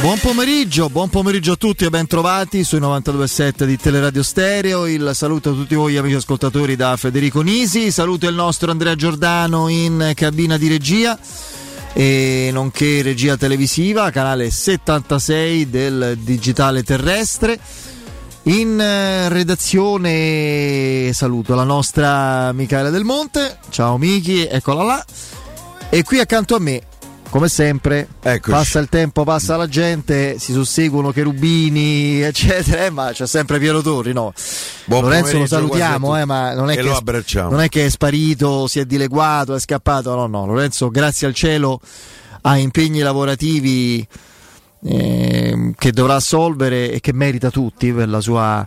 [0.00, 4.86] Buon pomeriggio, buon pomeriggio a tutti e ben trovati sui 92.7 di Teleradio Stereo.
[4.86, 9.68] Il saluto a tutti voi amici ascoltatori da Federico Nisi, saluto il nostro Andrea Giordano
[9.68, 11.18] in cabina di regia
[11.92, 17.60] e nonché regia televisiva, canale 76 del digitale terrestre.
[18.44, 25.04] In eh, redazione saluto la nostra Michaela Del Monte, ciao Miki, eccola là.
[25.90, 26.88] E qui accanto a me
[27.30, 28.50] come sempre, Eccoci.
[28.50, 33.80] passa il tempo, passa la gente, si susseguono cherubini, eccetera, eh, ma c'è sempre Piero
[33.80, 34.32] Torri, no?
[34.84, 36.82] Buon Lorenzo lo salutiamo, eh, ma non è, che,
[37.34, 41.34] non è che è sparito, si è dileguato, è scappato, no, no, Lorenzo grazie al
[41.34, 41.80] cielo
[42.42, 44.06] ha impegni lavorativi
[44.82, 48.66] eh, che dovrà assolvere e che merita tutti per la sua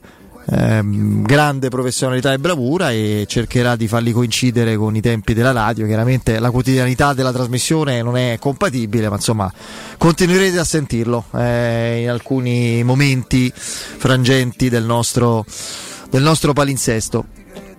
[0.50, 5.86] ehm, grande professionalità e bravura e cercherà di farli coincidere con i tempi della radio.
[5.86, 9.52] Chiaramente la quotidianità della trasmissione non è compatibile, ma insomma
[9.98, 15.46] continuerete a sentirlo eh, in alcuni momenti frangenti del nostro,
[16.10, 17.26] del nostro palinsesto.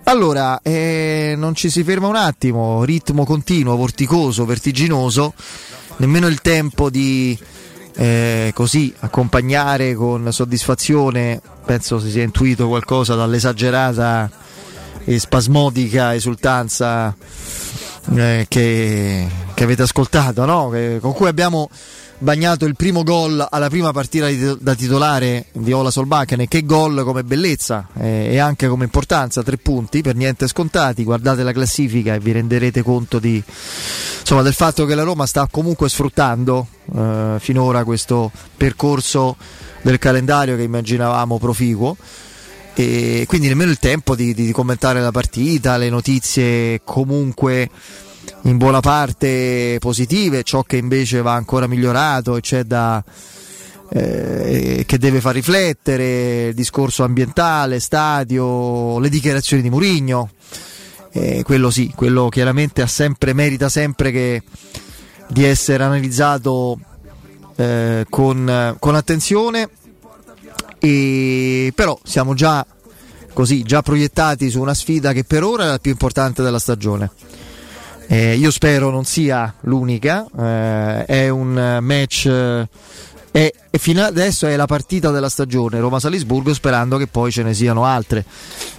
[0.07, 5.33] Allora, eh, non ci si ferma un attimo, ritmo continuo, vorticoso, vertiginoso,
[5.97, 7.35] nemmeno il tempo di
[7.95, 14.29] eh, così accompagnare con soddisfazione, penso si sia intuito qualcosa dall'esagerata
[15.03, 17.15] e spasmodica esultanza
[18.15, 20.69] eh, che, che, avete ascoltato, no?
[20.69, 21.69] che, con cui abbiamo
[22.17, 27.03] bagnato il primo gol alla prima partita da titolare di Ola Solbakken e che gol
[27.03, 32.13] come bellezza eh, e anche come importanza, tre punti per niente scontati, guardate la classifica
[32.13, 33.43] e vi renderete conto di,
[34.19, 39.35] insomma, del fatto che la Roma sta comunque sfruttando eh, finora questo percorso
[39.81, 41.95] del calendario che immaginavamo proficuo.
[42.77, 47.69] E quindi nemmeno il tempo di, di commentare la partita, le notizie comunque
[48.43, 53.03] in buona parte positive, ciò che invece va ancora migliorato e c'è da
[53.89, 60.31] eh, che deve far riflettere, il discorso ambientale, stadio, le dichiarazioni di Murigno.
[61.11, 64.43] Eh, quello sì, quello chiaramente sempre, merita sempre che,
[65.29, 66.77] di essere analizzato
[67.55, 69.69] eh, con, con, attenzione.
[70.79, 72.65] E, però siamo già
[73.33, 77.11] così, già proiettati su una sfida che per ora è la più importante della stagione.
[78.07, 82.25] Eh, io spero non sia l'unica, eh, è un match
[83.35, 87.53] eh, e, fino adesso è la partita della stagione Roma-Salisburgo sperando che poi ce ne
[87.53, 88.23] siano altre.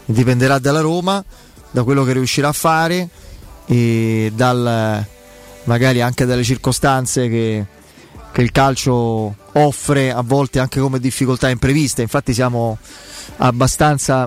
[0.06, 1.22] Dipenderà dalla Roma,
[1.70, 3.06] da quello che riuscirà a fare
[3.66, 5.04] e dal,
[5.64, 7.66] magari anche dalle circostanze che,
[8.32, 12.00] che il calcio offre a volte anche come difficoltà impreviste.
[12.00, 12.78] Infatti siamo
[13.36, 14.26] abbastanza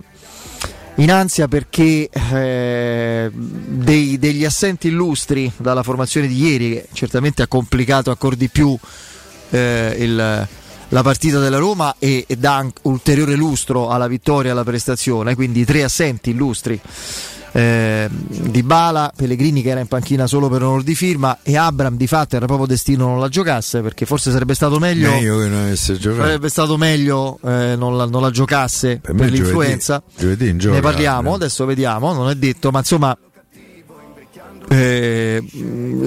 [1.00, 7.48] in ansia perché eh, dei, degli assenti illustri dalla formazione di ieri, che certamente ha
[7.48, 8.78] complicato ancora di più
[9.52, 10.48] eh, il,
[10.90, 15.64] la partita della Roma e, e dà ulteriore lustro alla vittoria e alla prestazione, quindi
[15.64, 16.80] tre assenti illustri
[17.52, 21.98] eh, di Bala, Pellegrini che era in panchina solo per onore di firma e Abram
[21.98, 25.76] di fatto era proprio destino non la giocasse perché forse sarebbe stato meglio, meglio non
[25.76, 30.02] sarebbe stato meglio eh, non, la, non, la, giocasse per, per l'influenza.
[30.16, 33.18] giovedì, giovedì ne parliamo, adesso vediamo non è detto ma insomma
[34.72, 35.44] eh,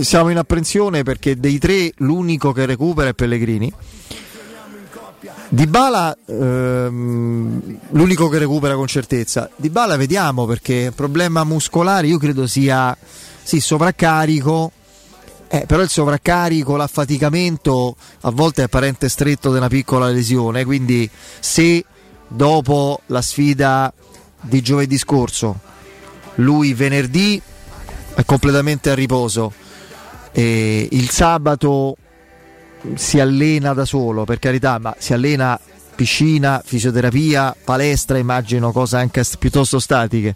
[0.01, 3.73] siamo in apprensione perché dei tre l'unico che recupera è Pellegrini
[5.49, 9.50] di Bala ehm, l'unico che recupera con certezza.
[9.56, 12.97] Di Bala vediamo perché problema muscolare io credo sia
[13.43, 14.72] sì, sovraccarico.
[15.49, 21.09] Eh, però il sovraccarico, l'affaticamento a volte è parente stretto di una piccola lesione, quindi
[21.41, 21.84] se
[22.27, 23.93] dopo la sfida
[24.41, 25.71] di giovedì scorso
[26.37, 27.41] lui venerdì
[28.15, 29.53] è completamente a riposo
[30.32, 31.97] e il sabato
[32.94, 35.59] si allena da solo, per carità, ma si allena
[35.94, 40.34] piscina, fisioterapia, palestra, immagino cose anche piuttosto statiche.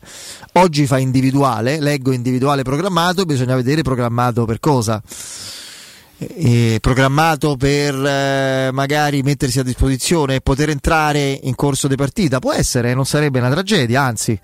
[0.53, 5.03] Oggi fa individuale, leggo individuale programmato, bisogna vedere programmato per cosa.
[6.19, 12.39] E programmato per eh, magari mettersi a disposizione e poter entrare in corso di partita
[12.39, 14.39] può essere, non sarebbe una tragedia, anzi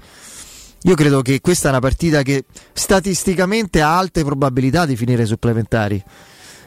[0.85, 2.45] io credo che questa è una partita che
[2.75, 6.03] statisticamente ha alte probabilità di finire supplementari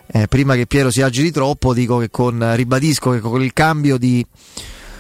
[0.08, 3.98] eh, prima che Piero si agiti troppo, dico che con, ribadisco che con il cambio
[3.98, 4.26] di,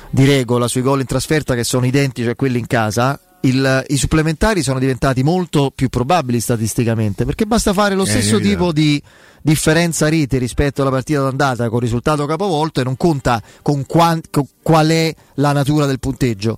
[0.09, 3.97] di regola sui gol in trasferta che sono identici a quelli in casa, il, i
[3.97, 9.01] supplementari sono diventati molto più probabili statisticamente perché basta fare lo eh, stesso tipo di
[9.41, 14.47] differenza rete rispetto alla partita d'andata con risultato capovolto e non conta con, qua, con
[14.61, 16.57] qual è la natura del punteggio.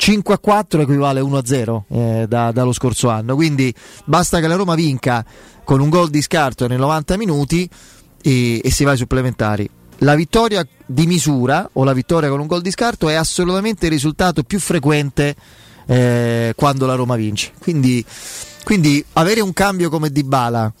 [0.00, 3.34] 5 a 4 equivale a 1 a 0 eh, da, dallo scorso anno.
[3.34, 3.72] Quindi
[4.06, 5.22] basta che la Roma vinca
[5.62, 7.68] con un gol di scarto nei 90 minuti
[8.22, 9.68] e, e si va ai supplementari.
[9.98, 13.92] la vittoria di misura o la vittoria con un gol di scarto è assolutamente il
[13.92, 15.36] risultato più frequente
[15.86, 17.52] eh, quando la Roma vince.
[17.58, 18.02] Quindi,
[18.64, 20.72] quindi avere un cambio come Dybala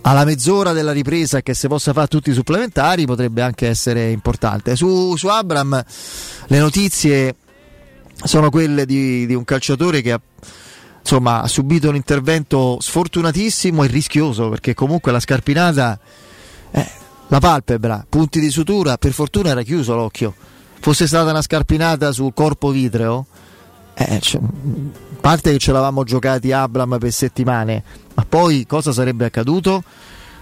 [0.00, 4.74] alla mezz'ora della ripresa che se possa fare tutti i supplementari potrebbe anche essere importante.
[4.74, 5.84] Su, su Abram
[6.48, 7.36] le notizie
[8.22, 10.20] sono quelle di, di un calciatore che ha,
[11.00, 15.98] insomma, ha subito un intervento sfortunatissimo e rischioso perché comunque la scarpinata,
[16.70, 16.90] eh,
[17.28, 20.34] la palpebra, punti di sutura, per fortuna era chiuso l'occhio.
[20.80, 23.26] Fosse stata una scarpinata sul corpo vitreo,
[23.94, 24.40] eh, cioè,
[25.20, 27.82] parte che ce l'avamo giocati Abram per settimane,
[28.14, 29.82] ma poi cosa sarebbe accaduto?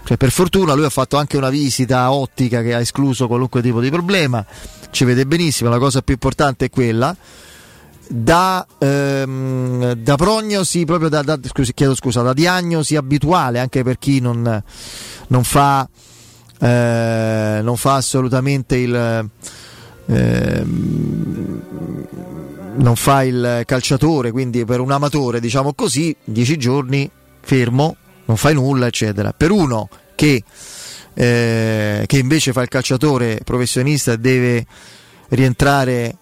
[0.04, 3.80] Cioè, per fortuna lui ha fatto anche una visita ottica che ha escluso qualunque tipo
[3.80, 4.44] di problema,
[4.90, 7.14] ci vede benissimo, la cosa più importante è quella.
[8.10, 13.98] Da, ehm, da prognosi, proprio da, da, scusi, chiedo scusa, da diagnosi abituale anche per
[13.98, 14.62] chi non,
[15.26, 15.86] non, fa,
[16.58, 19.30] eh, non fa assolutamente il.
[20.06, 20.64] Eh,
[22.78, 27.96] non fa il calciatore, quindi per un amatore, diciamo così, 10 giorni fermo,
[28.26, 29.32] non fai nulla, eccetera.
[29.32, 30.42] Per uno che,
[31.14, 34.66] eh, che invece fa il calciatore professionista e deve
[35.30, 36.16] rientrare,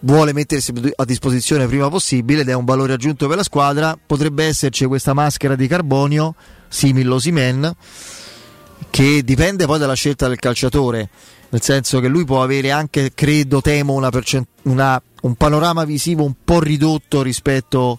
[0.00, 4.44] vuole mettersi a disposizione prima possibile ed è un valore aggiunto per la squadra, potrebbe
[4.44, 6.34] esserci questa maschera di carbonio,
[6.68, 7.74] simil Osimen,
[8.90, 11.08] che dipende poi dalla scelta del calciatore
[11.48, 16.24] nel senso che lui può avere anche, credo, temo, una percent- una, un panorama visivo
[16.24, 17.98] un po' ridotto rispetto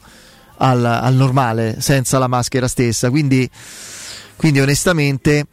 [0.57, 3.09] al, al normale, senza la maschera stessa.
[3.09, 3.49] Quindi,
[4.35, 5.45] quindi onestamente,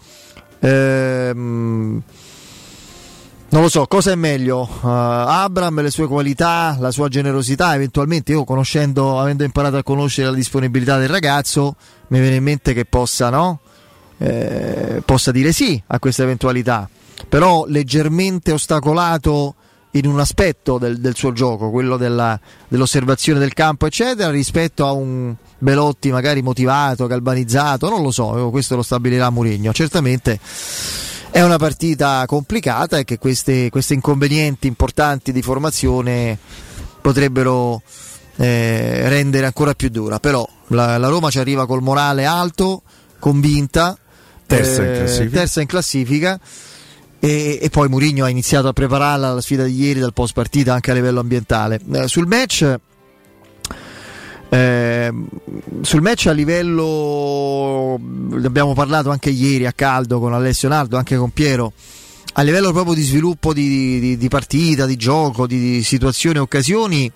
[0.58, 2.02] ehm,
[3.54, 4.68] non lo so, cosa è meglio?
[4.80, 10.28] Uh, Abram, le sue qualità, la sua generosità, eventualmente io conoscendo, avendo imparato a conoscere
[10.28, 11.76] la disponibilità del ragazzo,
[12.08, 13.60] mi viene in mente che possa, no?
[14.18, 16.88] eh, possa dire sì a questa eventualità
[17.28, 19.54] però leggermente ostacolato
[19.92, 24.92] in un aspetto del, del suo gioco, quello della, dell'osservazione del campo, eccetera, rispetto a
[24.92, 29.72] un Belotti magari motivato, galvanizzato, non lo so, questo lo stabilirà Mourinho.
[29.72, 30.40] Certamente
[31.34, 36.38] è una partita complicata e che questi inconvenienti importanti di formazione
[37.00, 37.82] potrebbero
[38.36, 40.20] eh, rendere ancora più dura.
[40.20, 42.82] Però la, la, Roma ci arriva col morale alto,
[43.19, 43.98] convinta,
[44.46, 45.38] terza in eh, classifica.
[45.38, 46.40] Terza in classifica
[47.19, 50.75] e, e poi Mourinho ha iniziato a prepararla alla sfida di ieri dal post partita
[50.75, 51.80] anche a livello ambientale.
[51.94, 52.78] Eh, sul match
[54.54, 55.12] eh,
[55.80, 61.16] sul match a livello ne abbiamo parlato anche ieri a caldo con Alessio Nardo, anche
[61.16, 61.72] con Piero
[62.36, 67.10] a livello proprio di sviluppo di, di, di partita, di gioco, di, di situazioni, occasioni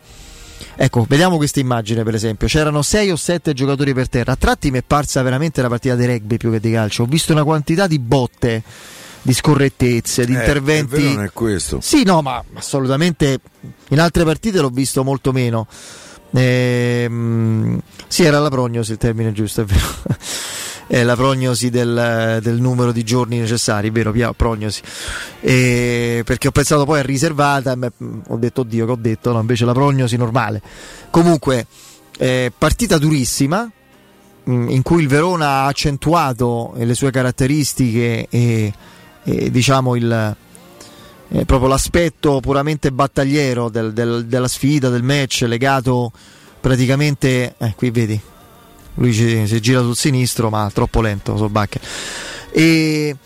[0.75, 4.73] ecco, vediamo questa immagine per esempio c'erano 6 o 7 giocatori per terra a tratti
[4.73, 7.45] mi è parsa veramente la partita di rugby più che di calcio ho visto una
[7.45, 8.63] quantità di botte
[9.23, 11.15] di scorrettezze, di eh, interventi.
[11.15, 11.81] non è questo.
[11.83, 13.41] Sì, no, ma assolutamente
[13.89, 15.67] in altre partite l'ho visto molto meno.
[16.33, 19.87] Ehm, sì, era la prognosi il termine giusto, è vero.
[20.89, 24.13] è la prognosi del, del, numero di giorni necessari, vero?
[24.35, 24.81] Prognosi.
[25.41, 27.77] E perché ho pensato poi a riservata,
[28.29, 30.63] ho detto oddio che ho detto, no, invece la prognosi normale.
[31.11, 31.67] Comunque,
[32.19, 33.71] eh, partita durissima,
[34.45, 38.73] in cui il Verona ha accentuato le sue caratteristiche e
[39.25, 40.37] eh, diciamo il,
[41.31, 46.13] eh, proprio l'aspetto puramente battagliero del, del, della sfida, del match, legato
[46.61, 48.21] praticamente, eh, qui vedi,
[48.95, 51.81] lui ci, si gira sul sinistro ma troppo lento Sobacche.
[52.51, 53.17] E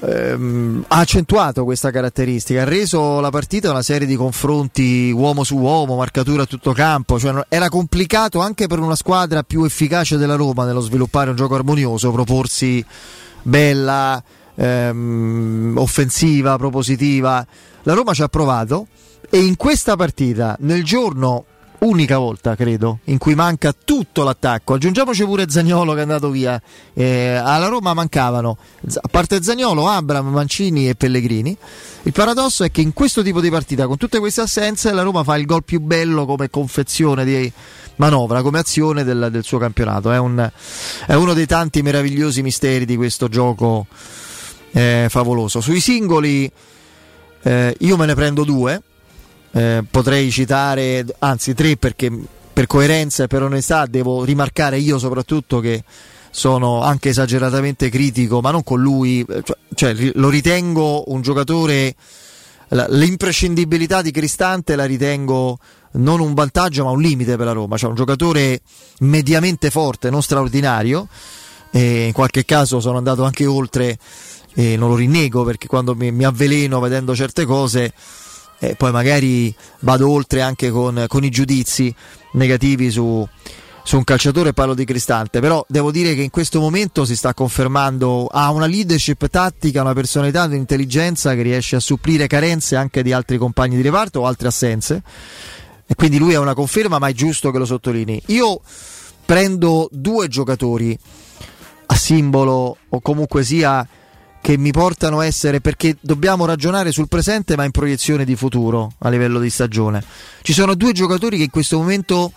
[0.00, 5.56] ehm, ha accentuato questa caratteristica, ha reso la partita una serie di confronti uomo su
[5.56, 10.34] uomo, marcatura a tutto campo, cioè era complicato anche per una squadra più efficace della
[10.34, 12.84] Roma nello sviluppare un gioco armonioso, proporsi
[13.42, 14.22] bella,
[14.56, 17.46] ehm, offensiva, propositiva.
[17.82, 18.88] La Roma ci ha provato
[19.30, 21.44] e in questa partita, nel giorno
[21.78, 24.74] unica volta credo in cui manca tutto l'attacco.
[24.74, 26.60] Aggiungiamoci pure Zagnolo che è andato via.
[26.94, 28.56] Eh, alla Roma mancavano
[29.00, 31.56] a parte Zagnolo, Abram, Mancini e Pellegrini.
[32.02, 35.22] Il paradosso è che in questo tipo di partita con tutte queste assenze la Roma
[35.22, 37.52] fa il gol più bello come confezione di
[37.96, 40.10] manovra come azione del, del suo campionato.
[40.12, 40.50] È, un,
[41.06, 43.86] è uno dei tanti meravigliosi misteri di questo gioco
[44.76, 45.62] eh, favoloso.
[45.62, 46.50] Sui singoli
[47.42, 48.82] eh, io me ne prendo due,
[49.52, 52.12] eh, potrei citare, anzi tre perché
[52.52, 55.82] per coerenza e per onestà devo rimarcare io soprattutto che
[56.30, 61.94] sono anche esageratamente critico, ma non con lui, cioè, cioè lo ritengo un giocatore
[62.68, 65.58] l'imprescindibilità di Cristante la ritengo
[65.92, 68.60] non un vantaggio ma un limite per la Roma, cioè un giocatore
[68.98, 71.08] mediamente forte, non straordinario,
[71.70, 73.98] e in qualche caso sono andato anche oltre
[74.58, 77.92] e non lo rinnego perché quando mi, mi avveleno vedendo certe cose
[78.58, 81.94] eh, poi magari vado oltre anche con, con i giudizi
[82.32, 83.26] negativi su,
[83.84, 87.34] su un calciatore parlo di Cristante, però devo dire che in questo momento si sta
[87.34, 93.12] confermando ha una leadership tattica, una personalità, un'intelligenza che riesce a supplire carenze anche di
[93.12, 95.02] altri compagni di reparto o altre assenze.
[95.86, 98.20] E quindi lui è una conferma, ma è giusto che lo sottolinei.
[98.26, 98.60] Io
[99.24, 100.98] prendo due giocatori
[101.86, 103.86] a simbolo o comunque sia
[104.40, 108.92] che mi portano a essere perché dobbiamo ragionare sul presente ma in proiezione di futuro
[108.98, 110.02] a livello di stagione.
[110.42, 112.32] Ci sono due giocatori che in questo momento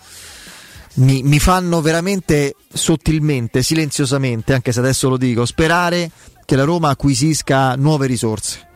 [0.94, 6.10] mi, mi fanno veramente sottilmente, silenziosamente, anche se adesso lo dico, sperare
[6.44, 8.66] che la Roma acquisisca nuove risorse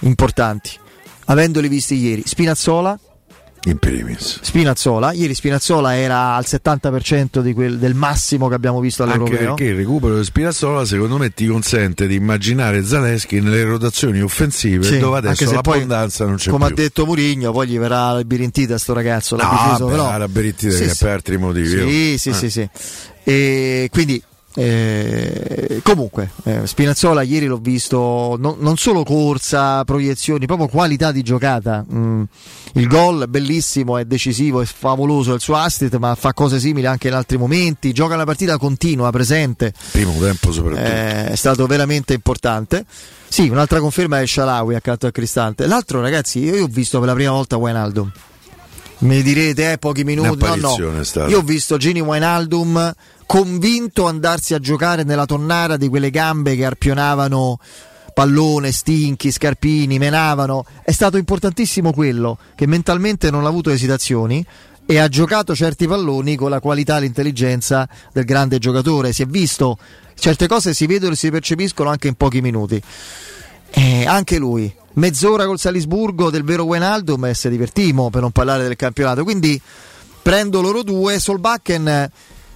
[0.00, 0.70] importanti.
[1.26, 2.98] Avendoli visti ieri, Spinazzola,
[3.64, 4.40] in primis.
[4.40, 9.36] Spinazzola, ieri Spinazzola era al 70% quel, del massimo che abbiamo visto all'Europeo.
[9.36, 14.22] Anche perché il recupero di Spinazzola secondo me ti consente di immaginare Zaleschi nelle rotazioni
[14.22, 16.74] offensive sì, dove adesso l'abbondanza non c'è come più.
[16.74, 19.84] Come ha detto Murigno, poi gli verrà la birintita a sto ragazzo, l'ha no, difeso
[19.86, 20.18] beh, però.
[20.18, 21.04] la birintita sì, che sì.
[21.04, 21.68] per altri motivi.
[21.68, 22.34] Sì, sì, eh.
[22.34, 22.68] sì, sì.
[23.22, 24.22] E quindi
[24.54, 31.22] eh, comunque, eh, Spinazzola ieri l'ho visto non, non, solo corsa, proiezioni, proprio qualità di
[31.22, 31.84] giocata.
[31.92, 32.22] Mm,
[32.74, 36.86] il gol è bellissimo, è decisivo, è favoloso il suo assist, ma fa cose simili
[36.86, 37.92] anche in altri momenti.
[37.92, 39.72] Gioca una partita continua, presente.
[39.92, 40.84] Primo tempo soprattutto.
[40.84, 42.84] Eh, è stato veramente importante.
[43.28, 45.68] Sì, un'altra conferma è Shalawi accanto a Cristante.
[45.68, 48.10] L'altro, ragazzi, io ho visto per la prima volta Wijnaldum.
[48.98, 50.44] Mi direte, eh, pochi minuti.
[50.44, 51.26] No, no.
[51.28, 52.92] Io ho visto Gini Wijnaldum
[53.30, 57.60] convinto andarsi a giocare nella tonnara di quelle gambe che arpionavano
[58.12, 60.64] pallone, stinchi, scarpini, menavano.
[60.82, 64.44] È stato importantissimo quello che mentalmente non ha avuto esitazioni
[64.84, 69.12] e ha giocato certi palloni con la qualità e l'intelligenza del grande giocatore.
[69.12, 69.78] Si è visto,
[70.16, 72.82] certe cose si vedono e si percepiscono anche in pochi minuti.
[73.70, 78.64] E anche lui, mezz'ora col Salisburgo del vero Wijnaldum e si divertimo per non parlare
[78.64, 79.22] del campionato.
[79.22, 79.60] Quindi
[80.20, 82.10] prendo loro due, Solbakken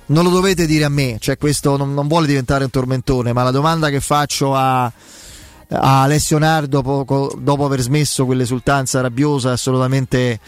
[0.06, 3.42] non lo dovete dire a me, cioè questo non, non vuole diventare un tormentone, ma
[3.42, 10.38] la domanda che faccio a, a Alessio Nardo dopo, dopo aver smesso quell'esultanza rabbiosa assolutamente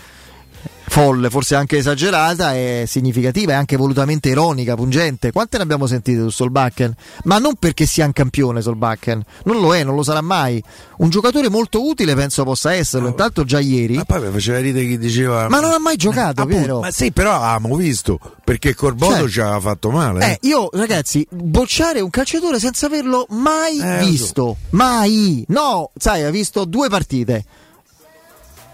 [0.88, 5.30] folle, forse anche esagerata, è significativa, è anche volutamente ironica, pungente.
[5.32, 6.94] Quante ne abbiamo sentite su Solbakken?
[7.24, 10.62] Ma non perché sia un campione Solbakken, non lo è, non lo sarà mai.
[10.98, 13.96] Un giocatore molto utile penso possa esserlo, intanto già ieri.
[13.96, 15.48] Ma poi mi faceva ridere chi diceva...
[15.48, 16.80] Ma non ha mai giocato, Appunto, Piero.
[16.80, 20.32] Ma sì, però avevamo visto, perché Corbodo Cioè, ci aveva fatto male.
[20.32, 25.44] Eh, io ragazzi, bocciare un calciatore senza averlo mai Eh, visto, mai.
[25.48, 27.44] No, sai, ha visto due partite.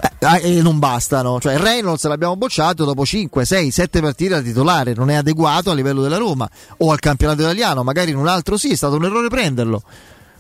[0.03, 4.95] Eh, e non bastano, cioè Reynolds l'abbiamo bocciato dopo 5, 6, 7 partite da titolare,
[4.95, 8.57] non è adeguato a livello della Roma o al campionato italiano, magari in un altro
[8.57, 9.83] sì, è stato un errore prenderlo.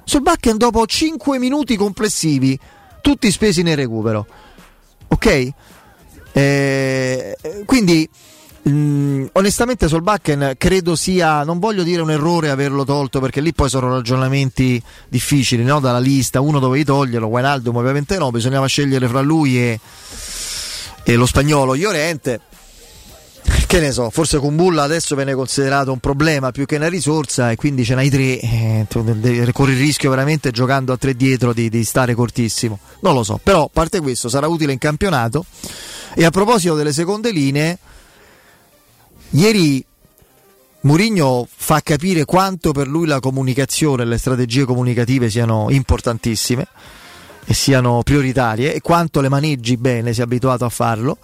[0.02, 2.58] Sul Bakken dopo 5 minuti complessivi,
[3.00, 4.26] tutti spesi nel recupero.
[5.08, 5.48] Ok?
[6.32, 8.08] Eh, quindi
[8.68, 13.68] Mm, onestamente Solbakken credo sia, non voglio dire un errore averlo tolto perché lì poi
[13.68, 15.80] sono ragionamenti difficili no?
[15.80, 19.80] dalla lista, uno dovevi toglierlo, Wijnaldum ovviamente no, bisognava scegliere fra lui e,
[21.02, 22.40] e lo spagnolo Llorente.
[23.66, 27.50] Che ne so, forse con Bulla adesso viene considerato un problema più che una risorsa
[27.50, 28.86] e quindi ce n'hai tre, eh,
[29.52, 32.78] corri il rischio veramente giocando a tre dietro di, di stare cortissimo.
[33.00, 35.44] Non lo so, però a parte questo sarà utile in campionato.
[36.14, 37.78] E a proposito delle seconde linee,
[39.34, 39.82] Ieri
[40.80, 46.66] Mourinho fa capire quanto per lui la comunicazione e le strategie comunicative siano importantissime
[47.46, 51.16] e siano prioritarie e quanto le maneggi bene, si è abituato a farlo.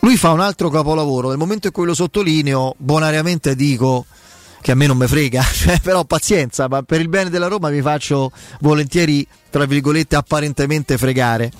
[0.00, 4.06] Lui fa un altro capolavoro, nel momento in cui lo sottolineo, bonariamente dico
[4.60, 7.70] che a me non me frega, cioè, però pazienza, ma per il bene della Roma
[7.70, 8.30] mi faccio
[8.60, 11.50] volentieri, tra virgolette, apparentemente fregare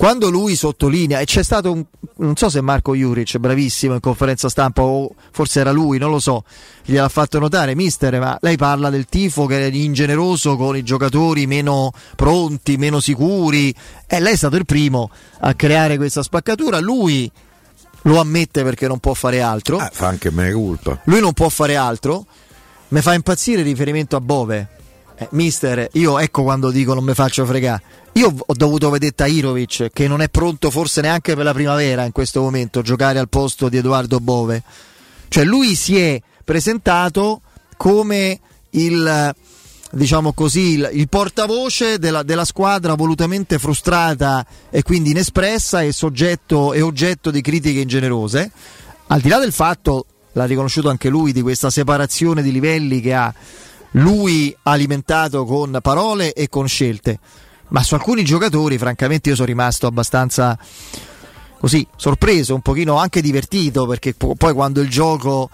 [0.00, 1.84] quando lui sottolinea, e c'è stato un,
[2.16, 6.18] non so se Marco Juric, bravissimo in conferenza stampa, o forse era lui, non lo
[6.18, 6.44] so,
[6.86, 11.46] gliel'ha fatto notare, mister, ma lei parla del tifo che è ingeneroso con i giocatori
[11.46, 13.74] meno pronti, meno sicuri,
[14.06, 17.30] e lei è stato il primo a creare questa spaccatura, lui
[18.04, 20.98] lo ammette perché non può fare altro, Ah, fa anche me colpa.
[21.04, 22.24] lui non può fare altro,
[22.88, 24.68] mi fa impazzire il riferimento a Bove.
[25.16, 27.82] Eh, mister, io ecco quando dico non mi faccio fregare.
[28.14, 32.12] Io ho dovuto vedere Tairovic che non è pronto forse neanche per la primavera in
[32.12, 34.62] questo momento giocare al posto di Edoardo Bove.
[35.28, 37.42] Cioè lui si è presentato
[37.76, 38.40] come
[38.70, 39.34] il
[39.92, 46.72] diciamo così il, il portavoce della, della squadra volutamente frustrata e quindi inespressa e soggetto
[46.72, 48.50] e oggetto di critiche ingenerose.
[49.08, 53.14] Al di là del fatto, l'ha riconosciuto anche lui, di questa separazione di livelli che
[53.14, 53.34] ha
[53.92, 57.18] lui alimentato con parole e con scelte.
[57.70, 60.58] Ma su alcuni giocatori, francamente, io sono rimasto abbastanza
[61.58, 65.50] così sorpreso, un pochino anche divertito, perché poi quando il gioco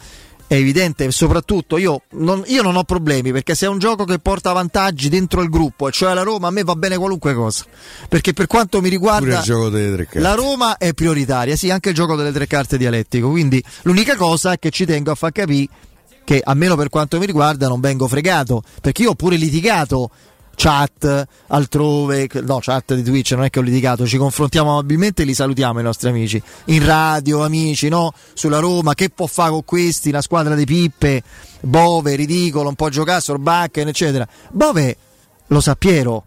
[0.47, 4.21] è evidente, soprattutto io non, io non, ho problemi perché se è un gioco che
[4.21, 7.65] porta vantaggi dentro il gruppo, e cioè la Roma, a me va bene qualunque cosa.
[8.09, 9.43] Perché per quanto mi riguarda,
[10.13, 13.29] la Roma è prioritaria, sì, anche il gioco delle tre carte dialettico.
[13.29, 15.69] Quindi l'unica cosa è che ci tengo a far capire
[16.25, 20.11] che, almeno per quanto mi riguarda, non vengo fregato perché io ho pure litigato
[20.57, 25.25] chat altrove, no chat di Twitch non è che ho litigato, ci confrontiamo amabilmente e
[25.25, 28.13] li salutiamo i nostri amici, in radio amici, no?
[28.33, 31.23] Sulla Roma, che può fare con questi, la squadra di Pippe,
[31.61, 34.27] Bove, ridicolo, non può giocare, Sorbakken eccetera.
[34.51, 34.97] Bove,
[35.49, 36.25] lo sa Piero,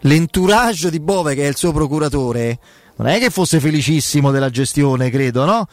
[0.00, 2.58] l'entourage di Bove che è il suo procuratore,
[2.96, 5.68] non è che fosse felicissimo della gestione, credo, no?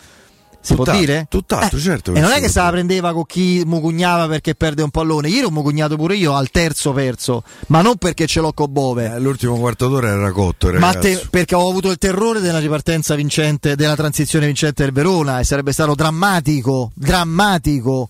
[0.65, 1.25] Si tutt'altro, può dire?
[1.29, 2.13] Tutt'altro, eh, certo.
[2.13, 5.29] E non è che se la prendeva con chi mugugnava perché perde un pallone.
[5.29, 9.13] Ieri ho mugugnato pure io al terzo perso, ma non perché ce l'ho con Bove.
[9.13, 13.13] Eh, l'ultimo quarto d'ora era cotto, Ma te, perché ho avuto il terrore della ripartenza
[13.13, 18.09] vincente, della transizione vincente del Verona e sarebbe stato drammatico, drammatico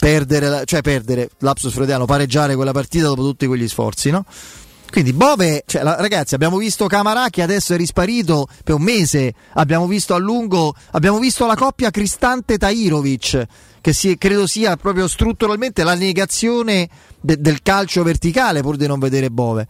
[0.00, 4.24] perdere, cioè perdere, lapsus freudiano, pareggiare quella partita dopo tutti quegli sforzi, no?
[4.90, 9.34] Quindi Bove, cioè, la, ragazzi, abbiamo visto Camarà che adesso è risparito per un mese,
[9.52, 13.46] abbiamo visto a lungo, abbiamo visto la coppia Cristante-Tairovic,
[13.80, 16.88] che si, credo sia proprio strutturalmente la negazione
[17.20, 19.68] de, del calcio verticale pur di non vedere Bove.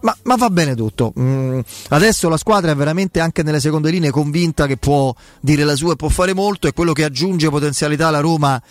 [0.00, 1.12] Ma, ma va bene tutto.
[1.18, 5.74] Mm, adesso la squadra è veramente anche nelle seconde linee convinta che può dire la
[5.74, 8.62] sua e può fare molto, è quello che aggiunge potenzialità alla Roma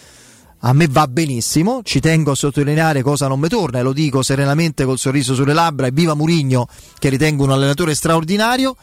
[0.67, 4.23] a me va benissimo, ci tengo a sottolineare cosa non mi torna e lo dico
[4.23, 6.67] serenamente col sorriso sulle labbra e viva Murigno
[6.97, 8.75] che ritengo un allenatore straordinario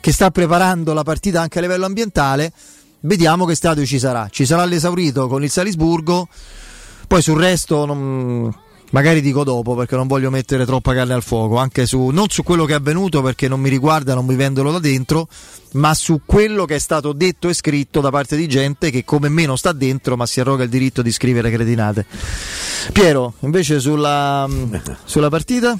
[0.00, 2.52] che sta preparando la partita anche a livello ambientale.
[3.00, 4.28] Vediamo che stadio ci sarà.
[4.28, 6.28] Ci sarà l'esaurito con il Salisburgo.
[7.06, 8.52] Poi sul resto non,
[8.94, 12.44] magari dico dopo perché non voglio mettere troppa carne al fuoco, anche su, non su
[12.44, 15.26] quello che è avvenuto perché non mi riguarda, non mi vendono da dentro,
[15.72, 19.28] ma su quello che è stato detto e scritto da parte di gente che come
[19.28, 22.06] me non sta dentro ma si arroga il diritto di scrivere cretinate.
[22.92, 24.48] Piero, invece sulla,
[25.04, 25.76] sulla partita?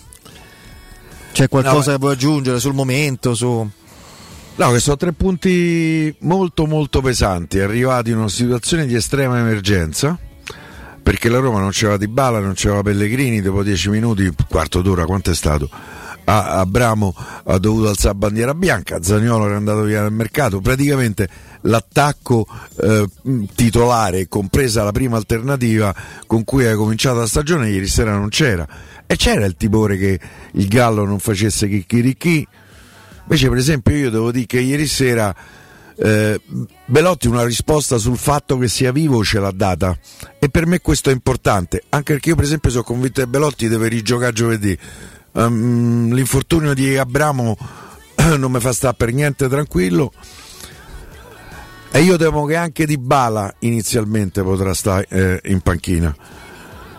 [1.31, 3.37] C'è qualcosa no, che vuoi aggiungere sul momento?
[3.37, 3.69] Su...
[4.57, 10.19] No, che sono tre punti molto molto pesanti, arrivati in una situazione di estrema emergenza
[11.05, 15.05] perché la Roma non c'era Di Bala, non c'era Pellegrini, dopo dieci minuti, quarto d'ora,
[15.05, 15.69] quanto è stato?
[16.25, 17.15] A Abramo
[17.45, 21.29] ha dovuto alzare bandiera bianca, Zagnolo era andato via dal mercato, praticamente
[21.61, 22.47] l'attacco
[22.81, 23.07] eh,
[23.55, 25.95] titolare, compresa la prima alternativa
[26.27, 28.67] con cui ha cominciato la stagione, ieri sera non c'era.
[29.07, 30.19] E c'era il timore che
[30.53, 32.49] il Gallo non facesse chicchirichì.
[33.25, 35.35] Invece, per esempio, io devo dire che ieri sera
[35.97, 36.41] eh,
[36.87, 39.97] Belotti una risposta sul fatto che sia vivo ce l'ha data.
[40.39, 43.69] E per me questo è importante anche perché io per esempio sono convinto che Belotti
[43.69, 44.77] deve rigiocare giovedì.
[45.33, 47.57] Um, l'infortunio di Abramo
[48.37, 50.13] non mi fa stare per niente tranquillo.
[51.91, 56.15] E io temo che anche Di Bala inizialmente potrà stare eh, in panchina.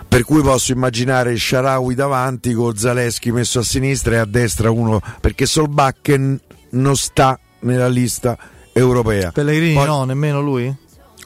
[0.08, 5.01] Per cui posso immaginare Sharawi davanti con Zaleschi messo a sinistra e a destra uno
[5.19, 8.38] perché Solbakken non sta nella lista
[8.77, 9.31] europea.
[9.31, 10.73] Pellegrini Poi, no, nemmeno lui?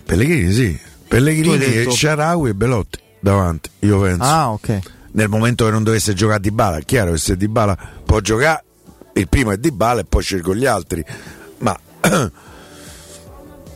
[0.05, 0.79] Pellegrini sì.
[1.07, 1.91] Pellegrini, detto...
[1.91, 4.23] Sharawi e Belotti davanti, io penso.
[4.23, 4.79] Ah, ok.
[5.11, 8.19] Nel momento che non dovesse giocare Di Bala, è chiaro che se Di Bala può
[8.19, 8.63] giocare,
[9.13, 11.03] il primo è Di Bala e poi scelgo gli altri.
[11.57, 11.77] Ma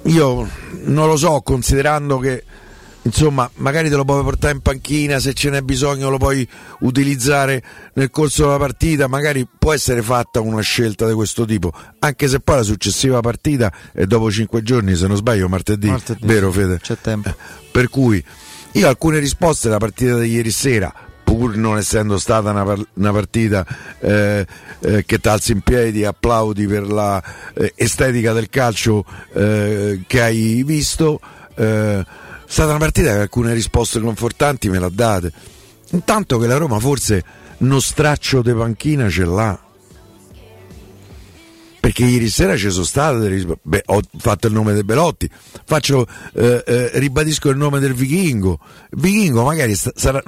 [0.03, 0.49] io
[0.83, 2.43] non lo so, considerando che
[3.03, 6.47] insomma, magari te lo puoi portare in panchina, se ce n'è bisogno lo puoi
[6.79, 7.63] utilizzare
[7.93, 12.39] nel corso della partita, magari può essere fatta una scelta di questo tipo, anche se
[12.39, 16.79] poi la successiva partita è dopo cinque giorni, se non sbaglio, martedì, martedì vero Fede?
[16.79, 17.29] C'è tempo.
[17.29, 17.35] Eh,
[17.71, 18.23] per cui
[18.73, 23.65] io alcune risposte alla partita di ieri sera, pur non essendo stata una, una partita
[23.99, 24.45] eh,
[24.79, 31.19] eh, che t'alzi in piedi, applaudi per l'estetica eh, del calcio eh, che hai visto.
[31.55, 32.05] Eh,
[32.53, 35.31] stata una partita che alcune risposte confortanti me l'ha date.
[35.89, 37.23] Intanto che la Roma forse
[37.57, 39.59] uno straccio di panchina ce l'ha.
[41.79, 43.61] Perché ieri sera ci sono state delle risposte.
[43.63, 45.27] Beh, ho fatto il nome del Belotti,
[45.65, 48.59] faccio, eh, eh, ribadisco il nome del Vichingo.
[48.91, 50.23] Il Vichingo magari sta, sarà,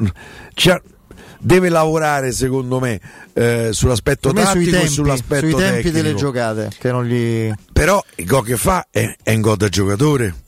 [1.40, 3.00] deve lavorare secondo me
[3.34, 5.96] eh, sull'aspetto me tattico tempi, e sull'aspetto sui tempi tecnico.
[5.96, 7.52] delle giocate che non gli...
[7.72, 10.44] però il gol che fa è, è in gol da giocatore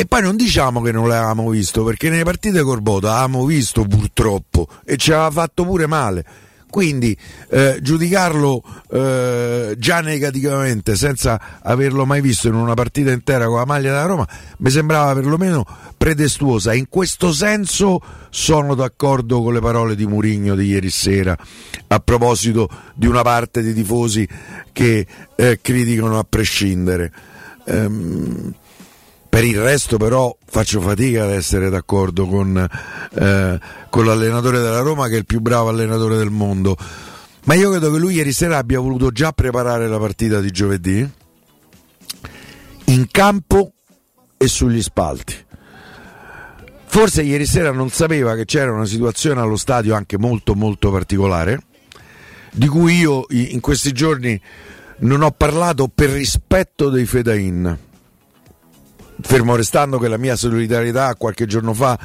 [0.00, 4.66] e poi non diciamo che non l'avevamo visto, perché nelle partite Corbota avevamo visto purtroppo
[4.82, 6.24] e ci aveva fatto pure male.
[6.70, 7.14] Quindi
[7.50, 13.66] eh, giudicarlo eh, già negativamente senza averlo mai visto in una partita intera con la
[13.66, 14.26] maglia della Roma
[14.58, 15.66] mi sembrava perlomeno
[15.98, 16.72] pretestuosa.
[16.72, 21.36] In questo senso sono d'accordo con le parole di Murigno di ieri sera
[21.88, 24.26] a proposito di una parte di tifosi
[24.72, 27.12] che eh, criticano a prescindere.
[27.66, 28.54] Ehm,
[29.30, 35.06] per il resto però faccio fatica ad essere d'accordo con, eh, con, l'allenatore della Roma
[35.06, 36.76] che è il più bravo allenatore del mondo.
[37.44, 41.08] Ma io credo che lui ieri sera abbia voluto già preparare la partita di giovedì
[42.86, 43.72] in campo
[44.36, 45.36] e sugli spalti.
[46.86, 51.62] Forse ieri sera non sapeva che c'era una situazione allo stadio anche molto molto particolare,
[52.50, 54.38] di cui io in questi giorni
[54.98, 57.88] non ho parlato per rispetto dei Fedain
[59.20, 61.98] fermo restando che la mia solidarietà qualche giorno fa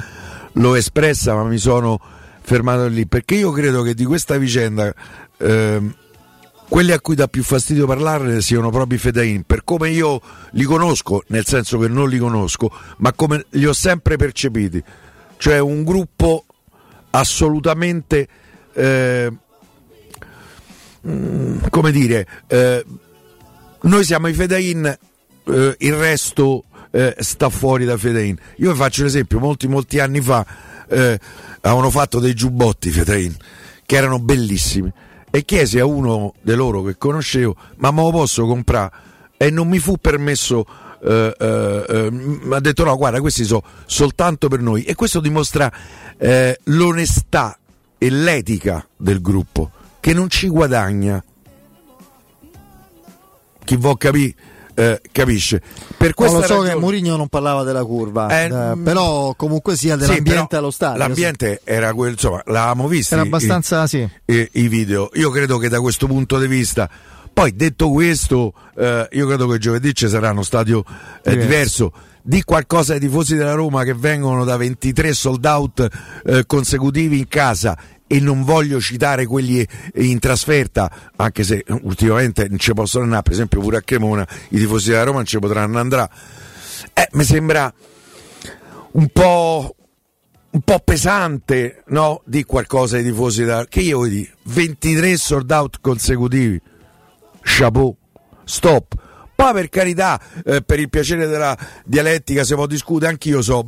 [0.52, 2.00] l'ho espressa, ma mi sono
[2.40, 3.06] fermato lì.
[3.06, 4.92] Perché io credo che di questa vicenda
[5.38, 5.80] eh,
[6.68, 10.20] quelli a cui dà più fastidio parlarne siano proprio i Fedain, per come io
[10.52, 14.82] li conosco, nel senso che non li conosco, ma come li ho sempre percepiti,
[15.36, 16.44] cioè un gruppo
[17.10, 18.28] assolutamente,
[18.72, 19.32] eh,
[21.70, 22.84] come dire, eh,
[23.82, 26.64] noi siamo i Fedain, eh, il resto
[26.96, 28.38] eh, sta fuori da Fedein.
[28.56, 30.46] Io vi faccio un esempio, molti molti anni fa
[30.88, 31.20] eh,
[31.60, 33.36] avevano fatto dei giubbotti Fedein
[33.84, 34.90] che erano bellissimi
[35.30, 38.90] e chiesi a uno di loro che conoscevo, ma me lo posso comprare?
[39.36, 40.64] E non mi fu permesso
[41.04, 45.20] eh, eh, eh, mi ha detto no guarda questi sono soltanto per noi e questo
[45.20, 45.70] dimostra
[46.16, 47.58] eh, l'onestà
[47.98, 51.22] e l'etica del gruppo che non ci guadagna
[53.62, 54.34] chi vuol capire
[54.76, 55.62] eh, capisce.
[55.96, 56.74] Per questo lo so ragione...
[56.74, 60.98] che Mourinho non parlava della curva, eh, eh, però comunque sia dell'ambiente sì, allo stadio.
[60.98, 61.70] L'ambiente sì.
[61.70, 63.14] era quello, insomma, l'avevamo visto.
[63.14, 64.08] Era abbastanza, i, sì.
[64.26, 65.08] I, I, video.
[65.14, 66.88] Io credo che da questo punto di vista.
[67.32, 70.84] Poi detto questo, eh, io credo che giovedì ci sarà uno stadio
[71.22, 71.46] eh, diverso.
[71.46, 71.92] diverso
[72.26, 75.88] di qualcosa ai tifosi della Roma che vengono da 23 sold out
[76.24, 82.58] eh, consecutivi in casa e non voglio citare quelli in trasferta, anche se ultimamente non
[82.58, 85.78] ci possono andare, per esempio pure a Cremona i tifosi della Roma non ci potranno
[85.78, 86.10] andare.
[86.92, 87.72] Eh, mi sembra
[88.92, 89.74] un po',
[90.50, 92.22] un po' pesante no?
[92.24, 96.60] di qualcosa ai tifosi della che io voglio dire 23 sold out consecutivi
[97.42, 97.96] chapeau
[98.44, 98.94] stop
[99.36, 103.66] poi per carità, eh, per il piacere della dialettica si può discutere, anch'io so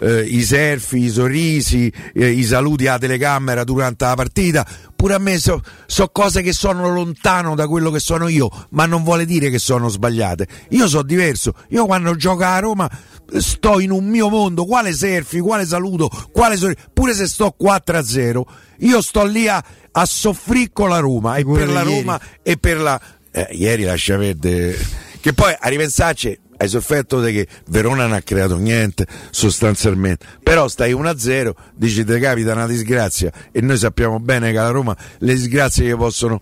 [0.00, 5.18] eh, i selfie, i sorrisi, eh, i saluti alla telecamera durante la partita, pure a
[5.18, 9.24] me so, so, cose che sono lontano da quello che sono io, ma non vuole
[9.24, 10.48] dire che sono sbagliate.
[10.70, 12.90] Io so diverso, io quando gioco a Roma
[13.38, 18.42] sto in un mio mondo, quale selfie, quale saluto, quale sorriso, pure se sto 4-0,
[18.78, 22.80] io sto lì a, a soffrire con la Roma e per la Roma e per
[22.80, 23.00] la...
[23.36, 24.78] Eh, ieri lascia perdere
[25.20, 30.24] che poi a ripensarci hai sofferto di che Verona non ha creato niente sostanzialmente.
[30.42, 33.32] Però stai 1-0 dici ti capita una disgrazia.
[33.50, 36.40] E noi sappiamo bene che alla Roma le disgrazie che possono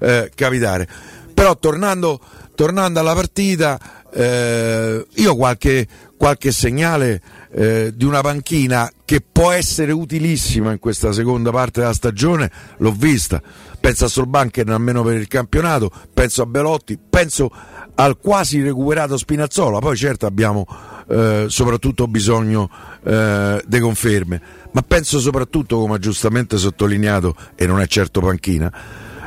[0.00, 0.86] eh, capitare.
[1.32, 2.20] Però tornando,
[2.54, 3.78] tornando alla partita
[4.12, 7.20] eh, io qualche, qualche segnale
[7.52, 12.92] eh, di una panchina che può essere utilissima in questa seconda parte della stagione l'ho
[12.92, 13.40] vista
[13.84, 17.50] penso a Solbanken almeno per il campionato penso a Belotti penso
[17.96, 20.66] al quasi recuperato Spinazzola, poi certo abbiamo
[21.06, 22.70] eh, soprattutto bisogno
[23.04, 24.40] eh, di conferme,
[24.72, 28.72] ma penso soprattutto, come ha giustamente sottolineato, e non è certo panchina,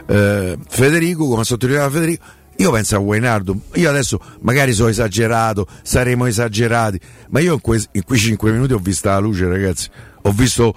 [0.06, 2.26] eh, Federico, come ha sottolineato Federico,
[2.58, 7.88] io penso a Wainardo, io adesso magari sono esagerato, saremo esagerati, ma io in, que-
[7.92, 9.88] in quei 5 minuti ho visto la luce ragazzi,
[10.24, 10.76] ho visto,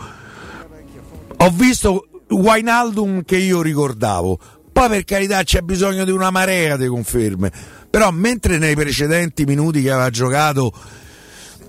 [1.39, 4.39] ho visto Wainaldum che io ricordavo,
[4.73, 7.51] poi per carità c'è bisogno di una marea di conferme,
[7.91, 10.73] però mentre nei precedenti minuti che aveva giocato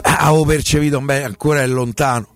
[0.02, 2.28] avevo percepito, beh, ancora è lontano.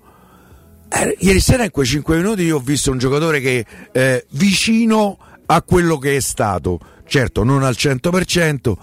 [0.89, 5.17] Eh, ieri sera in quei 5 minuti io ho visto un giocatore che eh, vicino
[5.45, 8.73] a quello che è stato, certo non al 100%,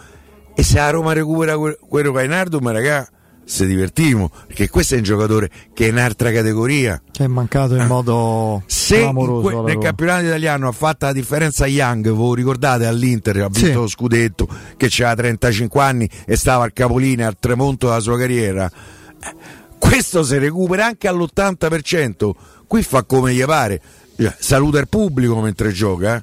[0.54, 2.70] e se a Roma recupera quello che è Nardum,
[3.42, 7.74] ragazzi si divertimo perché questo è un giocatore che è un'altra categoria che è mancato
[7.74, 7.86] in ah.
[7.86, 13.42] modo se in que- nel campionato italiano ha fatto la differenza Young voi ricordate all'Inter
[13.42, 13.72] ha vinto sì.
[13.72, 18.70] lo scudetto che aveva 35 anni e stava al capolinea al tramonto della sua carriera
[19.78, 22.30] questo si recupera anche all'80%
[22.66, 23.80] qui fa come gli pare
[24.38, 26.22] saluta il pubblico mentre gioca eh?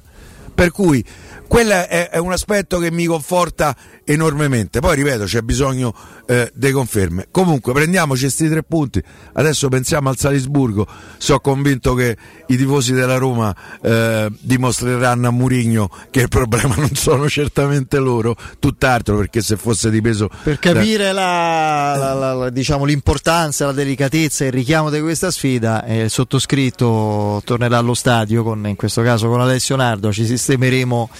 [0.52, 1.02] Per cui
[1.50, 4.78] quello è, è, un aspetto che mi conforta enormemente.
[4.78, 5.92] Poi ripeto, c'è bisogno
[6.26, 7.26] eh, di conferme.
[7.32, 9.02] Comunque, prendiamoci questi tre punti.
[9.32, 10.86] Adesso pensiamo al Salisburgo.
[11.18, 16.94] Sono convinto che i tifosi della Roma eh, dimostreranno a Murigno che il problema non
[16.94, 20.30] sono certamente loro, tutt'altro perché se fosse dipeso.
[20.44, 21.96] Per capire da...
[21.98, 26.10] la, la, la, diciamo, l'importanza, la delicatezza e il richiamo di questa sfida, eh, il
[26.10, 30.12] sottoscritto tornerà allo stadio, con, in questo caso con Alessio Nardo.
[30.12, 31.10] Ci sistemeremo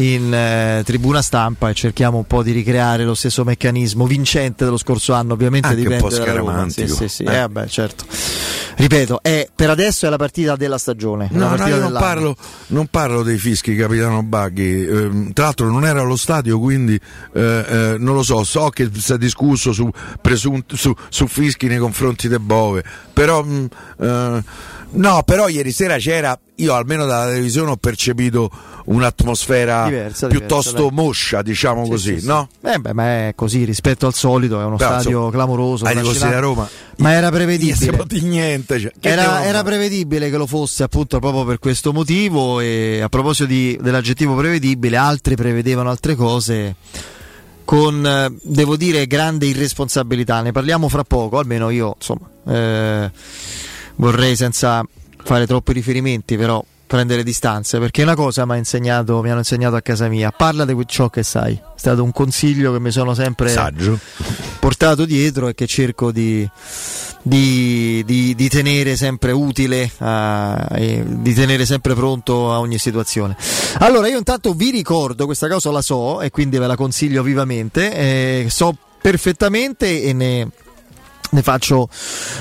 [0.00, 4.78] in eh, tribuna stampa e cerchiamo un po' di ricreare lo stesso meccanismo vincente dello
[4.78, 7.22] scorso anno ovviamente Anche dipende un po' Roma sì, sì, sì.
[7.24, 7.34] Eh.
[7.34, 8.04] Eh, vabbè, certo.
[8.76, 12.36] ripeto è, per adesso è la partita della stagione no, no, io non parlo,
[12.68, 16.98] non parlo, dei fischi capitano Baghi eh, tra l'altro non era allo stadio quindi
[17.34, 21.66] eh, eh, non lo so so che si è discusso su, presunti, su, su fischi
[21.66, 22.82] nei confronti del Bove
[23.12, 23.68] però mh,
[24.02, 24.44] mm, eh,
[24.92, 28.50] No, però ieri sera c'era, io almeno dalla televisione ho percepito
[28.86, 32.48] un'atmosfera diversa, piuttosto diversa, moscia, diciamo sì, così, sì, no?
[32.60, 32.66] Sì.
[32.72, 35.84] Eh beh, ma è così rispetto al solito, è uno però, stadio so, clamoroso.
[35.84, 36.68] Ai tifosi da Roma.
[36.96, 38.04] Ma era prevedibile.
[38.06, 43.00] Di niente, cioè, era, era, prevedibile che lo fosse appunto proprio per questo motivo e
[43.00, 46.74] a proposito di, dell'aggettivo prevedibile, altri prevedevano altre cose
[47.64, 50.40] con, devo dire, grande irresponsabilità.
[50.42, 52.28] Ne parliamo fra poco, almeno io, insomma.
[52.48, 53.10] Eh,
[54.00, 54.82] vorrei senza
[55.22, 59.80] fare troppi riferimenti però prendere distanze perché una cosa mi, insegnato, mi hanno insegnato a
[59.80, 60.32] casa mia.
[60.32, 61.54] Parla di ciò che sai.
[61.54, 63.96] È stato un consiglio che mi sono sempre Saggio.
[64.58, 66.48] portato dietro e che cerco di,
[67.22, 73.36] di, di, di tenere sempre utile uh, di tenere sempre pronto a ogni situazione.
[73.78, 77.94] Allora io intanto vi ricordo questa cosa la so e quindi ve la consiglio vivamente
[77.94, 80.48] eh, so perfettamente e ne
[81.30, 81.88] ne faccio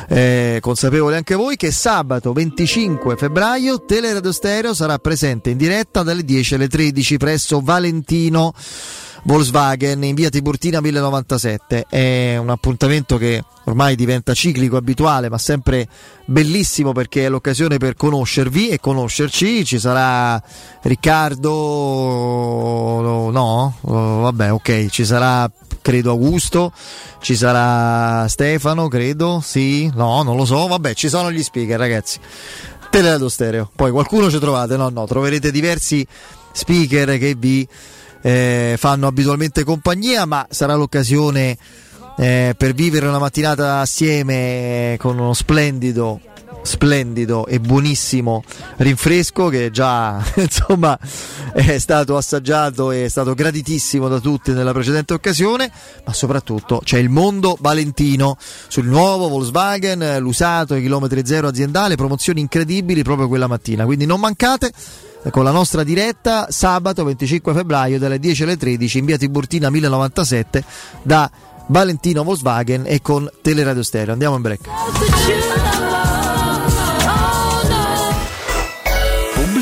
[0.07, 6.23] eh, consapevole anche voi che sabato 25 febbraio Teleradio Stereo sarà presente in diretta dalle
[6.23, 8.53] 10 alle 13 presso Valentino
[9.23, 15.87] Volkswagen in via Tiburtina 1097 è un appuntamento che ormai diventa ciclico, abituale ma sempre
[16.25, 19.65] bellissimo perché è l'occasione per conoscervi e conoscerci.
[19.65, 20.41] Ci sarà
[20.81, 21.49] Riccardo
[23.31, 23.75] no?
[23.81, 24.87] vabbè ok.
[24.87, 25.51] Ci sarà
[25.81, 26.71] credo Augusto,
[27.19, 32.19] ci sarà Stefano, credo, sì, no, non lo so, vabbè, ci sono gli speaker ragazzi.
[32.89, 36.05] Teleradio Stereo, poi qualcuno ci trovate, no, no, troverete diversi
[36.51, 37.67] speaker che vi
[38.21, 41.57] eh, fanno abitualmente compagnia, ma sarà l'occasione
[42.17, 46.19] eh, per vivere una mattinata assieme con uno splendido
[46.61, 48.43] splendido e buonissimo
[48.77, 50.97] rinfresco che già insomma
[51.53, 55.71] è stato assaggiato e è stato graditissimo da tutti nella precedente occasione
[56.05, 62.39] ma soprattutto c'è il mondo valentino sul nuovo Volkswagen l'usato i chilometri zero aziendale promozioni
[62.41, 63.85] incredibili proprio quella mattina.
[63.85, 64.71] Quindi non mancate
[65.31, 70.63] con la nostra diretta sabato 25 febbraio dalle 10 alle 13 in via Tiburtina 1097
[71.01, 71.29] da
[71.67, 74.13] Valentino Volkswagen e con Teleradio Stereo.
[74.13, 76.18] Andiamo in break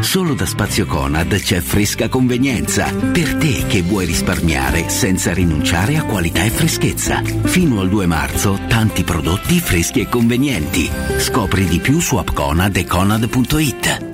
[0.00, 2.92] Solo da Spazio Conad c'è fresca convenienza.
[2.92, 7.22] Per te che vuoi risparmiare senza rinunciare a qualità e freschezza.
[7.22, 10.88] Fino al 2 marzo, tanti prodotti freschi e convenienti.
[11.18, 14.13] Scopri di più su appconad e conad.it.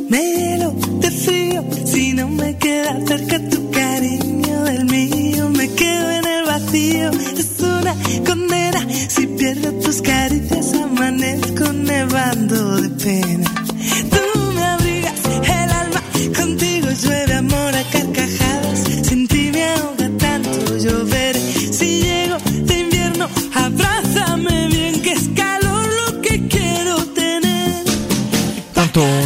[0.10, 6.26] Me lo decía, si no me queda cerca tu cariño del mío, me quedo en
[6.26, 7.10] el vacío.
[7.10, 7.95] Es una
[8.28, 13.64] condena, si pierdo tus caricias, amanezco nevando de pena.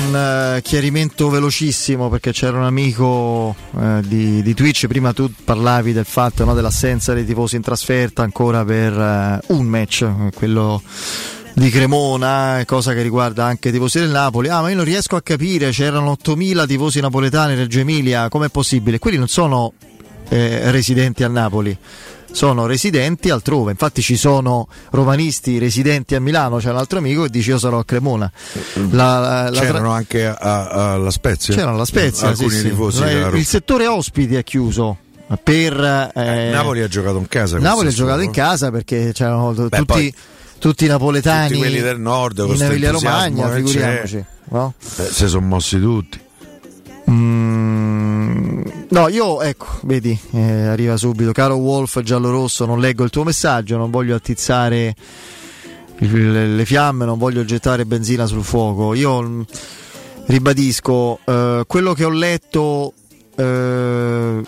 [0.10, 0.15] Un
[0.56, 6.06] eh, chiarimento velocissimo perché c'era un amico eh, di, di Twitch, prima tu parlavi del
[6.06, 10.82] fatto no, dell'assenza dei tifosi in trasferta ancora per eh, un match, eh, quello
[11.54, 14.50] di Cremona, cosa che riguarda anche i tifosi del Napoli.
[14.50, 18.50] Ah, ma io non riesco a capire, c'erano 8000 tifosi napoletani in Reggio Emilia, com'è
[18.50, 18.98] possibile?
[18.98, 19.74] Quelli non sono
[20.30, 21.78] eh, residenti a Napoli.
[22.32, 27.30] Sono residenti altrove, infatti ci sono romanisti residenti a Milano, c'è un altro amico che
[27.30, 28.32] dice io sarò a Cremona.
[28.92, 31.54] La- la- la C'erano tra- anche alla Spezia.
[31.56, 32.68] C'erano alla Spezia, sì, sì.
[32.68, 33.38] Eh, della Roma.
[33.38, 34.98] Il settore ospiti è chiuso
[35.44, 37.58] per eh, Napoli ha giocato in casa.
[37.60, 40.13] Napoli ha giocato in casa perché c'erano Beh, tutti, poi-
[40.60, 44.25] tutti i napoletani tutti quelli del nord, in Emilia Romagna, che figuriamoci.
[44.52, 44.73] no?
[44.98, 46.19] Eh, si sono mossi tutti.
[47.10, 47.38] Mm,
[48.90, 51.31] no, io ecco, vedi, eh, arriva subito.
[51.31, 54.96] Caro Wolf giallo-rosso, non leggo il tuo messaggio, non voglio attizzare
[56.00, 58.94] il- le fiamme, non voglio gettare benzina sul fuoco.
[58.94, 59.42] Io mm,
[60.25, 62.94] ribadisco, eh, quello che ho letto
[63.35, 64.42] eh,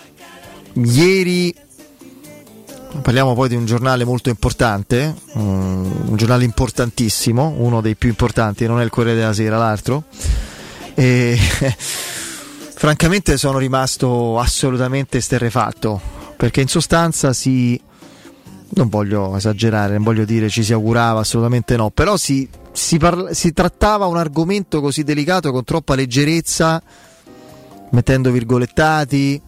[0.74, 1.54] ieri,
[3.00, 8.66] parliamo poi di un giornale molto importante, um, un giornale importantissimo, uno dei più importanti,
[8.66, 10.04] non è il Corriere della Sera l'altro,
[10.94, 11.38] e
[12.82, 16.00] francamente sono rimasto assolutamente sterrefatto,
[16.36, 17.80] perché in sostanza si...
[18.70, 23.32] Non voglio esagerare, non voglio dire ci si augurava, assolutamente no, però si, si, parla,
[23.34, 26.82] si trattava un argomento così delicato con troppa leggerezza,
[27.90, 29.40] mettendo virgolettati,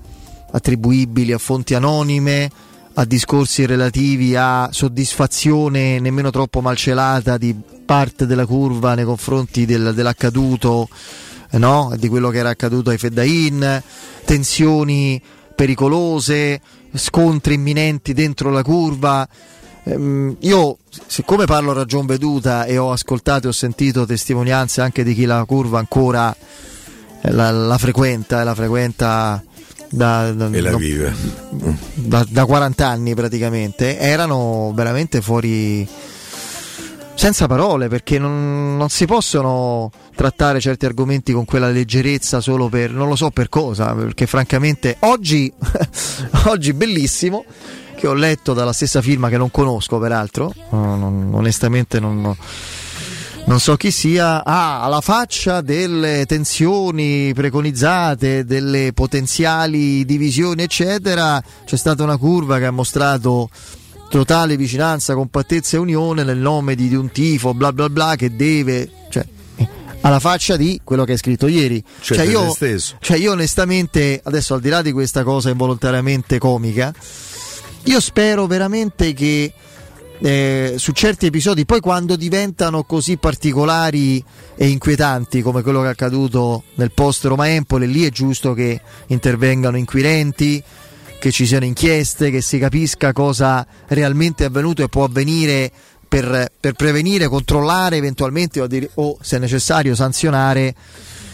[0.52, 2.48] attribuibili a fonti anonime,
[2.92, 7.52] a discorsi relativi a soddisfazione nemmeno troppo malcelata di
[7.84, 10.88] parte della curva nei confronti del, dell'accaduto,
[11.58, 11.92] no?
[11.96, 13.82] di quello che era accaduto ai Feddain,
[14.24, 15.20] tensioni
[15.54, 16.60] pericolose,
[16.94, 19.26] scontri imminenti dentro la curva.
[19.84, 25.04] Ehm, io, siccome parlo a ragion veduta e ho ascoltato e ho sentito testimonianze anche
[25.04, 26.34] di chi la curva ancora
[27.20, 29.42] eh, la, la frequenta, la frequenta
[29.90, 31.14] da, da, e la no, vive
[31.94, 35.86] da, da 40 anni praticamente, erano veramente fuori
[37.14, 42.90] senza parole perché non, non, si possono trattare certi argomenti con quella leggerezza solo per
[42.90, 45.52] non lo so per cosa perché francamente oggi
[46.46, 47.44] oggi bellissimo
[47.96, 52.36] che ho letto dalla stessa firma che non conosco peraltro non, onestamente non,
[53.46, 61.42] non so chi sia, ha alla faccia delle tensioni preconizzate, delle potenziali divisioni, eccetera.
[61.66, 63.50] C'è stata una curva che ha mostrato
[64.08, 68.34] totale vicinanza, compattezza e unione nel nome di, di un tifo, bla bla bla, che
[68.34, 68.88] deve.
[69.10, 69.26] Cioè,
[70.04, 71.82] alla faccia di quello che hai scritto ieri.
[72.00, 72.96] Cioè, cioè, io, stesso.
[73.00, 76.94] cioè io onestamente, adesso al di là di questa cosa involontariamente comica,
[77.84, 79.52] io spero veramente che
[80.18, 84.22] eh, su certi episodi, poi quando diventano così particolari
[84.54, 88.80] e inquietanti come quello che è accaduto nel post Roma Empoli, lì è giusto che
[89.06, 90.62] intervengano inquirenti,
[91.18, 95.72] che ci siano inchieste, che si capisca cosa realmente è avvenuto e può avvenire
[96.14, 100.72] per, per prevenire, controllare eventualmente o, dire, o se necessario sanzionare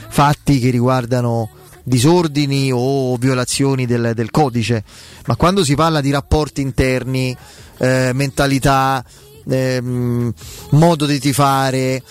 [0.08, 1.50] fatti che riguardano
[1.82, 4.82] disordini o violazioni del, del, codice,
[5.26, 7.36] ma quando si parla di rapporti interni,
[7.76, 9.04] eh, mentalità,
[9.46, 12.02] eh, modo di tifare,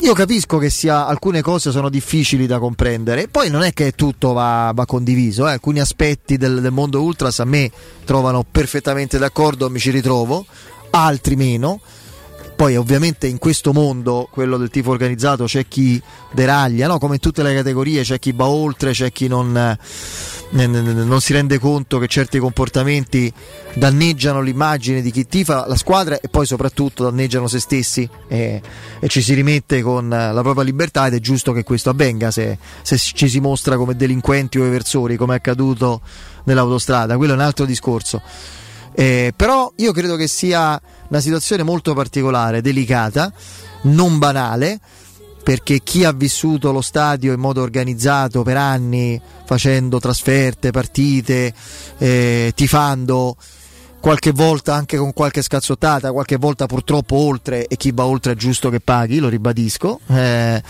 [0.00, 4.34] io capisco che sia, alcune cose sono difficili da comprendere, poi non è che tutto
[4.34, 5.52] va, va condiviso, eh.
[5.52, 7.70] alcuni aspetti del, del mondo ultras a me
[8.04, 10.44] trovano perfettamente d'accordo, mi ci ritrovo,
[10.90, 11.80] altri meno
[12.58, 16.98] poi ovviamente in questo mondo, quello del tifo organizzato, c'è chi deraglia, no?
[16.98, 21.32] come in tutte le categorie, c'è chi va oltre, c'è chi non, eh, non, si
[21.32, 23.32] rende conto che certi comportamenti
[23.74, 28.60] danneggiano l'immagine di chi tifa la squadra e poi soprattutto danneggiano se stessi e,
[28.98, 32.58] e ci si rimette con la propria libertà ed è giusto che questo avvenga se,
[32.82, 36.00] se ci si mostra come delinquenti o eversori come è accaduto
[36.42, 38.20] nell'autostrada, quello è un altro discorso.
[38.98, 43.32] Eh, però io credo che sia una situazione molto particolare, delicata,
[43.82, 44.80] non banale,
[45.40, 51.54] perché chi ha vissuto lo stadio in modo organizzato per anni, facendo trasferte, partite,
[51.98, 53.36] eh, tifando,
[54.00, 58.36] qualche volta anche con qualche scazzottata, qualche volta purtroppo oltre e chi va oltre è
[58.36, 60.00] giusto che paghi, lo ribadisco.
[60.08, 60.62] Eh,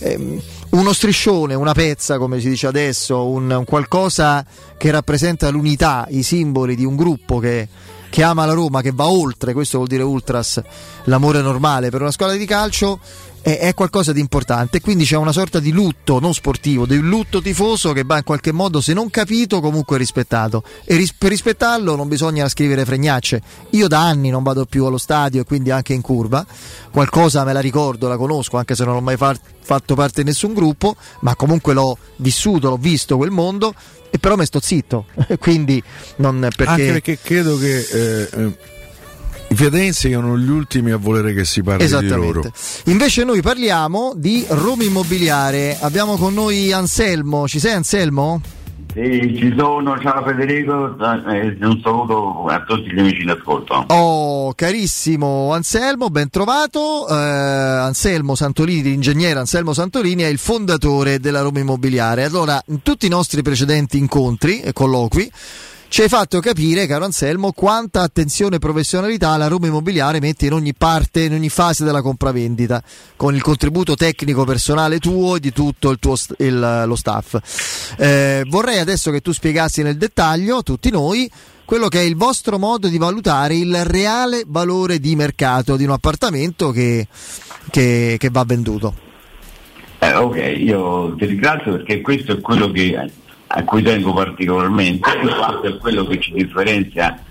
[0.00, 4.44] eh, uno striscione, una pezza come si dice adesso, un, un, qualcosa
[4.76, 7.68] che rappresenta l'unità, i simboli di un gruppo che,
[8.10, 10.60] che ama la Roma, che va oltre, questo vuol dire ultras,
[11.04, 13.00] l'amore normale per una squadra di calcio
[13.42, 14.80] è, è, qualcosa di importante.
[14.80, 18.52] Quindi c'è una sorta di lutto non sportivo, di lutto tifoso che va in qualche
[18.52, 20.62] modo, se non capito, comunque rispettato.
[20.84, 23.42] E ris- per rispettarlo non bisogna scrivere fregnacce.
[23.70, 26.44] Io da anni non vado più allo stadio e quindi anche in curva.
[26.90, 30.28] Qualcosa me la ricordo, la conosco, anche se non ho mai far- fatto parte di
[30.28, 33.74] nessun gruppo, ma comunque l'ho vissuto, l'ho visto quel mondo.
[34.10, 35.04] E però me sto zitto,
[35.38, 35.82] quindi
[36.16, 36.64] non perché...
[36.64, 38.76] Anche perché credo che eh, eh
[39.50, 42.42] i fiadensi sono gli ultimi a volere che si parli di loro.
[42.84, 45.76] Invece noi parliamo di Roma Immobiliare.
[45.80, 47.48] Abbiamo con noi Anselmo.
[47.48, 48.40] Ci sei Anselmo?
[48.94, 53.84] Sì, ci sono, ciao Federico, eh, un saluto a tutti gli amici in ascolto.
[53.88, 57.06] Oh, carissimo Anselmo, ben trovato.
[57.08, 62.24] Eh, Anselmo Santolini, l'ingegnere Anselmo Santolini è il fondatore della Roma Immobiliare.
[62.24, 65.30] Allora, in tutti i nostri precedenti incontri e colloqui
[65.88, 70.52] ci hai fatto capire, caro Anselmo, quanta attenzione e professionalità la Roma Immobiliare mette in
[70.52, 72.82] ogni parte, in ogni fase della compravendita,
[73.16, 77.38] con il contributo tecnico personale tuo e di tutto il tuo, il, lo staff.
[77.96, 81.28] Eh, vorrei adesso che tu spiegassi nel dettaglio tutti noi
[81.64, 85.90] quello che è il vostro modo di valutare il reale valore di mercato di un
[85.90, 87.06] appartamento che,
[87.70, 88.94] che, che va venduto.
[89.98, 93.10] Eh, ok, io ti ringrazio perché questo è quello che,
[93.48, 97.22] a cui tengo particolarmente, in quanto è quello che ci differenzia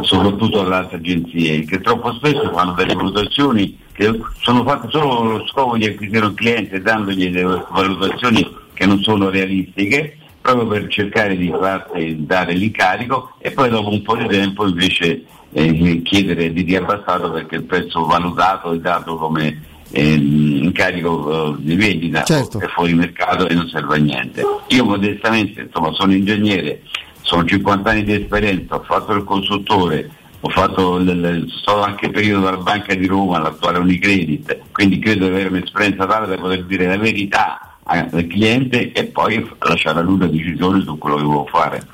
[0.00, 5.28] soprattutto dalle altre agenzie, che troppo spesso fanno delle valutazioni che sono fatte solo con
[5.28, 10.86] lo scopo di acquisire un cliente dandogli delle valutazioni che non sono realistiche, proprio per
[10.88, 16.52] cercare di farti dare l'incarico e poi dopo un po' di tempo invece eh, chiedere
[16.52, 22.58] di riabbassato perché il prezzo valutato è dato come eh, incarico eh, di vendita Certo.
[22.60, 24.44] è fuori mercato e non serve a niente.
[24.68, 26.82] Io modestamente insomma, sono ingegnere,
[27.22, 30.10] sono 50 anni di esperienza, ho fatto il consultore,
[30.40, 35.30] ho fatto il, sto anche periodo alla Banca di Roma, l'attuale Unicredit, quindi credo di
[35.30, 40.18] avere un'esperienza tale da poter dire la verità al cliente e poi lasciare a lui
[40.18, 41.86] la decisione su quello che vuole fare.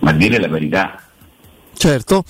[0.00, 1.00] Ma dire la verità.
[1.74, 2.24] Certo.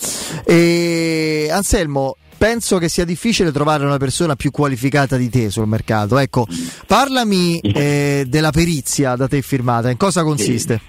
[0.45, 6.17] E Anselmo, penso che sia difficile trovare una persona più qualificata di te sul mercato.
[6.17, 6.47] Ecco,
[6.87, 10.81] parlami eh, della perizia da te firmata, in cosa consiste?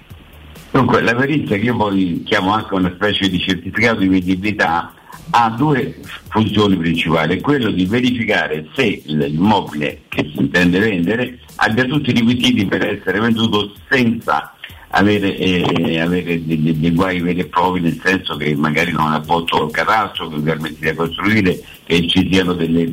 [0.70, 4.94] Dunque, la perizia che io poi chiamo anche una specie di certificato di vendibilità
[5.28, 6.00] ha due
[6.30, 12.64] funzioni principali, quello di verificare se l'immobile che si intende vendere abbia tutti i requisiti
[12.64, 14.54] per essere venduto senza
[14.94, 19.20] avere, eh, avere dei, dei guai veri e propri, nel senso che magari non ha
[19.20, 22.90] posto il cadastro, che permette di costruire, che ci siano delle,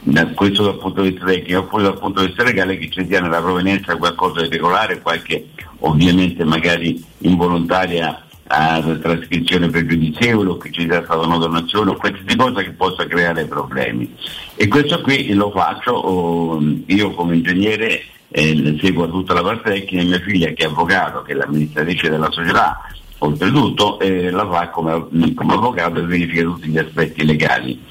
[0.00, 3.04] da questo dal punto di vista tecnico, oppure dal punto di vista legale che ci
[3.06, 5.48] sia nella provenienza di qualcosa di regolare, qualche
[5.80, 12.36] ovviamente magari involontaria a trascrizione pregiudizievole o che ci sia stata una donazione o qualsiasi
[12.36, 14.14] cosa che possa creare problemi.
[14.54, 18.02] E questo qui lo faccio oh, io come ingegnere
[18.36, 22.30] eh, seguo tutta la parte tecnica mia figlia che è avvocato, che è l'amministratrice della
[22.30, 22.82] società,
[23.18, 27.82] oltretutto eh, la fa come, come avvocato e verifica tutti gli aspetti legali.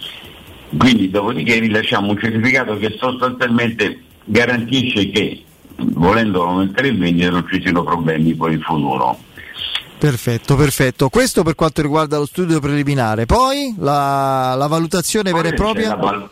[0.77, 5.43] Quindi dopodiché rilasciamo un certificato che sostanzialmente garantisce che
[5.77, 9.17] volendo aumentare il vendita non ci siano problemi poi in futuro.
[9.97, 11.09] Perfetto, perfetto.
[11.09, 13.25] Questo per quanto riguarda lo studio preliminare.
[13.25, 15.87] Poi la, la valutazione vera e propria.
[15.87, 16.29] la, val-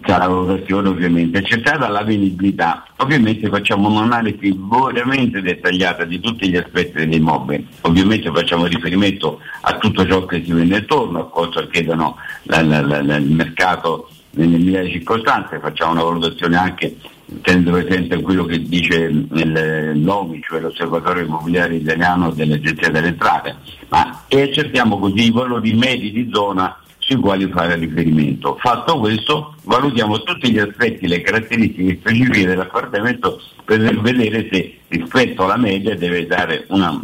[0.00, 2.86] c'è la valutazione ovviamente, accertata la vendibilità.
[2.96, 4.56] Ovviamente facciamo un'analisi
[4.92, 7.64] veramente dettagliata di tutti gli aspetti dell'immobile.
[7.82, 14.10] Ovviamente facciamo riferimento a tutto ciò che si vende intorno, a cosa chiedono il mercato
[14.32, 16.96] nelle circostanze, facciamo una valutazione anche
[17.40, 23.56] tenendo presente quello che dice il- l'OMI, cioè l'Osservatorio Immobiliare Italiano dell'Agenzia delle Entrate,
[23.88, 26.76] ma e accertiamo così i valori medi di zona
[27.06, 28.56] sui quali fare riferimento.
[28.60, 35.56] Fatto questo, valutiamo tutti gli aspetti, le caratteristiche specifiche dell'appartamento per vedere se rispetto alla
[35.56, 37.00] media deve dare una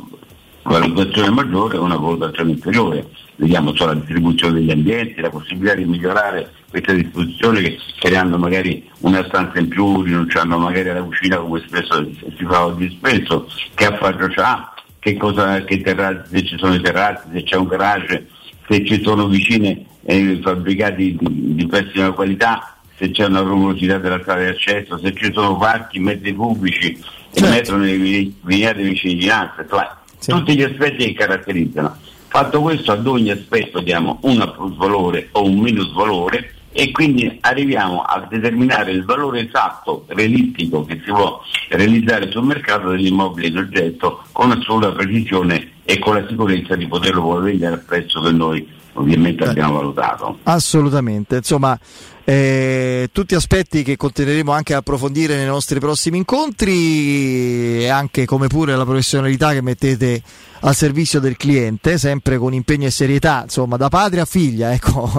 [0.63, 3.07] valutazione maggiore o una valutazione inferiore.
[3.37, 8.89] Vediamo solo la distribuzione degli ambienti, la possibilità di migliorare questa disposizione che creando magari
[9.01, 13.87] una stanza in più, rinunciando magari alla cucina come spesso si fa oggi spesso, che
[13.87, 18.27] affaccio c'ha, che cosa, che terrazzi, se ci sono i terrazzi, se c'è un garage,
[18.69, 24.43] se ci sono vicine eh, fabbricati di, pessima qualità, se c'è una rumorosità della strada
[24.43, 26.99] di accesso, se ci sono parchi, mezzi pubblici
[27.33, 31.97] e metro nelle vi- vignette di vicinanza, insomma, tutti gli aspetti che caratterizzano.
[32.29, 38.27] Fatto questo ad ogni aspetto diamo un plusvalore o un minusvalore e quindi arriviamo a
[38.29, 44.51] determinare il valore esatto, realistico che si può realizzare sul mercato dell'immobile in oggetto con
[44.51, 49.45] assoluta precisione e con la sicurezza di poterlo poi vendere al prezzo che noi ovviamente
[49.45, 50.39] abbiamo valutato.
[50.45, 51.79] Assolutamente, insomma,
[52.25, 58.47] eh, tutti aspetti che continueremo anche a approfondire nei nostri prossimi incontri e anche come
[58.47, 60.23] pure la professionalità che mettete
[60.65, 65.11] al servizio del cliente, sempre con impegno e serietà, insomma, da padre a figlia, ecco,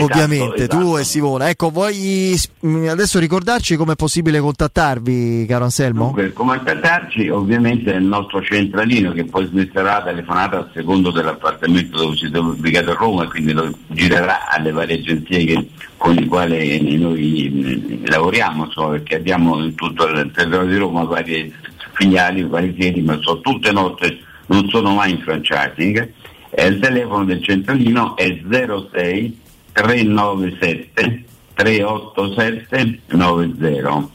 [0.00, 0.98] ovviamente, tu esatto.
[0.98, 1.48] e Simona.
[1.50, 2.34] Ecco, vuoi
[2.64, 6.04] mm, adesso ricordarci come è possibile contattarvi, caro Anselmo?
[6.04, 12.16] Dunque, come contattarci ovviamente nel nostro centralino che poi smetterà telefonata a secondo dell'appartamento dove
[12.16, 15.68] siete ubicati a Roma e quindi lo girerà alle varie agenzie che-
[16.00, 21.04] con le quali noi eh, lavoriamo, insomma, perché abbiamo in tutto il territorio di Roma
[21.04, 21.52] varie
[21.92, 26.12] filiali, vari sedi, ma sono tutte nostre, non sono mai in franchising.
[26.48, 29.40] E il telefono del centralino è 06
[29.72, 34.08] 397 387 90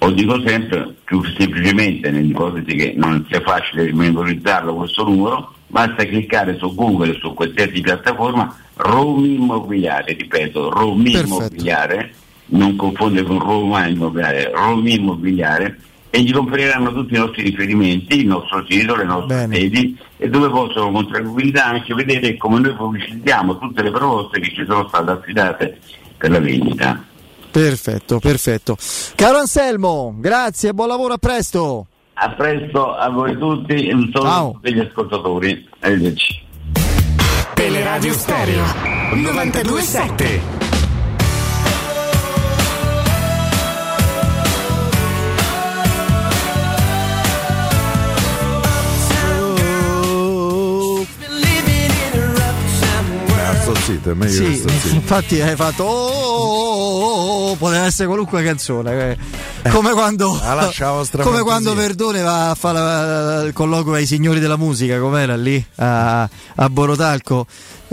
[0.00, 6.56] o dico sempre più semplicemente nell'ipotesi che non sia facile memorizzarlo questo numero basta cliccare
[6.58, 11.12] su Google su qualsiasi piattaforma Romi Immobiliare ripeto Romi.
[11.12, 12.12] Immobiliare
[12.46, 15.78] non confondere con Roma Immobiliare Romi Immobiliare
[16.10, 20.48] e gli compariranno tutti i nostri riferimenti, il nostro sito, le nostre sedi e dove
[20.48, 25.10] possono con tranquillità anche vedere come noi pubblicizziamo tutte le proposte che ci sono state
[25.10, 25.78] affidate
[26.16, 27.04] per la vendita.
[27.50, 28.76] Perfetto, perfetto.
[29.14, 31.86] Caro Anselmo, grazie, buon lavoro, a presto.
[32.20, 34.52] A presto a voi tutti e un saluto a Ciao.
[34.52, 35.68] tutti gli ascoltatori.
[35.80, 36.46] Arrivederci.
[37.54, 38.64] Teleradio Stereo
[39.14, 40.40] 927.
[53.30, 56.27] Ah, sto zitto, è meglio Sì, infatti hai fatto oh,
[57.56, 59.16] poteva essere qualunque canzone.
[59.62, 59.70] eh.
[59.70, 60.38] Come quando,
[61.24, 66.22] come quando Verdone va a fare il colloquio ai signori della musica, com'era lì a,
[66.56, 67.46] a Borotalco.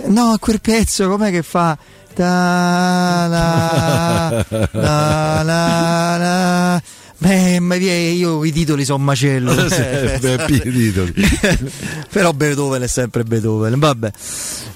[0.07, 1.77] No, quel pezzo, com'è che fa?
[2.13, 6.81] Da, la, la, la, la.
[7.17, 9.53] Beh, ma io i titoli sono macello.
[9.69, 9.81] Sì,
[10.19, 11.13] beh, di titoli.
[12.11, 13.79] Però Beethoven è sempre Beethoven.
[13.79, 14.11] Vabbè.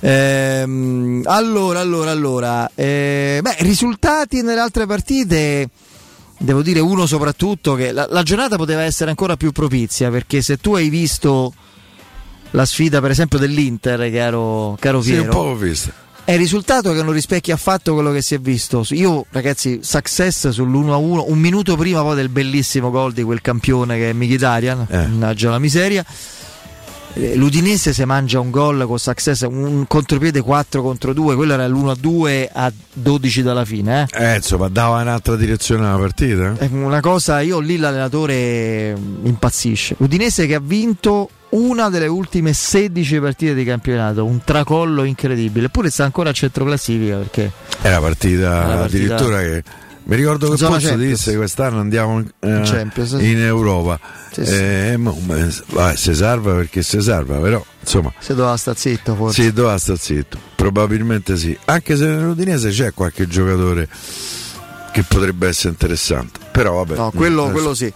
[0.01, 2.71] Ehm, allora, allora, allora.
[2.75, 5.69] eh, beh, risultati nelle altre partite.
[6.41, 10.55] Devo dire uno soprattutto che la, la giornata poteva essere ancora più propizia perché se
[10.55, 11.53] tu hai visto
[12.51, 15.91] la sfida per esempio dell'Inter, caro, caro Sì, un Piero, po' l'ho vista.
[16.29, 18.85] È il risultato che non rispecchia affatto quello che si è visto.
[18.91, 24.11] Io, ragazzi, success sull'1-1, un minuto prima poi del bellissimo gol di quel campione che
[24.11, 24.97] è Mkhitaryan, Eh.
[25.07, 26.05] mannaggia la miseria.
[27.15, 31.67] Eh, L'Udinese se mangia un gol con success, un contropiede 4 contro 2, quello era
[31.67, 34.05] l'1-2 a 12 dalla fine.
[34.13, 34.33] Eh.
[34.33, 36.53] Eh, insomma, dava un'altra direzione alla partita.
[36.59, 36.67] eh.
[36.67, 39.95] È una cosa, io lì l'allenatore impazzisce.
[39.97, 45.65] Udinese che ha vinto una delle ultime 16 partite di campionato, un tracollo incredibile.
[45.67, 49.63] Eppure sta ancora a centro classifica perché Era partita, Era partita- addirittura che
[50.03, 51.11] mi ricordo che Zona Pozzo Champions.
[51.11, 53.29] disse che quest'anno andiamo eh, In Champions, sì.
[53.29, 53.99] in Europa.
[54.31, 54.53] Sì, sì.
[54.55, 59.41] Eh, beh, vai, si salva perché si salva, però insomma se doveva sta zitto forse.
[59.43, 60.37] si doveva stare zitto.
[60.55, 61.55] Probabilmente sì.
[61.65, 63.87] Anche se nell'Udinese c'è qualche giocatore
[64.91, 66.39] che potrebbe essere interessante.
[66.51, 66.95] Però vabbè.
[66.95, 67.91] No, quello, quello sì.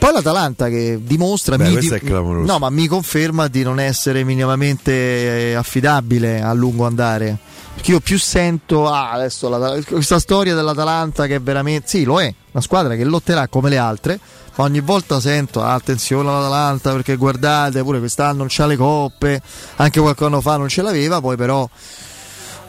[0.00, 2.50] Poi l'Atalanta che dimostra, Beh, mi, clamoroso.
[2.50, 7.36] no, ma mi conferma di non essere minimamente eh, affidabile a lungo andare.
[7.74, 12.18] Perché io più sento ah, adesso la- questa storia dell'Atalanta che è veramente sì, lo
[12.18, 14.18] è, una squadra che lotterà come le altre,
[14.56, 19.42] ma ogni volta sento ah, attenzione all'Atalanta perché guardate, pure quest'anno non c'ha le coppe,
[19.76, 21.68] anche qualche anno fa non ce l'aveva, poi però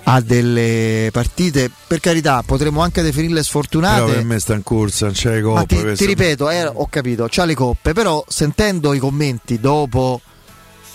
[0.03, 4.01] ha delle partite, per carità, potremmo anche definirle sfortunate.
[4.01, 5.65] Però per me sta in corsa, non c'è le coppe.
[5.65, 10.21] ti, ti ripeto, eh, ho capito, c'ha le coppe, però sentendo i commenti dopo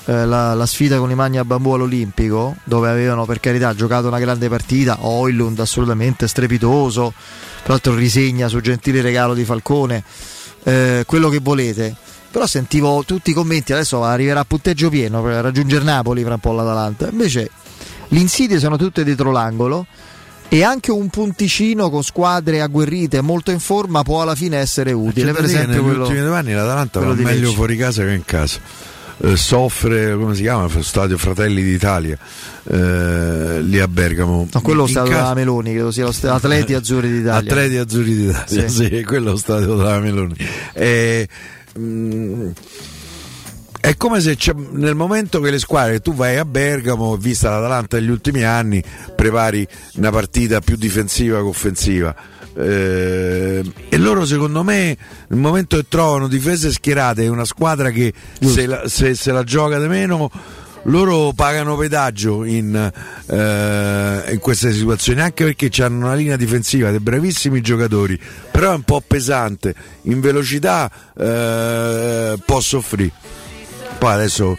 [0.06, 4.06] eh, la, la sfida con i Magni a Bambù all'Olimpico, dove avevano per carità giocato
[4.08, 7.12] una grande partita, Oilund assolutamente strepitoso,
[7.62, 10.02] tra l'altro risegna su gentile regalo di Falcone,
[10.62, 11.94] eh, quello che volete.
[12.28, 16.40] Però sentivo tutti i commenti, adesso arriverà a punteggio pieno per raggiungere Napoli fra un
[16.40, 17.08] po' l'Atalanta.
[17.08, 17.50] Invece
[18.08, 19.86] le insidie sono tutte dietro l'angolo
[20.48, 25.32] e anche un punticino con squadre agguerrite molto in forma può alla fine essere utile.
[25.32, 27.54] Per esempio, negli quello, ultimi due anni l'Atalanta va meglio Lecce.
[27.54, 28.58] fuori casa che in casa.
[29.18, 30.68] Eh, soffre, come si chiama?
[30.82, 32.18] Stadio Fratelli d'Italia
[32.70, 34.46] eh, lì a Bergamo.
[34.52, 37.50] no, quello è stato casa- della Meloni, credo sia lo st- Atleti Azzurri d'Italia.
[37.50, 38.68] Atleti Azzurri d'Italia, Sì.
[38.68, 40.34] sì, quello è lo stadio della Meloni.
[40.74, 41.26] Eh,
[41.78, 42.48] mm,
[43.86, 44.36] è come se
[44.72, 48.82] nel momento che le squadre tu vai a Bergamo, vista l'Atalanta negli ultimi anni,
[49.14, 49.64] prepari
[49.94, 52.12] una partita più difensiva che offensiva.
[52.56, 54.96] Eh, e loro secondo me
[55.28, 59.44] nel momento che trovano difese schierate e una squadra che se la, se- se la
[59.44, 60.30] gioca di meno
[60.84, 66.98] loro pagano pedaggio in, eh, in queste situazioni anche perché hanno una linea difensiva dei
[66.98, 68.18] bravissimi giocatori
[68.50, 69.74] però è un po' pesante.
[70.02, 73.44] In velocità eh, può soffrire
[73.98, 74.56] poi adesso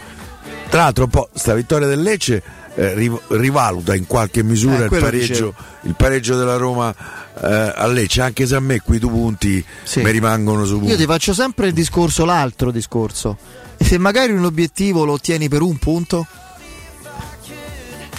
[0.70, 2.42] tra l'altro un po' sta vittoria del Lecce
[2.76, 6.94] eh, riv- rivaluta in qualche misura Eh, il, pareggio, il pareggio della Roma
[7.42, 10.02] eh, a Lecce anche se a me quei due punti Sì.
[10.02, 13.38] mi rimangono su punti Io ti faccio sempre il discorso, l'altro discorso.
[13.80, 16.26] Se magari un obiettivo lo ottieni per un punto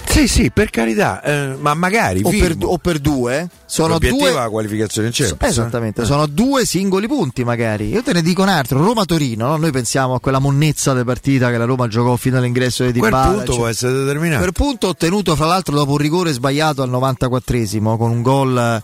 [0.09, 4.31] sì sì per carità eh, ma magari o per, o per due, sono due.
[4.31, 5.47] la qualificazione in Champions, eh?
[5.47, 6.05] Esattamente, Eh.
[6.05, 7.89] sono due singoli punti magari.
[7.89, 9.57] Io te ne dico un altro, Roma-Torino, no?
[9.57, 13.27] noi pensiamo a quella monnezza di partita che la Roma giocò fino all'ingresso di Dybala.
[13.27, 16.89] punto cioè- può essere determinato Per punto ottenuto fra l'altro dopo un rigore sbagliato al
[16.89, 18.83] 94esimo con un gol eh,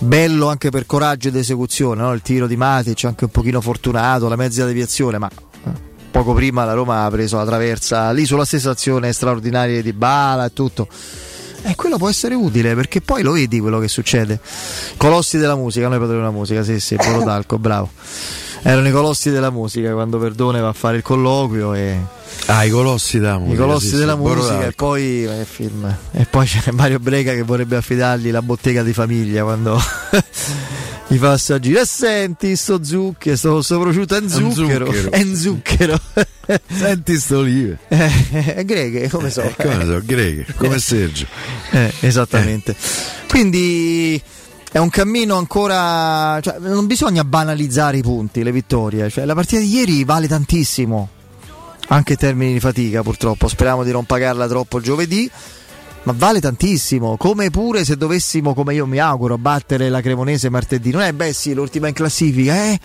[0.00, 2.12] bello anche per coraggio ed esecuzione, no?
[2.12, 5.28] il tiro di Matic anche un pochino fortunato, la mezza deviazione, ma
[6.10, 10.46] poco prima la Roma ha preso la traversa lì sulla stessa azione straordinaria di Bala
[10.46, 10.88] e tutto.
[11.62, 14.40] E quello può essere utile perché poi lo vedi quello che succede.
[14.96, 17.90] Colossi della musica, noi padroni della musica, sì, sì, Borotalco, bravo.
[18.62, 21.96] Erano i colossi della musica quando Verdone va a fare il colloquio e.
[22.46, 23.54] Ah, i colossi della musica.
[23.54, 25.96] I colossi sì, della sì, musica e poi eh, film.
[26.12, 29.78] E poi c'è Mario Brega che vorrebbe affidargli la bottega di famiglia quando
[31.08, 31.80] gli fa assaggiare.
[31.80, 34.92] E senti sto zucchero, sto, sto prosciutto è in zucchero.
[35.10, 35.98] È in zucchero.
[36.68, 37.78] Senti sto olive.
[37.88, 39.42] Eh, è greghe, come so.
[39.42, 41.26] Eh, come so, greghe, come Sergio.
[41.70, 42.76] Eh, esattamente.
[43.28, 44.20] Quindi
[44.70, 46.38] è un cammino ancora.
[46.40, 49.10] Cioè, non bisogna banalizzare i punti, le vittorie.
[49.10, 51.08] Cioè, la partita di ieri vale tantissimo.
[51.90, 53.48] Anche in termini di fatica, purtroppo.
[53.48, 55.30] Speriamo di non pagarla troppo giovedì.
[56.08, 57.18] Ma vale tantissimo.
[57.18, 60.90] Come pure se dovessimo, come io mi auguro, battere la Cremonese martedì.
[60.90, 62.64] Non è, beh, sì, l'ultima in classifica.
[62.64, 62.80] Eh.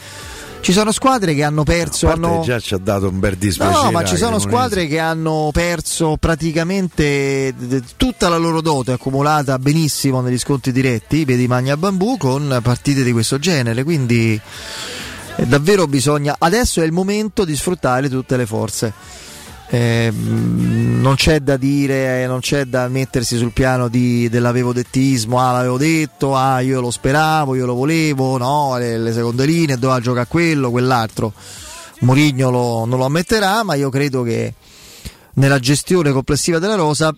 [0.60, 2.08] Ci sono squadre che hanno perso.
[2.08, 2.42] Parte hanno...
[2.44, 3.82] già ci ha dato un bel dispiacere.
[3.82, 4.50] No, ma ci sono Cremonese.
[4.50, 7.56] squadre che hanno perso praticamente
[7.96, 13.14] tutta la loro dote accumulata benissimo negli sconti diretti, vedi Magna Bambù, con partite di
[13.14, 13.86] questo genere.
[13.86, 14.38] Quindi
[15.38, 16.36] eh, davvero bisogna.
[16.38, 19.22] Adesso è il momento di sfruttare tutte le forze.
[19.74, 25.40] Eh, non c'è da dire, eh, non c'è da mettersi sul piano di, dell'avevo dettismo,
[25.40, 29.80] ah l'avevo detto, ah io lo speravo, io lo volevo, no, le, le seconde linee,
[29.80, 31.34] doveva giocare quello, quell'altro.
[32.02, 32.52] Mourinho
[32.86, 34.54] non lo ammetterà, ma io credo che
[35.34, 37.12] nella gestione complessiva della rosa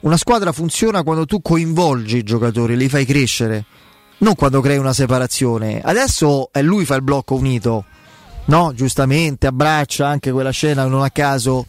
[0.00, 3.66] una squadra funziona quando tu coinvolgi i giocatori, li fai crescere,
[4.20, 5.82] non quando crei una separazione.
[5.84, 7.84] Adesso è lui fa il blocco unito,
[8.46, 8.72] no?
[8.74, 11.66] Giustamente abbraccia anche quella scena non a caso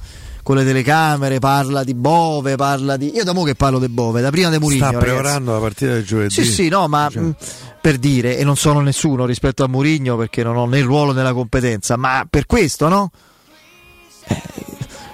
[0.50, 3.14] con le telecamere, parla di Bove, parla di...
[3.14, 4.88] Io da mo che parlo di Bove, da prima di Mourinho.
[4.88, 6.34] Sta preparando la partita del giovedì.
[6.34, 7.36] Sì, sì, no, ma mh,
[7.80, 11.12] per dire, e non sono nessuno rispetto a Mourinho perché non ho né il ruolo
[11.12, 13.12] né la competenza, ma per questo, no?
[14.26, 14.42] Eh,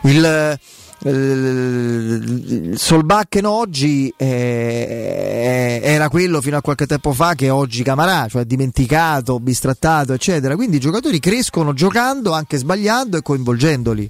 [0.03, 0.57] Il,
[1.03, 8.45] il Solbakken oggi eh, era quello fino a qualche tempo fa che oggi Camarà, cioè
[8.45, 10.55] dimenticato, bistrattato, eccetera.
[10.55, 14.09] Quindi i giocatori crescono giocando, anche sbagliando e coinvolgendoli.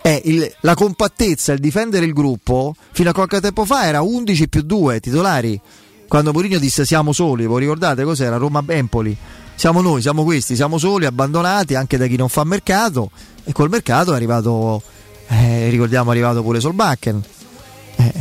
[0.00, 4.48] Eh, il- la compattezza, il difendere il gruppo, fino a qualche tempo fa era 11
[4.48, 5.60] più 2 titolari.
[6.06, 8.36] Quando Mourinho disse siamo soli, voi ricordate cos'era?
[8.36, 9.16] Roma-Empoli.
[9.54, 13.10] Siamo noi, siamo questi, siamo soli, abbandonati anche da chi non fa mercato.
[13.44, 14.80] E col mercato è arrivato,
[15.26, 17.22] eh, ricordiamo, è arrivato pure Solbakken.
[17.96, 18.12] Eh,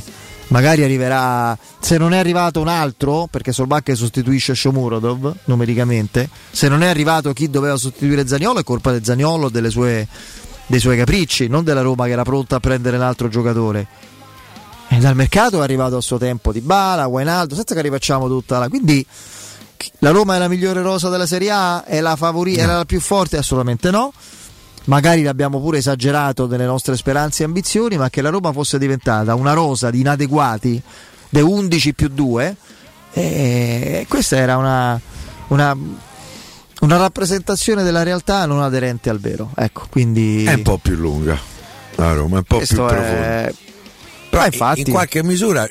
[0.47, 6.81] magari arriverà, se non è arrivato un altro, perché Solbakken sostituisce Shomurodov numericamente, se non
[6.81, 10.07] è arrivato chi doveva sostituire Zaniolo è colpa del Zaniolo, delle sue,
[10.67, 13.87] dei suoi capricci, non della Roma che era pronta a prendere un altro giocatore.
[14.89, 18.59] E dal mercato è arrivato a suo tempo Di Bala, Guainaldo, senza che rifacciamo tutta
[18.59, 18.69] la...
[18.69, 19.05] Quindi
[19.99, 21.83] la Roma è la migliore rosa della Serie A?
[21.83, 22.61] È la favorita?
[22.61, 23.37] Era la più forte?
[23.37, 24.13] Assolutamente no.
[24.85, 29.35] Magari l'abbiamo pure esagerato nelle nostre speranze e ambizioni, ma che la Roma fosse diventata
[29.35, 30.81] una rosa di inadeguati,
[31.29, 32.55] de 11 più 2,
[33.11, 34.99] e questa era una,
[35.47, 35.75] una,
[36.81, 39.51] una rappresentazione della realtà non aderente al vero.
[39.55, 40.45] Ecco, quindi...
[40.45, 41.37] È un po' più lunga.
[41.95, 43.51] La Roma è un po' più è- profonda.
[44.29, 45.67] Però in- infatti- in qualche misura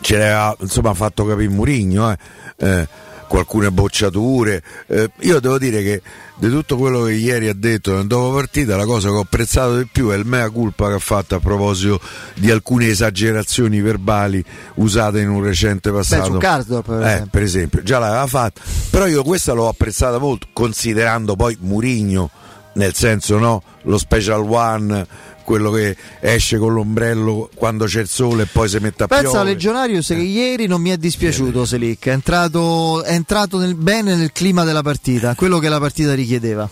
[0.00, 2.18] ce l'ha insomma fatto capire Murigno eh.
[2.58, 2.88] Eh,
[3.30, 4.62] alcune bocciature.
[4.86, 6.02] Eh, io devo dire che
[6.36, 9.78] di tutto quello che ieri ha detto nel dopo partita la cosa che ho apprezzato
[9.78, 12.00] di più è il mea culpa che ha fatto a proposito
[12.34, 17.28] di alcune esagerazioni verbali usate in un recente passato su Karsdorp, per Eh, esempio.
[17.30, 18.60] per esempio già l'aveva fatta.
[18.90, 22.30] Però io questa l'ho apprezzata molto considerando poi Murigno
[22.74, 25.06] nel senso no lo special one
[25.46, 29.30] quello che esce con l'ombrello quando c'è il sole e poi si mette a Pensa
[29.30, 33.76] piovere Legionario se che ieri non mi è dispiaciuto Selic, è entrato, è entrato nel-
[33.76, 36.68] bene nel clima della partita, quello che la partita richiedeva.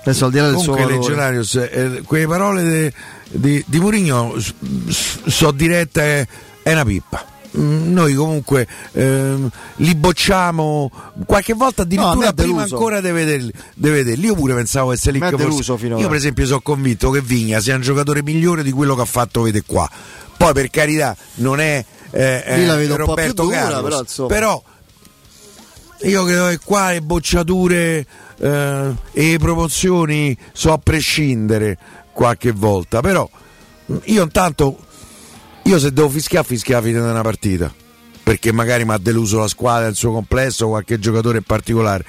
[0.00, 1.08] Adesso al di là del suo Comunque valore.
[1.08, 2.92] Legionarius, eh, quelle parole de-
[3.30, 4.34] di, di Murigno
[5.26, 6.26] so diretta è,
[6.62, 7.24] è una pippa.
[7.56, 10.90] Mm, Noi comunque ehm, li bocciamo
[11.24, 14.26] qualche volta No, addirittura ha prima ancora di vederli, di vederli.
[14.26, 16.00] Io pure pensavo che Selic fosse- finora.
[16.00, 19.06] Io per esempio sono convinto che Vigna sia un giocatore migliore di quello che ha
[19.06, 19.88] fatto vedere qua.
[20.36, 24.28] Poi per carità non è eh, eh, Roberto dura, Carlos, però, insomma.
[24.28, 24.62] però
[26.02, 28.06] io credo che qua le bocciature
[28.38, 31.76] eh, e le promozioni so a prescindere
[32.12, 33.28] qualche volta, però
[33.86, 34.78] mh, io intanto
[35.68, 37.70] io se devo fischiare fischiare la fine di una partita
[38.22, 42.04] perché magari mi ha deluso la squadra, il suo complesso, qualche giocatore in particolare.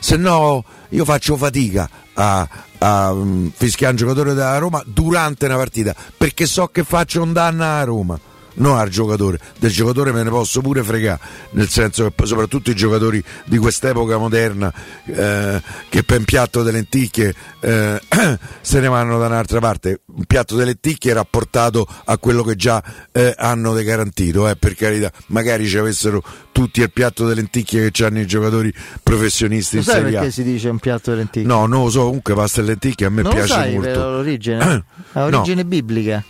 [0.00, 2.48] Se no io faccio fatica a,
[2.78, 7.32] a mm, fischiare un giocatore della Roma durante una partita perché so che faccio un
[7.32, 8.18] danno a Roma.
[8.54, 9.38] Non al giocatore.
[9.58, 14.16] Del giocatore me ne posso pure fregare, nel senso che soprattutto i giocatori di quest'epoca
[14.18, 14.72] moderna
[15.06, 18.00] eh, che per un piatto di lenticchie eh,
[18.60, 20.00] se ne vanno da un'altra parte.
[20.06, 22.82] Un piatto di lenticchie rapportato a quello che già
[23.12, 25.10] eh, hanno de garantito, eh, per carità.
[25.26, 29.86] Magari ci avessero tutti il piatto di lenticchie che hanno i giocatori professionisti Lo in
[29.86, 30.20] sai Serie A.
[30.20, 31.48] perché si dice un piatto di lenticchie?
[31.48, 34.10] No, non lo so, comunque pasta e lenticchie a me non piace molto.
[34.10, 34.84] l'origine?
[35.12, 36.24] Ha origine biblica.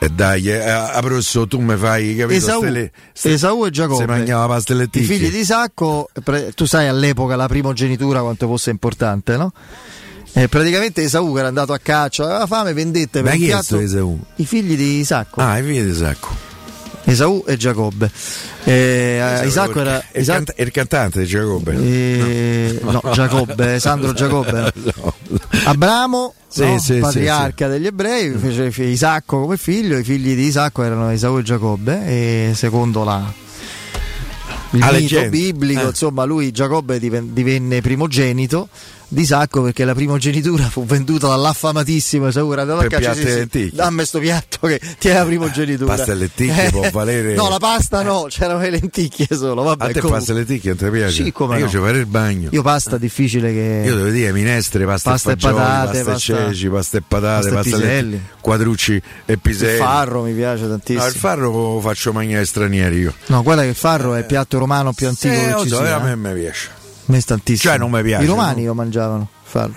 [0.00, 2.38] E dai, eh, a professore, tu mi fai capito?
[2.38, 6.08] Esau, ste le- ste- Esau e Giacobbe Se mangiava pasta e I figli di Isacco,
[6.22, 9.52] pre- tu sai all'epoca la primogenitura quanto fosse importante, no?
[10.34, 13.62] Eh, praticamente Esau che era andato a caccia, aveva fame, vendette per Ma chi piatto
[13.64, 14.18] sto Esau?
[14.36, 15.40] i figli di Isacco.
[15.40, 16.46] Ah, i figli di Isacco.
[17.04, 18.10] Esau e Giacobbe.
[18.64, 21.72] Eh, Isacco era il, Isacco- canta- il cantante di Giacobbe.
[21.74, 24.70] Eh, no, Giacobbe, Sandro Giacobbe.
[25.64, 26.78] Abramo, Sì, no?
[26.78, 31.10] sì, sì, patriarca degli ebrei, fece fi- Isacco come figlio, i figli di Isacco erano
[31.10, 33.32] Esau e Giacobbe e secondo la
[34.72, 35.86] il Ah, mito biblico, Eh.
[35.88, 38.68] insomma, lui Giacobbe diven- divenne primogenito
[39.10, 43.46] di Isacco perché la primogenitura fu venduta dall'affamatissimo Esau era andato a Per caccia sì,
[43.50, 47.58] sì, dammi sto piatto che tiene la primogenitura Pasta e lenticchie può valere- no la
[47.58, 50.18] pasta no c'erano le lenticchie solo vabbè A te comunque.
[50.18, 51.24] pasta e lenticchie non ti piace?
[51.24, 51.70] Sì, come Io no.
[51.70, 52.48] ci farei il bagno.
[52.52, 56.12] io pasta difficile che Io devo dire minestre, pasta, Pasta e e fagioli, patate, pasta,
[56.12, 59.78] pasta- e ceci, pasta e patate, pasta pasta e lenticchie, quadrucci e il piselli.
[59.78, 63.14] farro mi piace tantissimo No, il farro lo faccio mangiare ai stranieri io.
[63.26, 65.76] No, guarda che il farro è il piatto romano più antico Sì, che ci so,
[65.78, 65.96] sia.
[65.96, 66.16] a me eh.
[66.16, 66.76] mi piace.
[67.08, 67.72] Me tantissimo.
[67.72, 68.68] Cioè, non mi piace, I romani no?
[68.68, 69.74] lo mangiavano, il farro.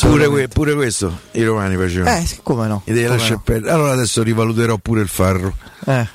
[0.00, 2.16] Pure, que- pure questo i romani facevano.
[2.16, 2.82] Eh, come no?
[2.86, 3.42] Mi devi lasciare no.
[3.44, 3.72] perdere.
[3.72, 5.54] Allora adesso rivaluterò pure il farro.
[5.86, 6.06] Eh,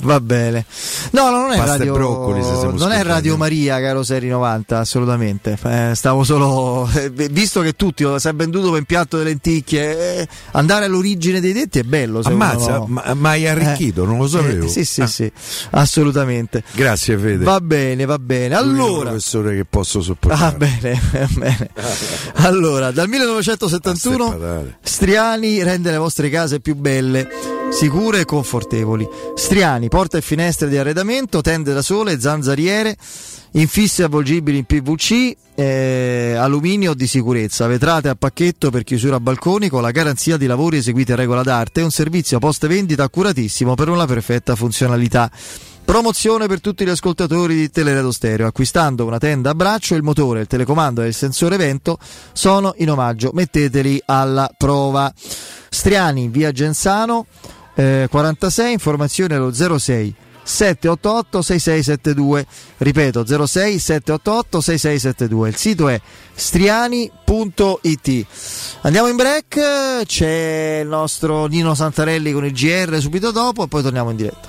[0.00, 0.64] va bene.
[1.12, 2.40] No, no, non è Pasta Radio broccoli,
[2.76, 3.02] Non è.
[3.04, 5.56] Radio Maria, caro Seri 90, assolutamente.
[5.62, 10.20] Eh, stavo solo eh, visto che tutti lo si è venduto per piatto di lenticchie,
[10.20, 12.86] eh, andare all'origine dei detti è bello, Ammazza, no?
[12.88, 14.64] ma, ma hai arricchito, non lo sapevo.
[14.66, 15.30] Eh, sì, sì, Ah, sì,
[15.70, 16.62] assolutamente.
[16.72, 17.44] Grazie Fede.
[17.44, 18.54] Va bene, va bene.
[18.54, 20.44] Allora, professore che posso sopportare.
[20.44, 21.00] Ah, bene,
[21.36, 21.70] bene.
[22.36, 24.76] Allora, dal 1971 Pasta e patate.
[24.82, 27.28] Striani rende le vostre case più belle,
[27.70, 29.08] sicure e confortevoli.
[29.34, 32.96] Striani, porta e finestre di arredamento, tende da sole, zanzariere,
[33.52, 39.68] infissi avvolgibili in PVC, eh, alluminio di sicurezza, vetrate a pacchetto per chiusura a balconi
[39.68, 43.74] con la garanzia di lavori eseguiti a regola d'arte e un servizio post vendita accuratissimo
[43.74, 45.30] per una perfetta funzionalità.
[45.84, 48.46] Promozione per tutti gli ascoltatori di Teleradio Stereo.
[48.46, 51.98] Acquistando una tenda a braccio, il motore, il telecomando e il sensore vento
[52.32, 53.30] sono in omaggio.
[53.34, 55.12] Metteteli alla prova.
[55.74, 57.26] Striani, via Gensano,
[57.74, 60.14] eh, 46, informazioni allo 06
[60.44, 62.46] 788 6672
[62.76, 65.98] ripeto 06 788 6672 il sito è
[66.34, 68.26] striani.it
[68.82, 73.80] andiamo in break c'è il nostro Nino Santarelli con il GR subito dopo e poi
[73.82, 74.48] torniamo in diretta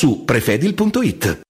[0.00, 1.49] su prefedil.it.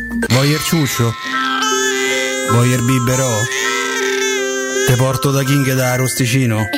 [0.29, 1.13] Voyer ciuccio?
[2.51, 3.29] Voyer biberò?
[4.87, 6.65] Te porto da King da Rosticino?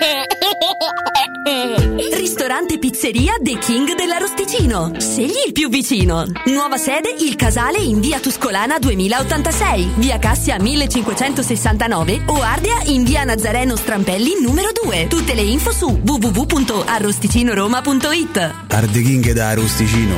[2.15, 4.93] Ristorante Pizzeria The King dell'Arosticino.
[4.97, 6.25] Scegli il più vicino.
[6.45, 13.23] Nuova sede Il Casale in via Tuscolana 2086, via Cassia 1569 o Ardea in via
[13.23, 15.07] Nazareno Strampelli numero 2.
[15.07, 18.53] Tutte le info su www.arrosticinoroma.it.
[18.69, 20.15] Arde King da Rosticino.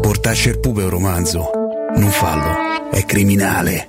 [0.00, 1.50] Portasce il pupe un romanzo.
[1.96, 3.88] Non fallo, è criminale.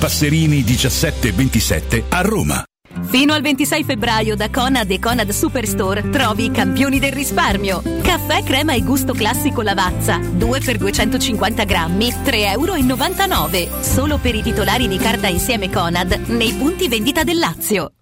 [0.00, 2.64] Passerini 1727 a Roma.
[3.10, 7.82] Fino al 26 febbraio da Conad e Conad Superstore trovi i campioni del risparmio.
[8.00, 13.82] Caffè crema e gusto classico Lavazza, 2 per 250 grammi, 3,99 euro.
[13.82, 17.92] Solo per i titolari di carta insieme Conad nei punti vendita del Lazio.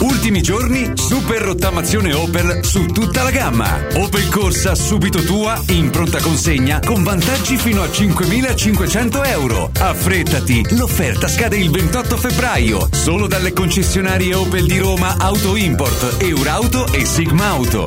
[0.00, 3.84] Ultimi giorni, super rottamazione Opel su tutta la gamma.
[3.94, 9.70] Opel Corsa subito tua, in pronta consegna, con vantaggi fino a 5.500 euro.
[9.76, 16.86] Affrettati, l'offerta scade il 28 febbraio, solo dalle concessionarie Opel di Roma Auto Import, Eurauto
[16.92, 17.86] e Sigma Auto.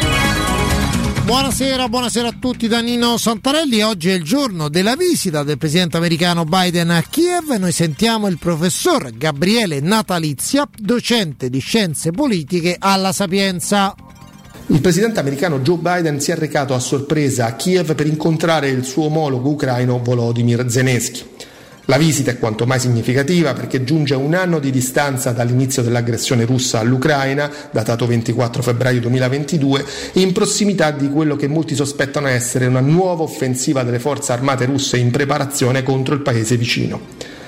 [1.23, 3.81] Buonasera, buonasera a tutti da Nino Santarelli.
[3.83, 7.49] Oggi è il giorno della visita del presidente americano Biden a Kiev.
[7.57, 13.95] Noi sentiamo il professor Gabriele Natalizia, docente di scienze politiche alla Sapienza.
[14.67, 18.83] Il presidente americano Joe Biden si è recato a sorpresa a Kiev per incontrare il
[18.83, 21.23] suo omologo ucraino Volodymyr Zelensky.
[21.91, 26.45] La visita è quanto mai significativa perché giunge a un anno di distanza dall'inizio dell'aggressione
[26.45, 32.65] russa all'Ucraina, datato 24 febbraio 2022, e in prossimità di quello che molti sospettano essere
[32.65, 37.40] una nuova offensiva delle forze armate russe in preparazione contro il paese vicino.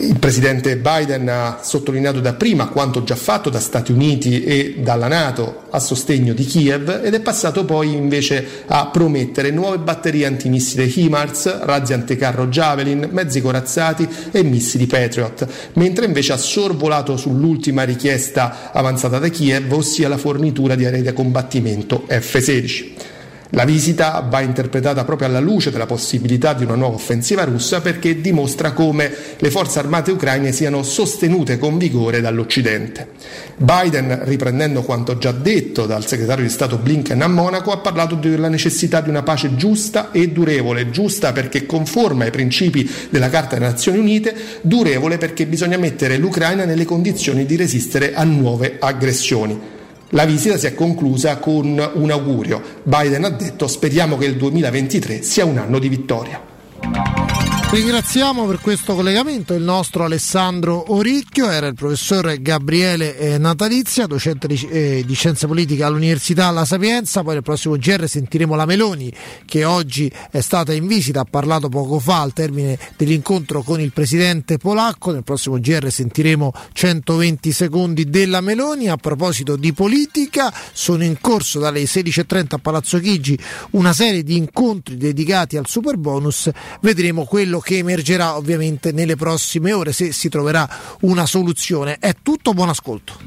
[0.00, 5.62] Il presidente Biden ha sottolineato dapprima quanto già fatto da Stati Uniti e dalla Nato
[5.70, 11.64] a sostegno di Kiev ed è passato poi invece a promettere nuove batterie antimissile HIMARS,
[11.64, 19.18] razzi anticarro Javelin, mezzi corazzati e missili Patriot, mentre invece ha sorvolato sull'ultima richiesta avanzata
[19.18, 23.16] da Kiev, ossia la fornitura di aerei da combattimento F-16.
[23.52, 28.20] La visita va interpretata proprio alla luce della possibilità di una nuova offensiva russa perché
[28.20, 33.08] dimostra come le forze armate ucraine siano sostenute con vigore dall'Occidente.
[33.56, 38.48] Biden, riprendendo quanto già detto dal segretario di Stato Blinken a Monaco, ha parlato della
[38.48, 43.70] necessità di una pace giusta e durevole, giusta perché conforme ai principi della Carta delle
[43.70, 49.76] Nazioni Unite, durevole perché bisogna mettere l'Ucraina nelle condizioni di resistere a nuove aggressioni.
[50.12, 52.62] La visita si è conclusa con un augurio.
[52.82, 57.27] Biden ha detto speriamo che il 2023 sia un anno di vittoria.
[57.70, 64.46] Ringraziamo per questo collegamento il nostro Alessandro Oricchio, era il professor Gabriele eh, Natalizia, docente
[64.46, 69.12] di, eh, di, scienze politiche all'Università La Sapienza, poi nel prossimo GR sentiremo la Meloni
[69.44, 73.92] che oggi è stata in visita, ha parlato poco fa al termine dell'incontro con il
[73.92, 81.04] presidente polacco, nel prossimo GR sentiremo 120 secondi della Meloni, a proposito di politica sono
[81.04, 83.38] in corso dalle 16.30 a Palazzo Chigi
[83.72, 86.50] una serie di incontri dedicati al super bonus,
[86.80, 90.68] vedremo quello che emergerà ovviamente nelle prossime ore se si troverà
[91.00, 91.98] una soluzione.
[91.98, 93.18] È tutto, buon ascolto.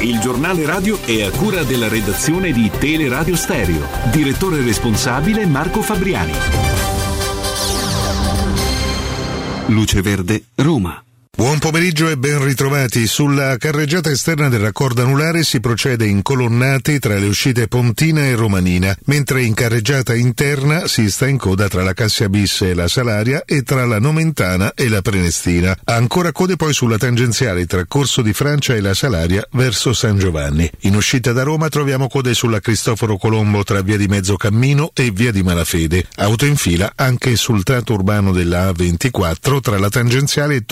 [0.00, 3.86] Il giornale radio è a cura della redazione di Teleradio Stereo.
[4.10, 6.32] Direttore responsabile Marco Fabriani.
[9.66, 11.02] Luce Verde, Roma.
[11.40, 13.06] Buon pomeriggio e ben ritrovati.
[13.06, 18.34] Sulla carreggiata esterna del raccordo anulare si procede in colonnati tra le uscite Pontina e
[18.34, 22.88] Romanina, mentre in carreggiata interna si sta in coda tra la Cassia Bis e la
[22.88, 25.74] Salaria e tra la Nomentana e la Prenestina.
[25.84, 30.70] Ancora code poi sulla tangenziale tra Corso di Francia e la Salaria verso San Giovanni.
[30.80, 35.32] In uscita da Roma troviamo code sulla Cristoforo Colombo tra via di Mezzocammino e via
[35.32, 36.04] di Malafede.
[36.16, 40.64] Auto in fila anche sul tratto urbano della A24 tra la tangenziale e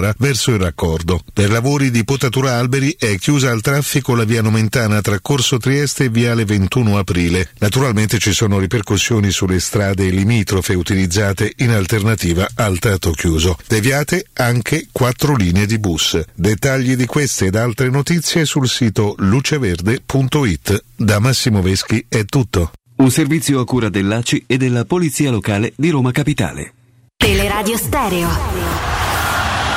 [0.00, 1.20] Torcervara verso il raccordo.
[1.32, 6.04] Per lavori di potatura alberi è chiusa al traffico la via Nomentana tra Corso Trieste
[6.04, 7.50] e Viale 21 Aprile.
[7.58, 13.56] Naturalmente ci sono ripercussioni sulle strade limitrofe utilizzate in alternativa al tratto chiuso.
[13.66, 16.20] Deviate anche quattro linee di bus.
[16.34, 20.84] Dettagli di queste ed altre notizie sul sito luceverde.it.
[20.96, 22.72] Da Massimo Veschi è tutto.
[22.96, 26.74] Un servizio a cura dell'ACI e della Polizia Locale di Roma Capitale.
[27.16, 28.89] Teleradio Stereo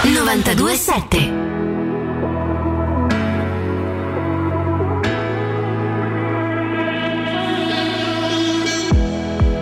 [0.04, 1.54] 927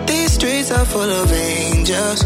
[0.06, 2.24] These streets are full of angels.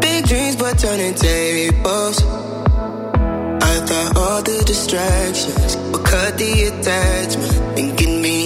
[0.00, 2.22] Big dreams, but turning tables.
[2.22, 8.41] I thought all the distractions would cut the attachment and get me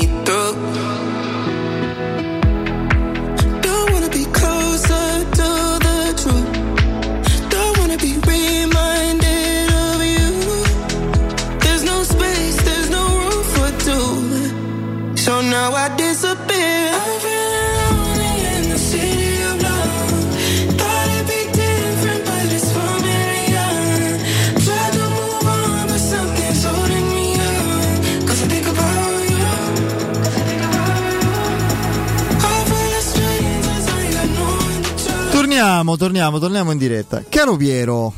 [35.30, 37.22] Torniamo, torniamo, torniamo in diretta.
[37.28, 38.12] Caro Piero,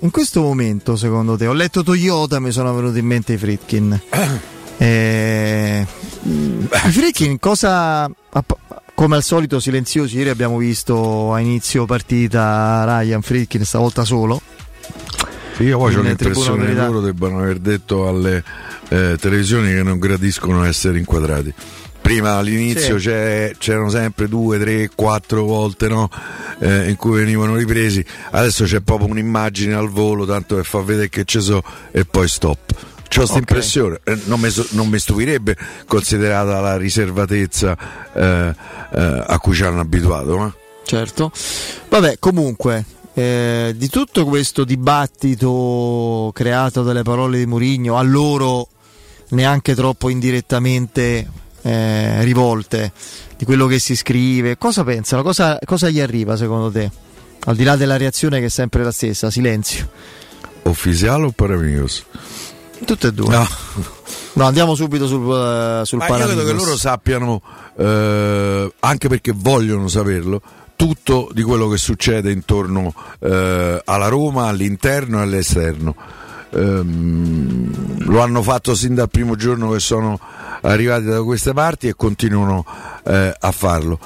[0.00, 4.00] in questo momento, secondo te, ho letto Toyota, mi sono venuti in mente i Fritkin.
[4.82, 5.86] Eh,
[6.24, 8.10] I Fritkin cosa...
[8.94, 14.40] Come al solito silenziosi, ieri abbiamo visto a inizio partita Ryan Fritkin stavolta solo.
[15.56, 18.44] Sì, io poi ho l'impressione che loro debbano aver detto alle
[18.88, 21.52] eh, televisioni che non gradiscono essere inquadrati.
[22.00, 23.06] Prima all'inizio Sì.
[23.06, 26.08] c'è- c'erano sempre due, tre, quattro volte no?
[26.58, 31.08] Eh, in cui venivano ripresi, adesso c'è proprio un'immagine al volo, tanto per far vedere
[31.08, 32.90] che ci so e poi stop.
[33.12, 33.40] C'ho questa Ok.
[33.40, 35.54] impressione, eh, non, mi non mi stupirebbe
[35.86, 37.76] considerata la riservatezza
[38.14, 38.54] eh,
[38.94, 40.38] eh, a cui ci hanno abituato.
[40.38, 40.54] Ma?
[40.84, 41.30] Certo.
[41.90, 48.68] Vabbè, comunque, eh, di tutto questo dibattito creato dalle parole di Mourinho, a loro
[49.30, 51.28] neanche troppo indirettamente
[51.60, 52.92] eh, rivolte,
[53.36, 55.22] di quello che si scrive, cosa pensano?
[55.22, 56.90] Cosa, cosa gli arriva secondo te?
[57.44, 59.86] Al di là della reazione che è sempre la stessa, silenzio.
[60.62, 62.04] Ufficiale o per amigos?
[62.84, 63.28] Tutte e due.
[63.28, 63.46] No.
[64.34, 67.42] No, andiamo subito sul, eh, sul Ma io credo che loro sappiano,
[67.76, 70.40] eh, anche perché vogliono saperlo,
[70.74, 75.94] tutto di quello che succede intorno eh, alla Roma, all'interno e all'esterno.
[76.54, 80.18] Ehm, lo hanno fatto sin dal primo giorno che sono
[80.62, 82.64] arrivati da queste parti e continuano
[83.04, 83.98] eh, a farlo.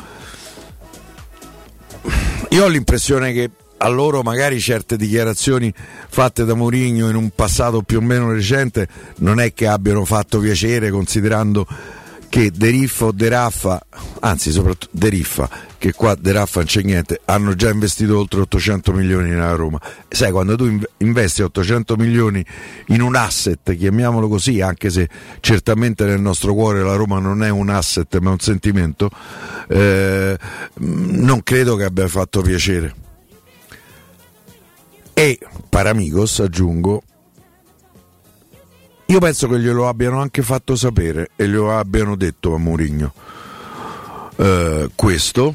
[2.51, 5.73] Io ho l'impressione che a loro magari certe dichiarazioni
[6.09, 8.89] fatte da Mourinho in un passato più o meno recente
[9.19, 11.67] non è che abbiano fatto piacere considerando
[12.29, 13.81] che De Riffa o De Raffa,
[14.21, 15.49] anzi soprattutto De Riffa,
[15.79, 19.81] che qua De Raffa non c'è niente, hanno già investito oltre 800 milioni nella Roma.
[20.09, 22.45] Sai, quando tu inv- investi 800 milioni
[22.89, 25.09] in un asset, chiamiamolo così, anche se
[25.41, 29.11] certamente nel nostro cuore la Roma non è un asset ma un sentimento,
[29.69, 30.37] eh,
[30.75, 33.06] non credo che abbia fatto piacere.
[35.19, 35.39] E
[35.71, 37.03] Paramigos, aggiungo,
[39.07, 43.15] io penso che glielo abbiano anche fatto sapere e glielo abbiano detto a Mourinho
[44.37, 45.55] eh, questo.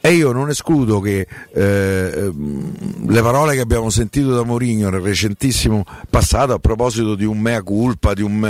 [0.00, 5.84] E io non escludo che eh, le parole che abbiamo sentito da Mourinho nel recentissimo
[6.10, 8.44] passato a proposito di un mea culpa, di un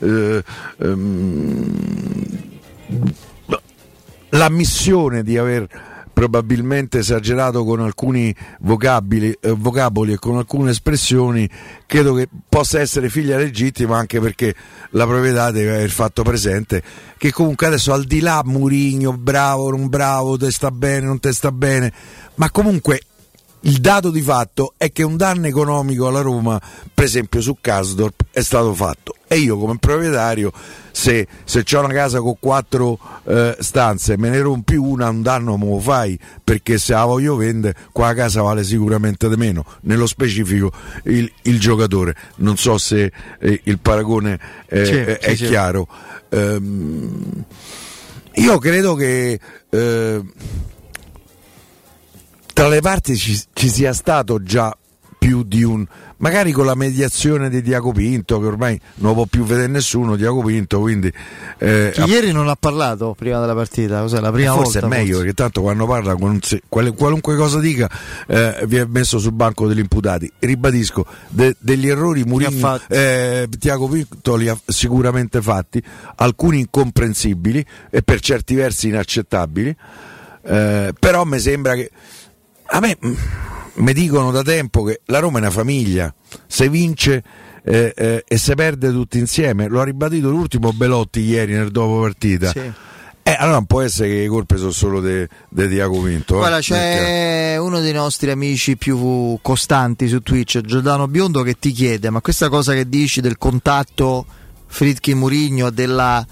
[0.00, 0.42] eh,
[0.78, 1.76] ehm,
[4.30, 5.68] l'ammissione di aver
[6.16, 11.46] probabilmente esagerato con alcuni vocabili, eh, vocaboli e con alcune espressioni,
[11.84, 14.54] credo che possa essere figlia legittima anche perché
[14.92, 16.82] la proprietà deve aver fatto presente
[17.18, 21.34] che comunque adesso al di là Murigno, bravo, non bravo, te sta bene, non te
[21.34, 21.92] sta bene,
[22.36, 23.02] ma comunque
[23.60, 26.60] il dato di fatto è che un danno economico alla Roma,
[26.92, 29.14] per esempio su Kasdorp, è stato fatto.
[29.26, 30.52] E io come proprietario,
[30.92, 35.56] se, se ho una casa con quattro eh, stanze me ne rompi una, un danno
[35.56, 39.64] me lo fai, perché se la voglio vendere, qua la casa vale sicuramente di meno.
[39.80, 40.70] Nello specifico
[41.04, 42.14] il, il giocatore.
[42.36, 43.10] Non so se
[43.40, 44.38] eh, il paragone
[44.68, 45.46] eh, Sì, è, sì, è sì.
[45.46, 45.88] chiaro.
[46.28, 47.44] Ehm,
[48.34, 50.22] io credo che eh,
[52.56, 54.74] tra le parti ci, ci sia stato già
[55.18, 55.86] più di un
[56.18, 60.40] magari con la mediazione di Diaco Pinto che ormai non può più vedere nessuno Diaco
[60.40, 61.12] Pinto quindi
[61.58, 64.96] eh, ieri non ha parlato prima della partita, cos'è la prima forse volta?
[64.96, 67.90] è meglio perché tanto quando parla qualunque, cosa dica
[68.26, 70.32] eh, viene messo sul banco degli imputati.
[70.38, 75.82] Ribadisco de- degli errori Mourinho eh, Tiago Pinto li ha sicuramente fatti
[76.14, 79.76] alcuni incomprensibili e per certi versi inaccettabili
[80.46, 81.90] eh, però mi sembra che
[82.68, 83.14] a me mm,
[83.76, 86.12] mi dicono da tempo che la Roma è una famiglia
[86.46, 87.22] se vince
[87.62, 92.00] eh, eh, e se perde tutti insieme lo ha ribadito l'ultimo Belotti ieri nel dopo
[92.00, 92.58] partita Sì.
[93.22, 96.34] eh, allora non può essere che le colpe sono solo di Diaco Pinto.
[96.34, 96.38] eh.
[96.38, 102.08] Guarda, c'è uno dei nostri amici più costanti su Twitch, Giordano Biondo, che ti chiede:
[102.10, 104.24] ma questa cosa che dici del contatto
[104.68, 106.24] Fritkin Murigno, della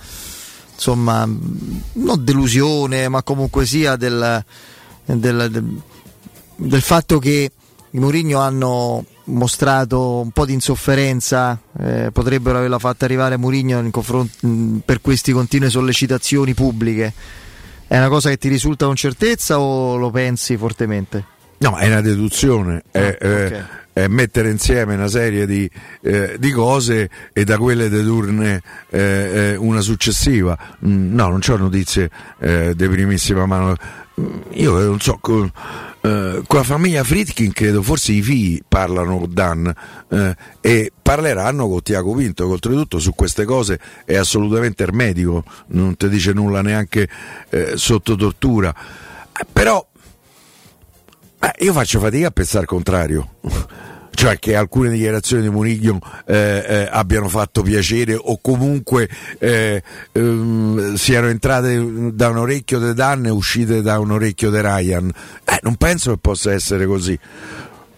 [0.73, 4.45] insomma, non delusione, ma comunque sia del,
[5.05, 5.81] del, del-
[6.57, 7.51] del fatto che
[7.91, 13.91] i Mourinho hanno mostrato un po' di insofferenza, eh, potrebbero averla fatta arrivare Mourinho in
[13.91, 17.13] confronto- mh, per queste continue sollecitazioni pubbliche.
[17.87, 21.33] È una cosa che ti risulta con certezza o lo pensi fortemente?
[21.59, 25.71] No, è una deduzione, è, eh, è mettere insieme una serie di,
[26.03, 28.61] eh, di cose e da quelle dedurne
[28.91, 30.59] eh, eh, una successiva.
[30.85, 32.11] Mm, no, non ho notizie
[32.41, 33.77] eh, di primissima mano.
[34.17, 35.51] Io non so, con,
[36.03, 39.75] eh, con la famiglia Fritkin credo forse i figli parlano con Dan
[40.09, 45.97] eh, e parleranno con Tiago Pinto, che oltretutto su queste cose è assolutamente ermetico, non
[45.97, 47.09] ti dice nulla neanche
[47.51, 48.73] eh, sotto tortura.
[49.33, 49.85] Eh, Però
[51.41, 53.31] eh, io faccio fatica a pensare al contrario.
[54.15, 59.09] Cioè che alcune dichiarazioni di Murigno eh, eh, abbiano fatto piacere o comunque
[59.39, 59.83] eh,
[60.13, 65.11] ehm, siano entrate da un orecchio di Dan e uscite da un orecchio di Ryan.
[65.45, 67.19] Eh, non penso che possa essere così.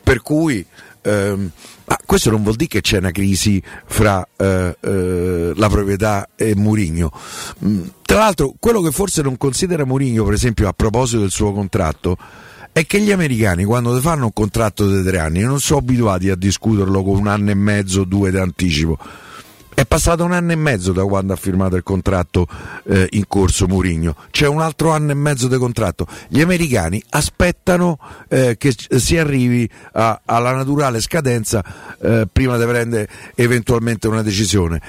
[0.03, 0.65] Per cui
[1.03, 1.51] ehm,
[1.87, 6.57] ma questo non vuol dire che c'è una crisi fra eh, eh, la proprietà e
[6.57, 7.13] Murigno.
[7.65, 11.53] Mm, Tra l'altro, quello che forse non considera Murigno, per esempio, a proposito del suo
[11.53, 12.17] contratto,
[12.77, 16.29] è che gli americani quando ti fanno un contratto di tre anni non sono abituati
[16.29, 18.99] a discuterlo con un anno e mezzo due di anticipo.
[19.73, 22.47] È passato un anno e mezzo da quando ha firmato il contratto
[22.85, 26.07] eh, in corso Murigno, c'è un altro anno e mezzo di contratto.
[26.29, 27.99] Gli americani aspettano
[28.29, 31.65] eh, che si arrivi a- alla naturale scadenza
[31.99, 34.83] eh, prima di prendere eventualmente una decisione.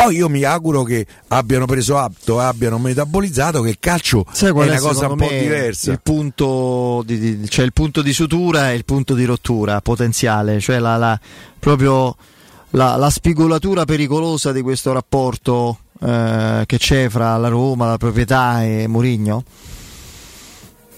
[0.00, 4.52] Poi io mi auguro che abbiano preso atto, abbiano metabolizzato che il calcio Sai è
[4.52, 5.90] una cosa un po' diversa.
[5.90, 10.60] Il punto di, di- c'è il punto di sutura e il punto di rottura potenziale,
[10.60, 11.18] cioè la, la-
[11.58, 12.14] proprio
[12.70, 18.62] la, la spigolatura pericolosa di questo rapporto eh, che c'è fra la Roma, la proprietà
[18.64, 19.42] e Mourinho.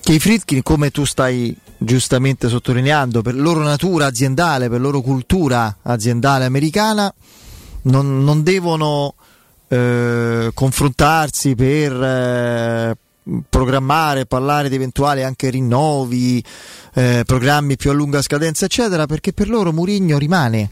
[0.02, 5.78] Che i Fritkin, come tu stai giustamente sottolineando, per loro natura aziendale, per loro cultura
[5.82, 7.10] aziendale americana,
[7.82, 9.15] non, non devono
[9.69, 12.97] eh, confrontarsi per eh,
[13.48, 16.43] programmare, parlare di eventuali anche rinnovi,
[16.94, 20.70] eh, programmi più a lunga scadenza, eccetera, perché per loro Murigno rimane.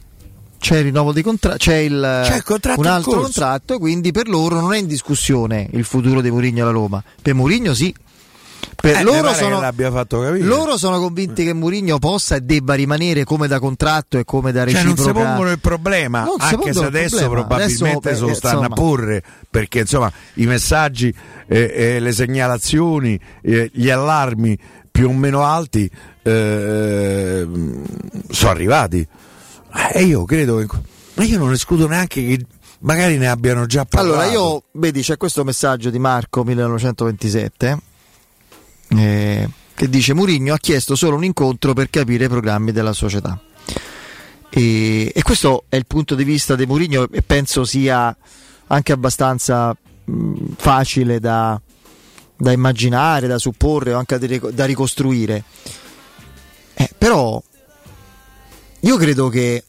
[0.59, 4.29] C'è il rinnovo di contratto, c'è, il, C'è il contratto un altro contratto, quindi per
[4.29, 7.03] loro non è in discussione il futuro di Murigno alla Roma.
[7.23, 7.95] Per Murigno sì.
[8.81, 9.61] Per Eh, loro, sono,
[10.39, 14.65] loro sono convinti che Murigno possa e debba rimanere come da contratto e come da
[14.65, 15.19] Cioè non reciproca.
[15.19, 17.45] si pongono il problema, Non anche se adesso problema.
[17.47, 21.13] probabilmente Adesso, se lo eh, stanno a porre, perché insomma i messaggi,
[21.49, 24.57] eh, eh, le segnalazioni, eh, gli allarmi
[24.93, 25.91] più o meno alti
[26.23, 27.47] eh,
[28.31, 29.07] sono arrivati.
[29.93, 30.67] E io credo che...
[31.15, 32.47] Ma io non escludo neanche che
[32.81, 34.15] magari ne abbiano già parlato.
[34.15, 37.79] Allora, io vedi, c'è questo messaggio di Marco 1927
[38.89, 43.41] eh, che dice: Murigno ha chiesto solo un incontro per capire i programmi della società.
[44.51, 48.17] E, e questo è il punto di vista di Murigno e penso sia
[48.69, 51.61] anche abbastanza mh, facile da,
[52.37, 55.45] da immaginare, da supporre o anche da ric- da ricostruire.
[56.75, 57.43] Eh, però
[58.81, 59.65] io credo che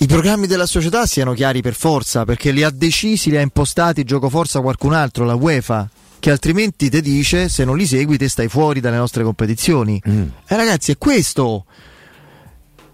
[0.00, 4.04] i programmi della società siano chiari per forza, perché li ha decisi, li ha impostati
[4.04, 5.88] gioco forza qualcun altro, la UEFA,
[6.18, 10.00] che altrimenti ti dice se non li segui te stai fuori dalle nostre competizioni.
[10.46, 11.64] E ragazzi, è questo.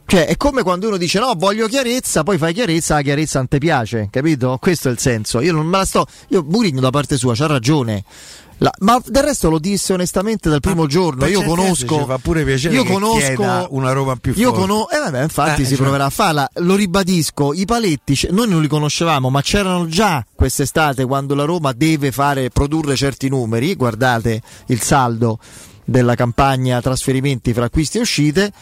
[0.07, 3.49] Cioè, è come quando uno dice no, voglio chiarezza, poi fai chiarezza, la chiarezza non
[3.49, 4.59] ti piace, capito?
[4.61, 5.41] Questo è il senso.
[5.41, 6.07] Io non me la sto.
[6.29, 8.05] Io Murigno da parte sua c'ha ragione.
[8.59, 11.21] La- ma del resto lo disse onestamente dal primo giorno.
[11.21, 12.07] per Io conosco.
[12.07, 14.61] fa pure piacere io conosco una Roma più Io forte.
[14.61, 14.91] conosco.
[14.91, 16.49] Eh vabbè, infatti Eh, si cioè- proverà a farla.
[16.55, 21.73] Lo ribadisco, i paletti noi non li conoscevamo, ma c'erano già quest'estate quando la Roma
[21.73, 23.75] deve fare produrre certi numeri.
[23.75, 25.39] Guardate il saldo
[25.85, 28.53] della campagna trasferimenti fra acquisti e uscite,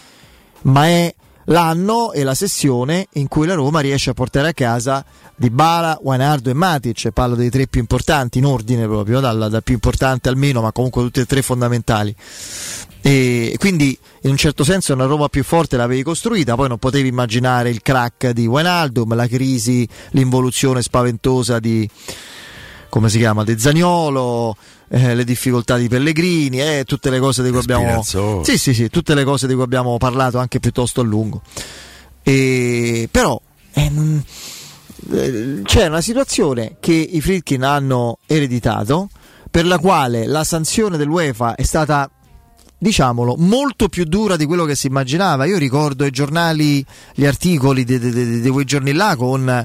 [0.63, 1.15] ma è
[1.45, 5.05] l'anno e la sessione in cui la Roma riesce a portare a casa
[5.35, 7.11] Di Bala, Guanardo e Matic.
[7.11, 10.73] Parlo dei tre più importanti in ordine proprio, dal, dal più importante al meno, ma
[10.73, 12.15] comunque tutti e tre fondamentali.
[13.05, 17.09] E quindi in un certo senso una Roma più forte l'avevi costruita, poi non potevi
[17.09, 21.89] immaginare il crack di Wijnaldum, la crisi, l'involuzione spaventosa di
[22.89, 24.55] come si chiama, De Zaniolo,
[24.95, 27.83] eh, le difficoltà di Pellegrini, eh, tutte le cose di cui abbiamo.
[28.45, 31.41] Sì, sì, sì, tutte le cose di cui abbiamo parlato anche piuttosto a lungo.
[32.23, 33.41] E, però
[33.73, 34.23] eh, non-
[35.13, 39.09] eh, c'è una situazione che i Fritkin hanno ereditato
[39.51, 42.11] per la quale la sanzione dell'UEFA è stata
[42.79, 47.85] diciamolo molto più dura di quello che si immaginava io ricordo i giornali gli articoli
[47.85, 49.65] di, di- di- di quei giorni là con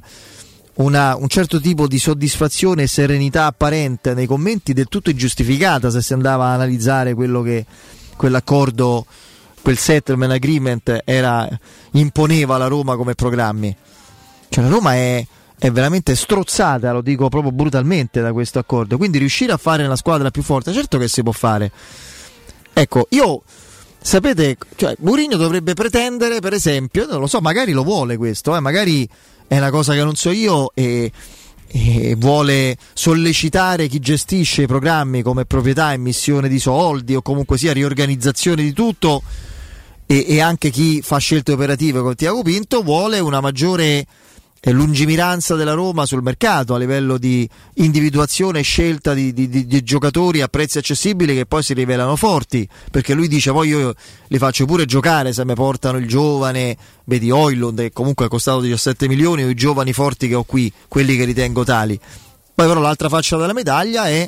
[0.77, 6.01] una- un certo tipo di soddisfazione e serenità apparente nei commenti del tutto ingiustificata se
[6.01, 7.65] si andava a analizzare quello che
[8.15, 9.05] quell'accordo
[9.61, 11.47] quel settlement agreement era,
[11.91, 13.75] imponeva alla Roma come programmi
[14.49, 15.25] cioè la Roma è,
[15.57, 18.97] è veramente strozzata, lo dico proprio brutalmente da questo accordo.
[18.97, 21.71] Quindi riuscire a fare una squadra più forte, certo che si può fare.
[22.73, 23.41] Ecco, io
[23.99, 28.59] sapete, cioè Mourinho dovrebbe pretendere, per esempio, non lo so, magari lo vuole questo, eh,
[28.59, 29.07] magari
[29.48, 31.11] è una cosa che non so io e,
[31.68, 37.74] e vuole sollecitare chi gestisce i programmi come proprietà, emissione di soldi o comunque sia
[37.74, 39.22] riorganizzazione di tutto
[40.06, 44.06] e, e anche chi fa scelte operative con Tiago Pinto vuole una maggiore
[44.63, 49.84] lungimiranza della Roma sul mercato a livello di individuazione e scelta di, di- di- di
[49.84, 52.67] giocatori a prezzi accessibili che poi si rivelano forti.
[52.91, 53.93] Perché lui dice poi io
[54.27, 56.75] li faccio pure giocare se mi portano il giovane
[57.05, 60.71] vedi Oilund che comunque è costato 17 milioni o i giovani forti che ho qui
[60.88, 61.99] quelli che ritengo tali.
[62.53, 64.27] Poi però l'altra faccia della medaglia è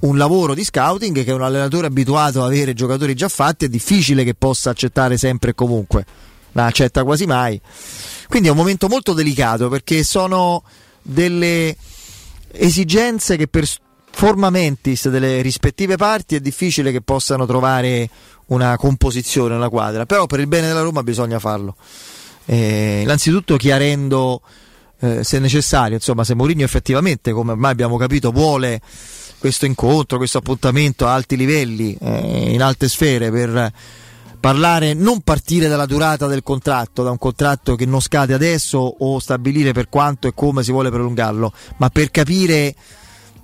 [0.00, 4.22] un lavoro di scouting che un allenatore abituato ad avere giocatori già fatti è difficile
[4.22, 6.04] che possa accettare sempre e comunque,
[6.52, 7.60] non accetta quasi mai.
[8.28, 10.62] Quindi è un momento molto delicato perché sono
[11.02, 11.76] delle
[12.52, 13.66] esigenze che per
[14.10, 18.08] forma mentis delle rispettive parti è difficile che possano trovare
[18.46, 21.76] una composizione, una quadra, però per il bene della Roma bisogna farlo.
[22.46, 24.40] Eh, innanzitutto chiarendo
[25.00, 28.80] eh, se necessario, insomma, se Mourinho effettivamente, come ormai abbiamo capito, vuole
[29.38, 33.72] questo incontro, questo appuntamento a alti livelli, eh, in alte sfere per
[34.44, 39.18] parlare, non partire dalla durata del contratto, da un contratto che non scade adesso o
[39.18, 42.74] stabilire per quanto e come si vuole prolungarlo, ma per capire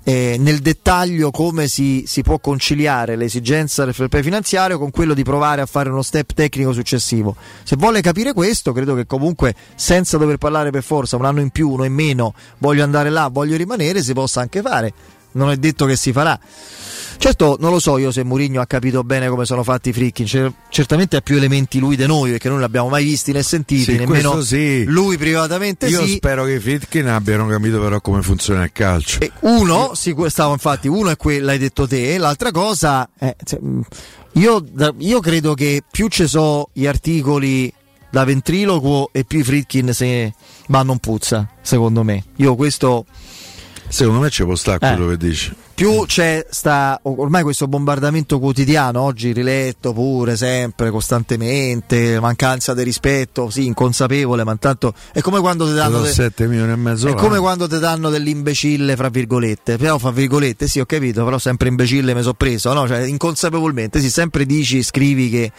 [0.04, 5.22] eh, nel dettaglio come si, si può conciliare l'esigenza del fair finanziario con quello di
[5.22, 7.34] provare a fare uno step tecnico successivo.
[7.62, 11.48] Se vuole capire questo, credo che comunque senza dover parlare per forza un anno in
[11.48, 14.92] più, uno in meno, voglio andare là, voglio rimanere, si possa anche fare.
[15.32, 16.38] Non è detto che si farà.
[17.18, 20.24] Certo, non lo so io se Mourinho ha capito bene come sono fatti i fricchi,
[20.24, 23.30] Cer- certamente ha più elementi lui di noi perché noi non li abbiamo mai visti
[23.30, 24.84] né sentiti, Sì, nemmeno sì.
[24.86, 26.14] lui privatamente Io sì.
[26.14, 29.18] spero che i Fritkin abbiano capito però come funziona il calcio.
[29.40, 33.58] Uno, sicur- stavo infatti, uno è quello, l'hai detto te, l'altra cosa, è, cioè,
[34.32, 34.64] io,
[34.96, 37.70] io credo che più ci so gli articoli
[38.10, 40.32] da ventriloquo e più i Fritkin se
[40.68, 42.24] vanno in puzza, secondo me.
[42.36, 43.04] Io questo...
[43.90, 45.52] Secondo me ci può stare quello che dici.
[45.74, 53.48] Più c'è sta ormai questo bombardamento quotidiano, oggi riletto pure, sempre, costantemente, mancanza di rispetto,
[53.50, 56.02] sì, inconsapevole, ma intanto è come quando ti danno...
[56.02, 59.78] De- 7 milioni e mezzo è come quando ti danno dell'imbecille, fra virgolette.
[59.78, 62.86] Però, fra virgolette, sì, ho capito, però sempre imbecille mi sono preso, no?
[62.86, 65.50] Cioè, inconsapevolmente, sì, sempre dici, scrivi che,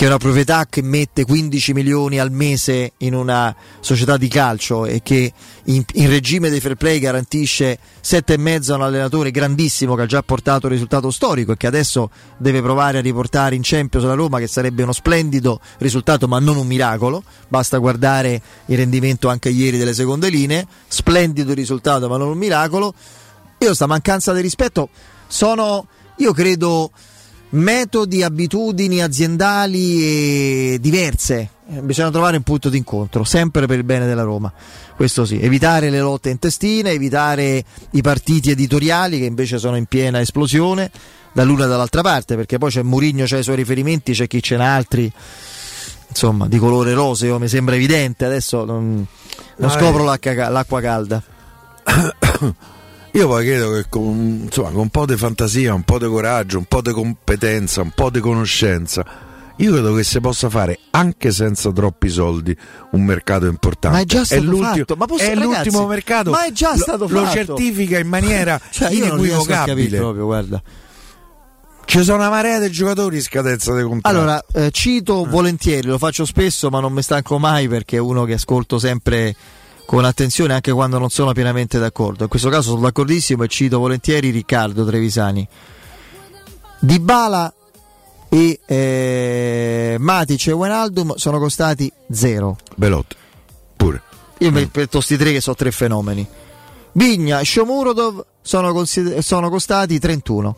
[0.00, 4.86] che è una proprietà che mette 15 milioni al mese in una società di calcio
[4.86, 5.30] e che
[5.64, 10.22] in, in regime di fair play garantisce 7,5 a un allenatore grandissimo che ha già
[10.22, 12.08] portato un risultato storico e che adesso
[12.38, 16.56] deve provare a riportare in Champions la Roma, che sarebbe uno splendido risultato, ma non
[16.56, 17.22] un miracolo.
[17.48, 20.66] Basta guardare il rendimento anche ieri delle seconde linee.
[20.88, 22.94] Splendido risultato, ma non un miracolo.
[23.58, 24.88] Io sta mancanza di rispetto
[25.26, 25.86] sono,
[26.16, 26.90] io credo,
[27.50, 30.04] metodi, abitudini aziendali
[30.74, 31.50] e diverse.
[31.68, 34.52] Eh, Bisogna trovare un punto d'incontro, sempre per il bene della Roma.
[34.94, 40.20] Questo sì, evitare le lotte intestine, evitare i partiti editoriali che invece sono in piena
[40.20, 40.90] esplosione
[41.32, 44.56] dall'una e dall'altra parte, perché poi c'è Murigno, c'è i suoi riferimenti, c'è chi ce
[44.56, 45.10] n'ha altri,
[46.08, 49.06] insomma, di colore roseo, mi sembra evidente, adesso non,
[49.56, 50.06] non scopro eh.
[50.06, 51.22] l'acqua, l'acqua calda.
[53.12, 56.58] Io poi credo che con, insomma, con un po' di fantasia, un po' di coraggio,
[56.58, 59.04] un po' di competenza, un po' di conoscenza,
[59.56, 62.56] io credo che si possa fare anche senza troppi soldi
[62.92, 63.96] un mercato importante.
[63.96, 66.30] Ma è già stato l'ultimo, fatto, ma posso- è ragazzi, l'ultimo mercato.
[66.30, 67.32] ma è già lo- stato Lo fatto.
[67.56, 69.96] certifica in maniera Cioè, inequivocabile.
[69.98, 70.62] proprio, guarda.
[71.84, 74.16] Ci sono una marea di giocatori in scadenza di contratto.
[74.16, 78.24] Allora, eh, cito volentieri, lo faccio spesso, ma non mi stanco mai perché è uno
[78.24, 79.34] che ascolto sempre
[79.90, 82.22] con attenzione anche quando non sono pienamente d'accordo.
[82.22, 85.48] In questo caso sono d'accordissimo e cito volentieri Riccardo Trevisani.
[86.78, 87.52] Dybala
[88.28, 92.56] e eh, Matic e Wijnaldum sono costati zero.
[92.76, 93.16] Belotti,
[93.74, 94.00] pure.
[94.38, 96.24] Io per, per tosti tre che sono tre fenomeni.
[96.92, 100.56] Vigna e Shomurodov sono, consider- sono costati 31.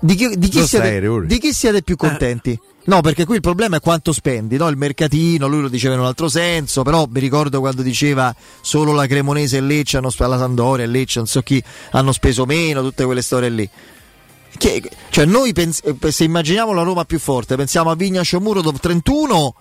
[0.00, 2.58] Di chi, di chi siete, di chi siete più contenti?
[2.84, 4.68] No, perché qui il problema è quanto spendi, no?
[4.68, 8.92] il mercatino, lui lo diceva in un altro senso, però mi ricordo quando diceva solo
[8.92, 12.80] la Cremonese e Lecce hanno la Sandoria e Lecce, non so chi, hanno speso meno,
[12.80, 13.68] tutte quelle storie lì.
[14.56, 18.78] Che- cioè noi pens- eh, se immaginiamo la Roma più forte, pensiamo a Vigna Shomurodov
[18.78, 19.54] 31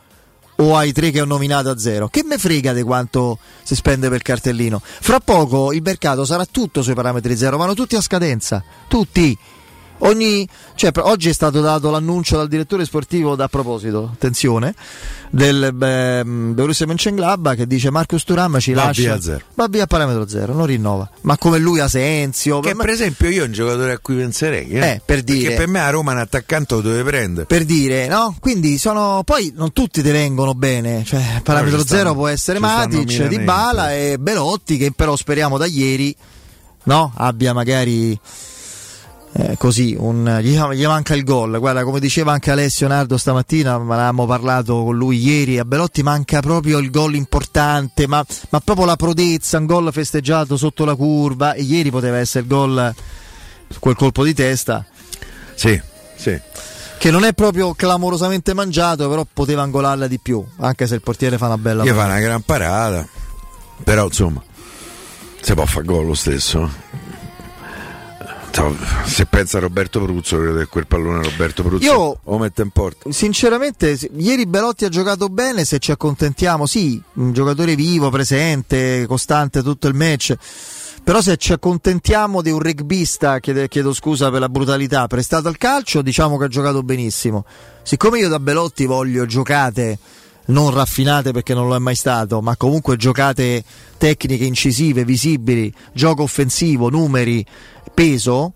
[0.59, 2.07] o ai tre che ho nominato a zero?
[2.07, 4.81] Che me frega di quanto si spende per il cartellino?
[4.81, 9.37] Fra poco il mercato sarà tutto sui parametri zero, vanno tutti a scadenza, tutti.
[9.99, 14.75] Ogni, cioè, oggi è stato dato l'annuncio dal direttore sportivo, da proposito, attenzione,
[15.31, 19.41] del ehm, Borussia Mönchengladbach che dice Marcus Thuram ci Va lascia, via zero.
[19.55, 21.09] va via a parametro zero, non rinnova.
[21.21, 24.69] Ma come lui Asensio, Che ma- per esempio io è un giocatore a cui penserei.
[24.69, 25.39] Eh, Eh, per dire.
[25.41, 27.45] Perché per me a Roma un attaccante lo deve prendere.
[27.47, 28.35] per dire, no?
[28.39, 33.27] Quindi sono poi non tutti ti vengono bene, cioè parametro stanno- zero può essere Matic.
[33.27, 36.15] Dybala e Belotti che però speriamo da ieri
[36.83, 37.11] no?
[37.15, 38.17] abbia magari
[39.39, 41.59] eh, così un, gli, gli manca il gol.
[41.59, 45.59] Guarda, come diceva anche Alessio Nardo stamattina, ma avevamo parlato con lui ieri.
[45.59, 50.57] A Belotti manca proprio il gol importante, ma, ma proprio la prodezza, un gol festeggiato
[50.57, 51.53] sotto la curva.
[51.53, 52.93] E ieri poteva essere il gol,
[53.79, 54.83] quel colpo di testa.
[55.53, 55.79] Sì,
[56.15, 56.39] sì.
[56.97, 61.37] Che non è proprio clamorosamente mangiato, però poteva angolarla di più, anche se il portiere
[61.37, 62.13] fa una bella Io fa parata.
[62.15, 63.07] una gran parata.
[63.83, 64.41] Però insomma,
[65.39, 66.85] si può fare gol lo stesso.
[69.05, 72.69] Se pensa a Roberto Pruzzo, credo che quel pallone Roberto Pruzzo Io- lo mette in
[72.71, 73.11] porta.
[73.11, 75.63] Sinceramente, ieri Belotti ha giocato bene.
[75.63, 80.35] Se ci accontentiamo, sì, un giocatore vivo, presente, costante tutto il match.
[81.03, 85.57] Però se ci accontentiamo di un rugbista, chiede- chiedo scusa per la brutalità, prestato al
[85.57, 87.45] calcio, diciamo che ha giocato benissimo.
[87.83, 89.97] Siccome io da Belotti voglio giocate
[90.47, 93.63] non raffinate perché non lo è mai stato, ma comunque giocate
[93.97, 97.45] tecniche incisive, visibili, gioco offensivo, numeri,
[97.93, 98.53] peso,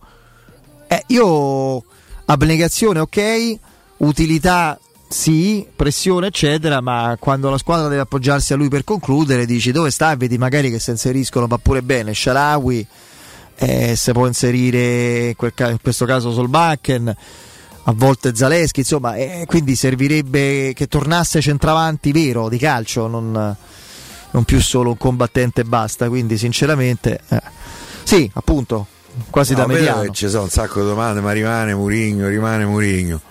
[0.87, 1.83] eh, io
[2.25, 3.57] abnegazione ok,
[3.97, 9.71] utilità sì, pressione eccetera, ma quando la squadra deve appoggiarsi a lui per concludere dici
[9.71, 10.15] dove sta?
[10.15, 12.87] Vedi magari che si inseriscono va pure bene, Sharawi,
[13.55, 17.15] eh, se può inserire in, ca- in questo caso Solbakken,
[17.83, 23.55] a volte Zaleschi, insomma, eh, quindi servirebbe che tornasse centravanti vero di calcio, non,
[24.31, 27.19] non più solo un combattente e basta, quindi sinceramente...
[27.29, 27.41] eh,
[28.03, 28.87] sì, appunto,
[29.29, 30.01] quasi da No, vedo mediano.
[30.03, 33.21] che ci sono un sacco di domande, ma rimane Murigno, rimane Murigno.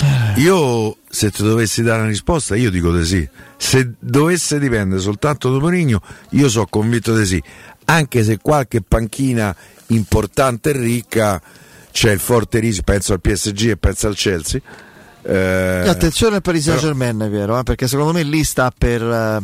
[0.00, 0.40] Eh.
[0.40, 3.28] Io, se ti dovessi dare una risposta, io dico di sì.
[3.56, 6.00] Se dovesse dipendere soltanto da Murigno,
[6.30, 7.42] io sono convinto di sì.
[7.86, 9.54] Anche se qualche panchina
[9.88, 11.40] importante e ricca
[11.90, 14.60] c'è il forte rischio, penso al PSG e penso al Chelsea.
[15.22, 19.02] Eh, attenzione al Paris però- Saint Germain, Piero, eh, perché secondo me lì sta per
[19.02, 19.42] eh,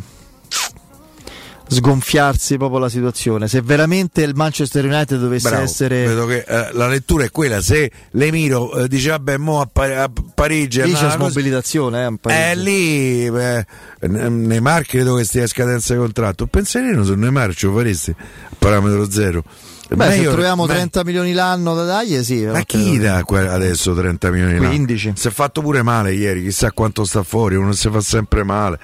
[1.67, 3.47] sgonfiarsi proprio la situazione.
[3.47, 7.91] Se veramente il Manchester United dovesse Bravo, essere che eh, la lettura è quella se
[8.11, 12.31] l'Emiro eh, dice vabbè mo a, Pa- a Parigi lì c'è smobilitazione, eh.
[12.31, 16.43] Eh, lì Neymar credo che stia a scadenza di contratto.
[16.43, 19.43] Un pensierino su Neymar ce lo faresti a parametro zero.
[19.87, 22.43] Beh, se Meglio- troviamo me- 30 milioni l'anno da dargli, sì.
[22.45, 24.67] Ma chi dà adesso 30 milioni l'anno?
[24.69, 25.13] 15.
[25.15, 28.79] Si è fatto pure male ieri, chissà quanto sta fuori, uno si fa sempre male.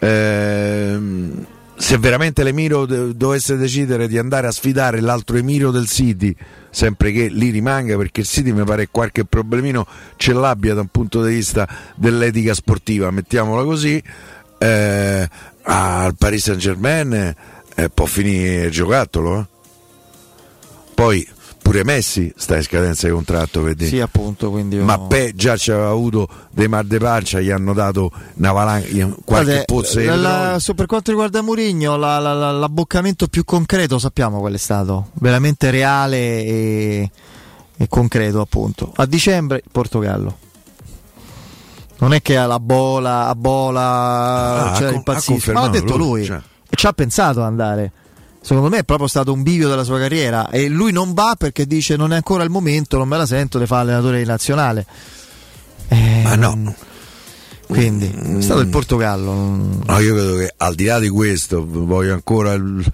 [0.00, 6.34] Ehm, se veramente l'Emiro dovesse decidere di andare a sfidare l'altro Emiro del City,
[6.70, 9.86] sempre che lì rimanga, perché il City mi pare qualche problemino
[10.16, 11.66] ce l'abbia da un punto di vista
[11.96, 14.00] dell'etica sportiva, mettiamola così,
[14.58, 15.28] eh,
[15.62, 17.34] al Paris Saint Germain
[17.74, 19.38] eh, può finire il giocattolo.
[19.40, 19.46] eh.
[21.02, 21.28] Poi
[21.60, 23.86] pure Messi sta in scadenza di contratto, vedi?
[23.86, 27.72] Sì, appunto, quindi io- Ma Pe già c'aveva avuto dei mal de pancia, gli hanno
[27.72, 28.86] dato una valanga,
[29.24, 34.38] qualche Guardate, la- su- per quanto riguarda Mourinho, la- la- la- l'abboccamento più concreto sappiamo
[34.38, 37.10] qual è stato, veramente reale e,
[37.76, 38.92] e concreto appunto.
[38.96, 40.36] A dicembre il Portogallo.
[41.98, 46.18] Non è che alla bola, a bola, Ah, cioè impazzisce, ha ma l'ha detto lui,
[46.18, 46.40] lui, cioè.
[46.68, 47.92] e ci ha pensato ad andare.
[48.42, 51.64] Secondo me è proprio stato un bivio della sua carriera e lui non va perché
[51.66, 54.84] dice non è ancora il momento, non me la sento di fare allenatore di nazionale.
[56.24, 56.74] Ma no.
[57.68, 58.06] Quindi
[58.38, 59.32] è stato il Portogallo.
[59.32, 62.84] No, io credo che al di là di questo, voglio ancora il-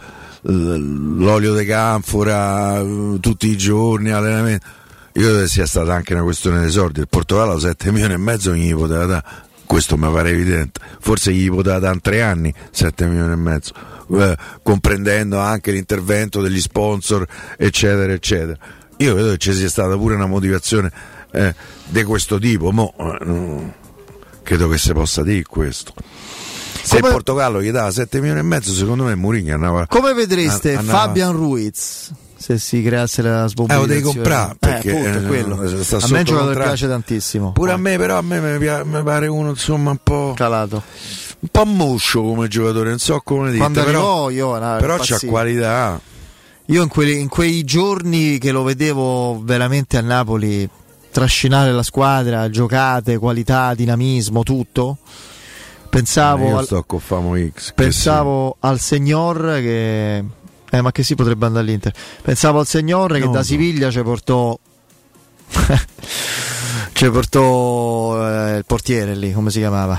[0.43, 4.67] l'olio di canfora eh, tutti i giorni, allenamento.
[5.15, 7.01] Io credo che sia stata anche una questione dei soldi.
[7.01, 9.25] Il Portogallo 7 milioni e mezzo non gli poteva dare.
[9.65, 10.81] Questo mi pare evidente.
[11.01, 13.73] Forse gli poteva dare in tre anni 7 milioni e mezzo,
[14.11, 17.27] eh, comprendendo anche l'intervento degli sponsor,
[17.57, 18.57] eccetera, eccetera.
[18.99, 20.91] Io credo che ci sia stata pure una motivazione
[21.33, 21.55] eh,
[21.87, 22.71] di questo tipo.
[22.73, 23.73] Mo, eh,
[24.43, 25.93] credo che si possa dire questo.
[26.83, 29.87] Se Come- il Portogallo gli dava 7 milioni e mezzo, secondo me Mourinho andava.
[29.87, 33.81] Come vedreste an- andava- Fabian Ruiz se si creasse la Eh, smobilitazione?
[33.81, 35.83] lo devi comprare perché eh, appunto, eh, quello.
[35.83, 37.53] sta a me il giocatore piace tantissimo.
[37.53, 40.33] Pure a me, però, a me mi pare uno insomma un po'.
[40.35, 40.83] Calato.
[41.41, 43.59] Un po' muscio come giocatore, non so come dire.
[43.59, 46.01] Quando però, io era però c'ha qualità.
[46.67, 50.69] Io in, quelli- in quei giorni che lo vedevo veramente a Napoli
[51.11, 54.99] trascinare la squadra, giocate, qualità, dinamismo, tutto.
[55.89, 57.69] Pensavo, io al, sto con Famo X.
[57.69, 60.25] che pensavo al signor che...
[60.71, 61.95] Eh, ma che si potrebbe andare all'Inter.
[62.21, 63.45] Pensavo al signor che No, da no.
[63.45, 64.59] Siviglia ci portò...
[66.93, 69.99] ci portò eh, il portiere lì, come si chiamava?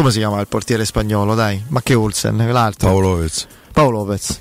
[0.00, 1.62] Come si chiamava il portiere spagnolo, dai?
[1.68, 2.88] Ma che Olsen, l'altro?
[2.88, 3.46] Paolo Lopez.
[3.70, 4.40] Paolo Lopez.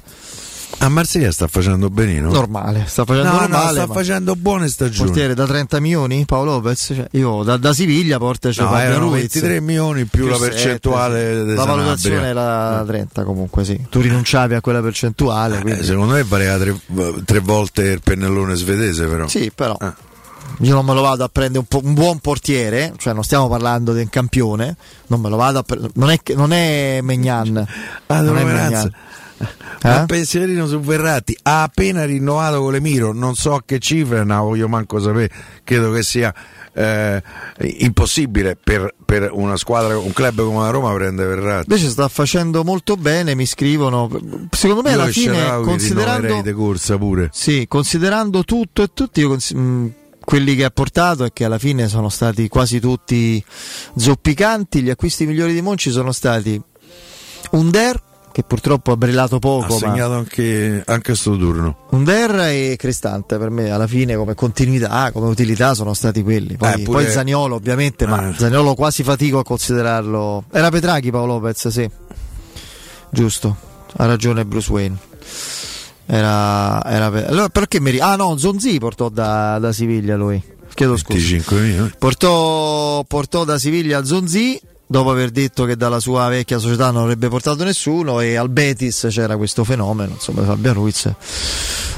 [0.77, 2.31] A Marsiglia sta facendo benino.
[2.31, 3.72] Normale, sta facendo No, no, normale.
[3.72, 5.07] sta ma- facendo buone stagioni.
[5.10, 6.94] Portiere da 30 milioni, Paolo Lopez.
[6.95, 9.34] Cioè, io da, da Siviglia porta cioè, No, erano Ruiz.
[9.34, 11.45] 23 milioni più la sette, percentuale sì.
[11.48, 13.86] di La valutazione era 30 comunque, sì.
[13.90, 15.61] Tu rinunciavi a quella percentuale.
[15.65, 16.80] Eh, secondo me valeva tre,
[17.26, 19.27] tre volte il pennellone svedese, però.
[19.27, 19.76] Sì, però.
[19.77, 19.94] Ah.
[20.61, 23.93] Io non me lo vado a prendere un, un buon portiere, cioè non stiamo parlando
[23.93, 24.76] di un campione,
[25.07, 25.91] non me lo vado a prendere.
[25.95, 27.65] Non è, che- non è Megnan.
[28.07, 28.93] Ah, non è Donovan Maignan.
[29.84, 30.03] Un Eh?
[30.07, 34.39] pensierino su Verratti ha appena rinnovato con l'Emiro, non so a che cifre, non la
[34.39, 35.31] voglio manco sapere,
[35.63, 36.34] credo che sia
[36.73, 37.23] eh,
[37.77, 41.69] impossibile per, per una squadra, un club come la Roma prendere Verratti.
[41.71, 44.09] Invece sta facendo molto bene, mi scrivono.
[44.51, 47.30] Secondo me Io alla fine, considerando, corsa pure.
[47.31, 49.93] Sì, considerando tutto e tutti, io cons- mh,
[50.30, 53.43] quelli che ha portato e che alla fine sono stati quasi tutti
[53.95, 56.61] zoppicanti, gli acquisti migliori di Monci sono stati
[57.49, 57.99] Under,
[58.31, 61.88] che purtroppo ha brillato Ha poco, ma segnato anche, anche sto turno.
[61.89, 66.57] Under e Cristante per me alla fine come continuità, come utilità sono stati quelli.
[66.57, 68.34] Poi, Eh, pure- poi Zaniolo ovviamente, ma Eh.
[68.38, 70.43] Zaniolo quasi fatico a considerarlo.
[70.51, 71.89] Era Petrachi Paolo Lopez, sì.
[73.10, 73.57] Giusto,
[73.97, 74.97] ha ragione Bruce Wayne.
[76.11, 80.41] Era, era Pe- allora, perché mi Ah no, Zonzi portò da, da Siviglia lui.
[80.73, 81.19] Chiedo scusa.
[81.19, 81.91] 25 milioni.
[81.99, 87.27] Portò, portò da Siviglia Zonzi dopo aver detto che dalla sua vecchia società non avrebbe
[87.27, 91.14] portato nessuno e al Betis c'era questo fenomeno, insomma Fabian Ruiz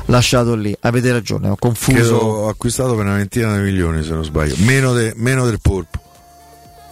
[0.07, 0.75] lasciato lì.
[0.81, 1.97] Avete ragione, ho confuso.
[1.97, 5.59] Credo ho acquistato per una ventina di milioni se non sbaglio, meno, de- meno del
[5.61, 5.99] polpo.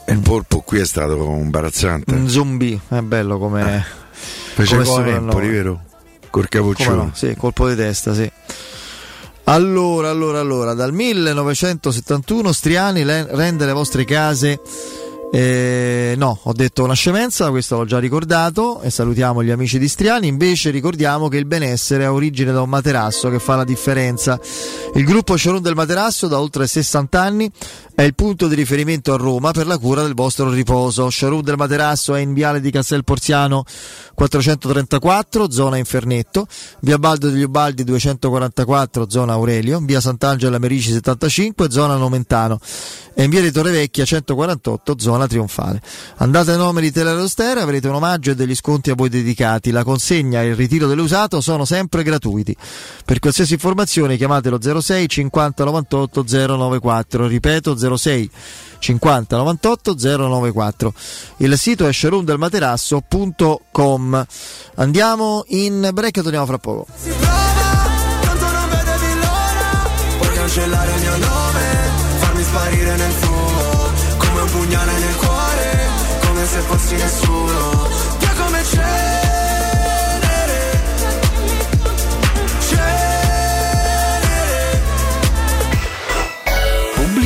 [0.06, 2.14] E il polpo qui è stato imbarazzante.
[2.14, 3.86] Un zombie, è bello come...
[4.54, 5.32] Fece come gol soprannome.
[5.32, 5.82] Empoli, vero?
[6.30, 6.96] Col capoccione.
[6.96, 7.12] No?
[7.14, 8.30] Sì, colpo di testa, sì.
[9.46, 14.60] Allora, allora, allora, dal 1971 Striani le- rende le vostre case.
[15.32, 19.88] Eh, no, ho detto una scemenza, questo l'ho già ricordato e salutiamo gli amici di
[19.88, 20.28] Striani.
[20.28, 24.40] Invece ricordiamo che il benessere ha origine da un materasso che fa la differenza.
[24.96, 27.52] Il gruppo Showroom del Materasso da oltre 60 anni
[27.94, 31.12] è il punto di riferimento a Roma per la cura del vostro riposo.
[31.12, 33.66] Showroom del Materasso è in viale di Castel Porziano
[34.16, 36.48] 434, zona Infernetto,
[36.82, 42.60] via Baldo degli Ubaldi 244, zona Aurelio, via Sant'Angela Merici 75, zona Nomentano
[43.20, 45.82] e in via di Torrevecchia 148, zona Trionfale.
[46.18, 49.72] Andate ai numeri di Telerostere, avrete un omaggio e degli sconti a voi dedicati.
[49.72, 52.56] La consegna e il ritiro dell'usato sono sempre gratuiti.
[53.06, 58.30] Per qualsiasi informazione chiamatelo 06 50 98 094, ripeto 06
[58.80, 60.94] 50 98 094.
[61.38, 64.26] Il sito è showroomdelmaterasso.com.
[64.76, 66.88] Andiamo in break e torniamo fra poco.
[70.18, 71.39] Puoi cancellare il mio nome,
[76.60, 77.69] se fossi nessuno.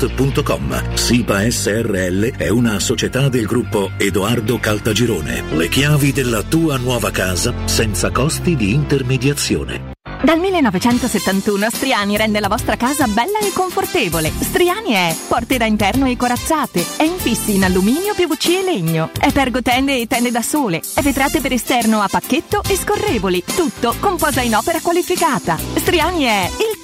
[0.00, 0.94] www.kcalt.com.
[0.94, 5.42] SIPA SRL è una società del gruppo Edoardo Caltagirone.
[5.52, 9.98] Le chiavi della tua nuova casa senza costi di intermediazione.
[10.22, 14.30] Dal 1971 Striani rende la vostra casa bella e confortevole.
[14.30, 19.32] Striani è porte da interno e corazzate, è infissi in alluminio, PVC e legno, è
[19.32, 24.16] pergotende e tende da sole, è vetrate per esterno a pacchetto e scorrevoli, tutto con
[24.16, 25.56] posa in opera qualificata.
[25.76, 26.69] Striani è il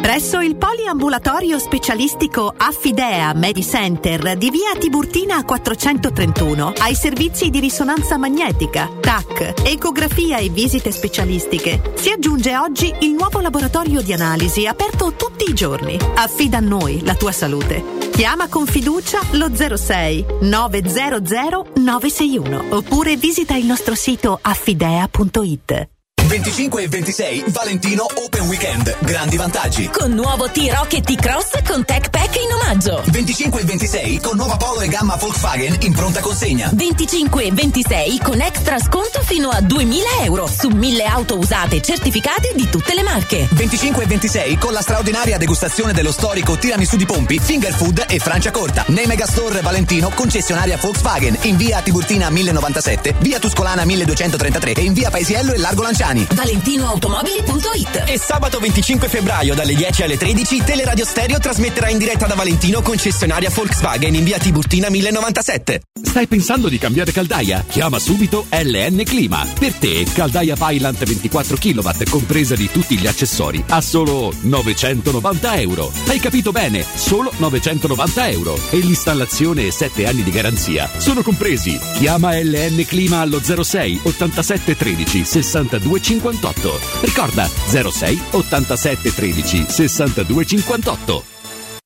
[0.00, 8.88] Presso il poliambulatorio specialistico Affidea Medicenter di via Tiburtina 431 ai servizi di risonanza magnetica,
[9.00, 15.50] TAC, ecografia e visite specialistiche si aggiunge oggi il nuovo laboratorio di analisi aperto tutti
[15.50, 15.98] i giorni.
[16.14, 17.96] Affida a noi la tua salute.
[18.10, 25.97] Chiama con fiducia lo 06 900 961 oppure visita il nostro sito affidea.it.
[26.28, 28.94] 25 e 26 Valentino Open Weekend.
[29.00, 29.88] Grandi vantaggi.
[29.88, 33.02] Con nuovo T-Rock e T-Cross con Tech Pack in omaggio.
[33.06, 36.68] 25 e 26 con nuova Polo e gamma Volkswagen in pronta consegna.
[36.74, 42.52] 25 e 26 con extra sconto fino a 2000 euro su 1000 auto usate certificate
[42.54, 43.48] di tutte le marche.
[43.50, 48.18] 25 e 26 con la straordinaria degustazione dello storico tiramisù di Pompi, Finger Food e
[48.18, 48.84] Francia Corta.
[48.88, 55.08] Nei Megastore Valentino, concessionaria Volkswagen, in via Tiburtina 1097, via Tuscolana 1233 e in via
[55.08, 56.16] Paesiello e Largo Lanciani.
[56.30, 62.34] ValentinoAutomobili.it E sabato 25 febbraio dalle 10 alle 13 Teleradio Stereo trasmetterà in diretta da
[62.34, 65.80] Valentino concessionaria Volkswagen in via Tiburtina 1097.
[66.02, 67.64] Stai pensando di cambiare caldaia?
[67.68, 69.46] Chiama subito LN Clima.
[69.58, 75.92] Per te, caldaia Pylant 24 kW compresa di tutti gli accessori a solo 990 euro.
[76.06, 76.84] Hai capito bene?
[76.94, 78.58] Solo 990 euro.
[78.70, 81.78] E l'installazione e 7 anni di garanzia sono compresi.
[81.94, 86.80] Chiama LN Clima allo 06 87 13 62 58.
[87.02, 91.37] Ricorda 06 87 13 62 58.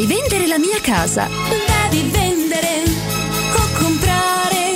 [0.00, 1.28] Vorrei vendere la mia casa.
[1.28, 2.84] Devi vendere
[3.52, 4.72] o comprare.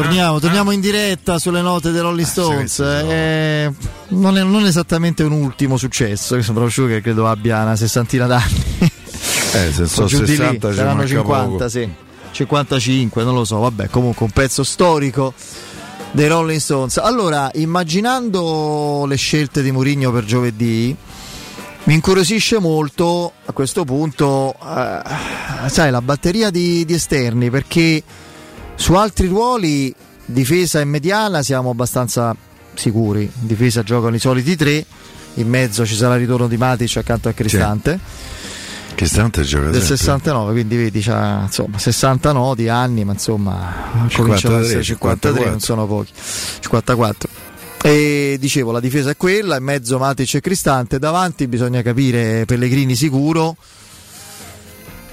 [0.00, 2.80] Torniamo, torniamo in diretta sulle note dei Rolling Stones.
[2.80, 3.72] Eh,
[4.08, 8.64] non, è, non esattamente un ultimo successo, proprio che credo abbia una sessantina d'anni.
[9.52, 11.68] Eh, se sono Giù di lì, 60 ci saranno manca 50, poco.
[11.68, 11.88] sì.
[12.32, 15.32] 55, non lo so, vabbè, comunque un pezzo storico
[16.10, 16.98] dei Rolling Stones.
[16.98, 20.94] Allora, immaginando le scelte di Mourinho per giovedì,
[21.84, 28.02] mi incuriosisce molto a questo punto, eh, sai, la batteria di, di esterni, perché
[28.76, 29.92] su altri ruoli,
[30.24, 32.34] difesa e mediana, siamo abbastanza
[32.74, 33.22] sicuri.
[33.22, 34.84] In difesa giocano i soliti tre,
[35.34, 37.98] in mezzo ci sarà il ritorno di Matic accanto a Cristante.
[38.94, 39.96] Cristante gioca Del sempre.
[39.96, 45.30] 69, quindi vedi, c'ha, insomma, 60 nodi anni, ma insomma, 53, cominciano ad essere 53,
[45.30, 45.60] non 54.
[45.60, 46.12] sono pochi.
[46.60, 47.28] 54.
[47.82, 52.94] E dicevo, la difesa è quella, in mezzo Matic e Cristante, davanti bisogna capire Pellegrini
[52.94, 53.56] sicuro.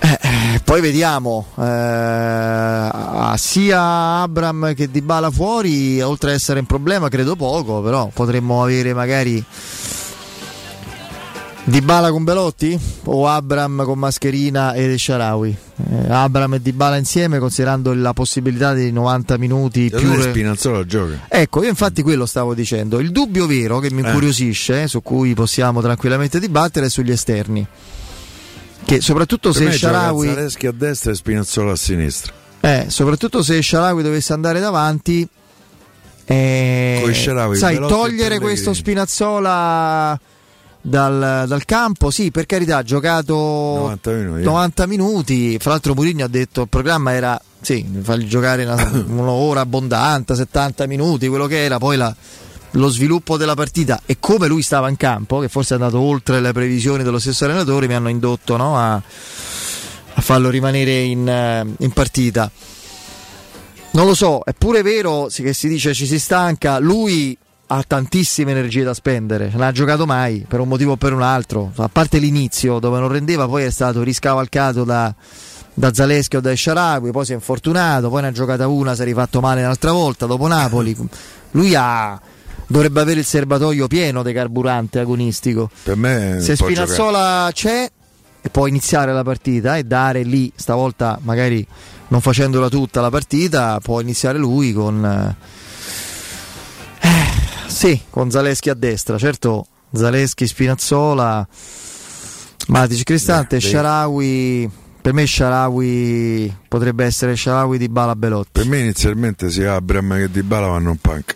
[0.05, 2.89] Eh, eh, poi vediamo eh,
[3.37, 8.93] sia Abram che Dybala fuori, oltre ad essere un problema, credo poco, però potremmo avere
[8.93, 9.41] magari
[11.65, 15.57] Dybala con Belotti o Abram con Mascherina e Sharawi?
[15.89, 21.19] Eh, Abram e Dybala insieme considerando la possibilità di 90 minuti più Allora Spinazzola gioca.
[21.29, 22.99] Ecco, io infatti quello stavo dicendo.
[22.99, 24.07] Il dubbio vero che mi Eh.
[24.07, 27.65] incuriosisce, su cui possiamo tranquillamente dibattere, è sugli esterni.
[28.93, 32.33] Perché soprattutto Per se Sharawi Zaleschi a destra e Spinazzola a sinistra.
[32.59, 35.27] Eh, soprattutto se Sharawi dovesse andare davanti,
[36.25, 40.19] eh, Coi Shaarawy, sai, togliere questo Spinazzola
[40.81, 44.41] dal, dal campo, sì, per carità, ha giocato 90 minuti.
[44.41, 44.43] eh.
[44.45, 45.57] 90 minuti.
[45.59, 50.85] Fra l'altro, Mourinho ha detto il programma era sì, fargli giocare una- un'ora abbondante, 70
[50.87, 52.15] minuti, quello che era, poi la-
[52.73, 56.39] lo sviluppo della partita e come lui stava in campo, che forse è andato oltre
[56.39, 61.65] le previsioni dello stesso allenatore, mi hanno indotto no, a, a farlo rimanere in, eh,
[61.79, 62.49] in partita.
[63.91, 67.37] Non lo so, è pure vero che si dice ci si stanca, lui
[67.67, 71.21] ha tantissime energie da spendere, non ha giocato mai per un motivo o per un
[71.21, 75.13] altro, a parte l'inizio dove non rendeva, poi è stato riscavalcato da,
[75.73, 79.01] da Zaleschi o da Sharawi, poi si è infortunato, poi ne ha giocata una, si
[79.01, 80.95] è rifatto male un'altra volta dopo Napoli.
[81.51, 82.19] Lui ha,
[82.67, 85.69] dovrebbe avere il serbatoio pieno di carburante agonistico.
[85.83, 87.91] Per me Se Spinazzola c'è
[88.41, 91.65] e può iniziare la partita e dare lì, stavolta magari
[92.09, 95.35] non facendola tutta la partita, può iniziare lui con...
[96.99, 97.07] eh,
[97.67, 101.47] sì, con Zaleschi a destra, certo Zaleschi, Spinazzola,
[102.67, 103.61] Matic Cristante, beh.
[103.61, 104.71] Sharawi...
[105.03, 108.51] Per me Sharawi potrebbe essere Sharawi di Bala Belotti.
[108.53, 111.33] Per me inizialmente sia Abram che Di Bala vanno in panca.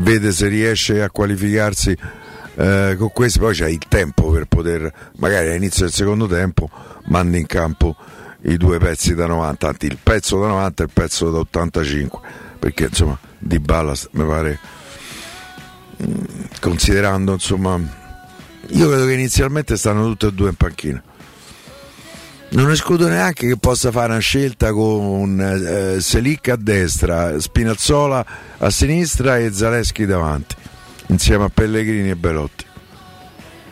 [0.00, 1.96] Vede se riesce a qualificarsi
[2.54, 6.68] eh, con questi, poi c'è il tempo per poter, magari all'inizio del secondo tempo,
[7.06, 7.96] mandi in campo
[8.42, 12.20] i due pezzi da 90, anzi il pezzo da 90 e il pezzo da 85,
[12.58, 14.58] perché insomma Di Bala mi pare,
[16.02, 16.24] mm,
[16.60, 17.78] considerando insomma,
[18.68, 21.02] io credo che inizialmente stanno tutti e due in panchina.
[22.50, 28.24] Non escludo neanche che possa fare una scelta con eh, Selic a destra, Spinazzola
[28.58, 30.54] a sinistra e Zaleschi davanti,
[31.08, 32.64] insieme a Pellegrini e Belotti.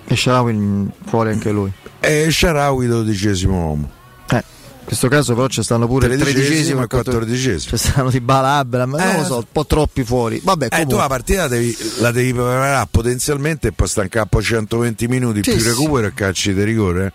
[0.08, 1.72] E Sharawi fuori anche lui.
[2.00, 3.90] E Sharawi dodicesimo uomo.
[4.30, 7.76] Eh, in questo caso però ci stanno pure il Tredicesimo e quattordicesimo.
[7.78, 10.38] Ci stanno di Bala Abram, non Eh, lo so, un po' troppi fuori.
[10.44, 14.42] Vabbè, Eh, tu la partita devi- la devi preparare potenzialmente e poi sta in campo
[14.42, 15.68] 120 minuti Sì, più sì.
[15.70, 17.12] recupero e calci di rigore.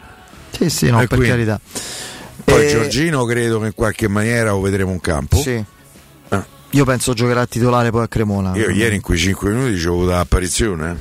[0.51, 1.59] Sì, sì, no, E per quindi- carità.
[2.43, 5.37] Poi Eh, Giorgino credo che in qualche maniera lo vedremo in campo.
[5.37, 5.63] Sì.
[6.73, 8.55] Io penso giocherà titolare poi a Cremona.
[8.55, 10.91] Io ieri in quei 5 minuti ci ho avuto l'apparizione.
[10.91, 10.95] eh.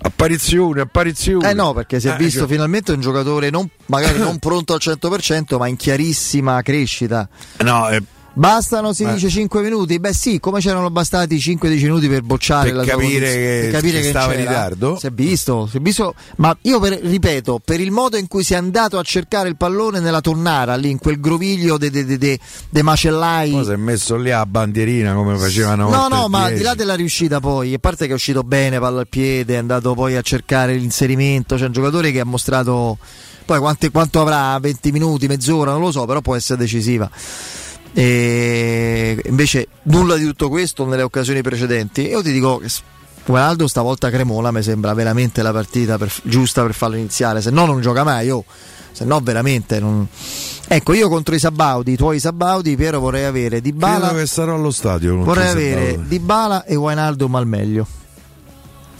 [0.00, 1.50] Apparizione, apparizione.
[1.50, 4.74] Eh no, perché si è Eh, visto che- finalmente un giocatore non- magari non pronto
[4.74, 7.28] al 100%, ma in chiarissima crescita.
[7.64, 8.00] No, eh,
[8.38, 9.14] Bastano, si Eh.
[9.14, 9.98] dice, 5 minuti?
[9.98, 13.96] Beh sì, come c'erano bastati 5-10 minuti per bocciare Per la capire che- per capire
[13.96, 14.96] che che stava in ritardo?
[14.96, 18.44] Si è visto, si è visto, ma io per- ripeto, per il modo in cui
[18.44, 22.04] si è andato a cercare il pallone nella tonnara, lì in quel groviglio dei de,
[22.04, 22.38] de, de-
[22.70, 23.50] de macellai.
[23.50, 26.62] Poi si è messo lì a bandierina come facevano No, no, ma al di 10.
[26.62, 29.94] là della riuscita poi, a parte che è uscito bene, palla al piede, è andato
[29.94, 32.98] poi a cercare l'inserimento, c'è un giocatore che ha mostrato
[33.44, 37.10] poi quante- quanto avrà, 20 minuti, mezz'ora, non lo so, però può essere decisiva.
[38.00, 42.02] E invece nulla di tutto questo nelle occasioni precedenti.
[42.06, 42.68] Io ti dico che
[43.24, 47.66] Ronaldo stavolta Cremona mi sembra veramente la partita per- giusta per farlo iniziare, se no
[47.66, 48.44] non gioca mai, oh.
[48.92, 50.06] se no veramente non...
[50.68, 54.26] Ecco, io contro i Sabaudi, i tuoi Sabaudi, Piero vorrei avere Di Bala Credo che
[54.26, 55.16] sarò allo stadio.
[55.16, 55.98] Vorrei avere.
[56.06, 56.76] Di Bala e
[57.38, 57.86] al meglio.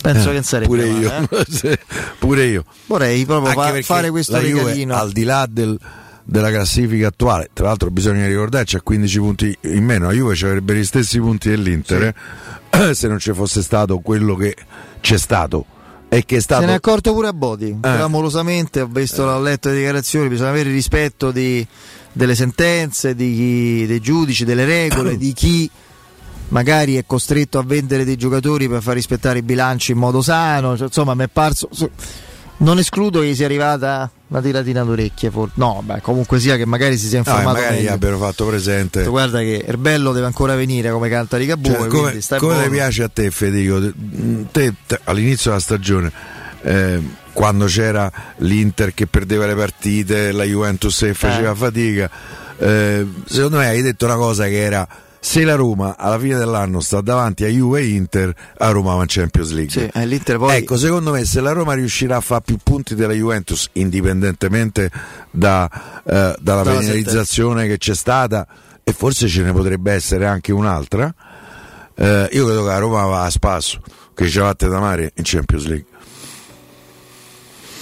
[0.02, 1.70] Penso Eh, che sarebbe pure male, io.
[1.70, 1.78] eh.
[2.18, 2.64] Pure io.
[2.86, 4.96] Vorrei proprio fa- fare questo la Juve, regalino.
[4.96, 5.78] al di là del-
[6.30, 10.44] della classifica attuale, tra l'altro bisogna ricordare c'ha 15 punti in meno, la Juve ci
[10.44, 12.14] avrebbe gli stessi punti dell'Inter
[12.68, 14.54] eh, se non ci fosse stato quello che
[15.00, 15.64] c'è stato
[16.10, 19.40] e che è stato Se ne è accorto pure a Bodi, clamorosamente, ho visto, ho
[19.40, 21.66] letto le dichiarazioni, bisogna avere rispetto di-
[22.12, 25.70] delle sentenze, di chi- dei giudici, delle regole, di chi
[26.48, 30.76] magari è costretto a vendere dei giocatori per far rispettare i bilanci in modo sano,
[30.76, 31.70] cioè, insomma mi è parso...
[32.60, 36.66] Non escludo che gli sia arrivata una tiratina d'orecchie, for- no, beh, comunque sia che
[36.66, 37.92] magari si sia No, e informato magari gli meglio.
[37.94, 39.04] abbiano fatto presente.
[39.04, 43.30] Guarda che Erbello deve ancora venire come canta Rigabue, Cioè, come come piace a te
[43.30, 43.80] Federico?
[44.50, 46.12] Te, te, all'inizio della stagione,
[46.62, 47.00] eh,
[47.32, 51.54] quando c'era l'Inter che perdeva le partite, la Juventus che faceva Eh.
[51.54, 52.10] fatica,
[52.58, 54.86] eh, secondo me hai detto una cosa che era
[55.20, 59.02] se la Roma alla fine dell'anno sta davanti a Juve e Inter, a Roma va
[59.02, 59.70] in Champions League.
[59.70, 63.12] Sì, eh, poi- Ecco, secondo me se la Roma riuscirà a fare più punti della
[63.12, 64.90] Juventus, indipendentemente
[65.30, 65.68] da,
[66.04, 68.46] eh, dalla Dalla penalizzazione che c'è stata,
[68.84, 71.12] e forse ce ne potrebbe essere anche un'altra,
[71.94, 73.80] eh, io credo che la Roma va a spasso,
[74.14, 75.86] che ci vatte da mare in Champions League.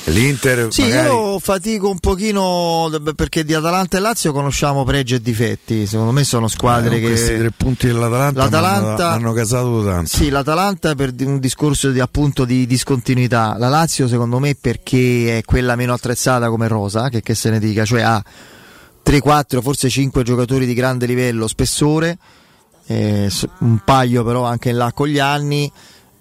[0.08, 1.08] L'Inter Sì, magari...
[1.08, 5.84] io fatico un pochino perché di Atalanta e Lazio conosciamo pregi e difetti.
[5.86, 7.06] Secondo me sono squadre Eh, che.
[7.06, 10.08] questi tre punti dell'Atalanta L'Atalanta- hanno, casato tanto.
[10.08, 13.56] Sì, l'Atalanta per un discorso di appunto di discontinuità.
[13.58, 17.58] La Lazio, secondo me, perché è quella meno attrezzata come rosa, che, che se ne
[17.58, 18.22] dica, cioè ha
[19.04, 22.16] 3-4, forse 5 giocatori di grande livello, spessore,
[22.86, 23.28] eh,
[23.60, 25.70] un paio però anche in là con gli anni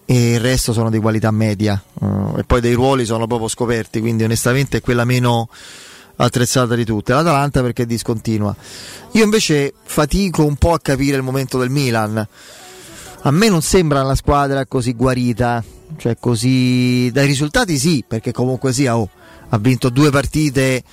[0.06, 4.00] e il resto sono di qualità media Eh, e poi dei ruoli sono proprio scoperti
[4.00, 5.50] quindi onestamente è quella meno
[6.18, 7.14] attrezzata di tutte.
[7.14, 8.56] l'Atalanta perché è discontinua.
[9.12, 12.26] Io invece fatico un po' a capire il momento del Milan.
[13.22, 15.64] A me non sembra una squadra così guarita
[15.98, 19.10] cioè così dai risultati sì perché comunque sia oh,
[19.50, 20.84] ha vinto due partite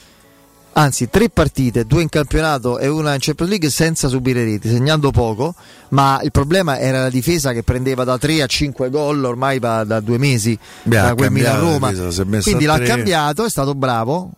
[0.75, 5.11] anzi tre partite, due in campionato e una in Champions League senza subire reti, segnando
[5.11, 5.55] poco,
[5.91, 9.85] ma il problema era la difesa che prendeva da 3 a 5 gol ormai da,
[9.85, 13.75] da due mesi Beh, da quel la difesa, è messo Quindi l'ha cambiato, è stato
[13.75, 14.31] bravo,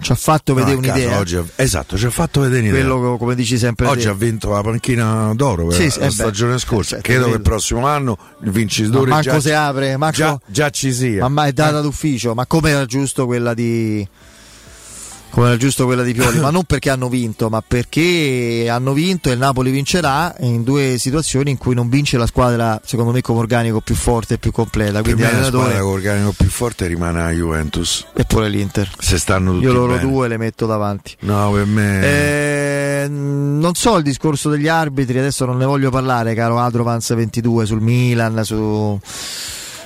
[0.00, 1.18] ci ha fatto No, vedere un'idea.
[1.18, 2.80] oggi esatto, ci ha fatto vedere un'idea.
[2.80, 4.08] Quello co- come dici sempre Oggi te.
[4.08, 6.96] ha vinto la panchina d'oro per Sì, la sì, eh beh, stagione scorsa.
[6.96, 10.40] certo, Credo che il prossimo anno il Ma vincitore manco già, si apre, manco- già,
[10.46, 11.28] già ci sia.
[11.28, 14.06] Ma è data d'ufficio, ma come era giusto quella di
[15.32, 19.30] come era giusto quella di Pioli, ma non perché hanno vinto, ma perché hanno vinto
[19.30, 23.22] e il Napoli vincerà in due situazioni in cui non vince la squadra, secondo me,
[23.22, 25.00] come organico più forte e più completa.
[25.00, 28.06] Per Quindi la squadra con organico più forte rimane la Juventus.
[28.14, 28.90] e pure l'Inter.
[28.98, 30.08] Se stanno tutti Io loro bene.
[30.08, 31.16] due le metto davanti.
[31.20, 36.34] No, per me Eh, non so il discorso degli arbitri, adesso non ne voglio parlare,
[36.34, 38.98] caro Adrovans 22 sul Milan, su...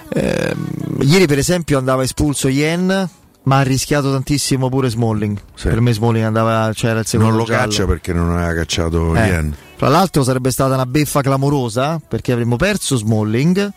[0.09, 0.66] Ehm,
[1.01, 3.09] ieri per esempio andava espulso Yen,
[3.47, 5.39] ma ha rischiato tantissimo pure Smalling.
[5.62, 7.62] Per me Smalling andava, c'era il secondo non lo giallo.
[7.70, 9.56] caccia perché non aveva cacciato Eh, Yen.
[9.77, 13.73] Tra l'altro sarebbe stata una beffa clamorosa perché avremmo perso Smalling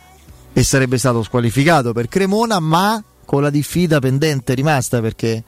[0.53, 5.43] e sarebbe stato squalificato per Cremona, ma con la diffida pendente rimasta perché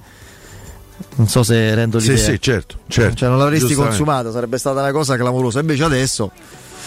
[1.16, 2.24] non so se rendo Sì, l'idea.
[2.26, 3.16] sì, certo, certo.
[3.16, 5.60] Cioè non l'avresti consumata, sarebbe stata una cosa clamorosa.
[5.62, 6.32] Invece adesso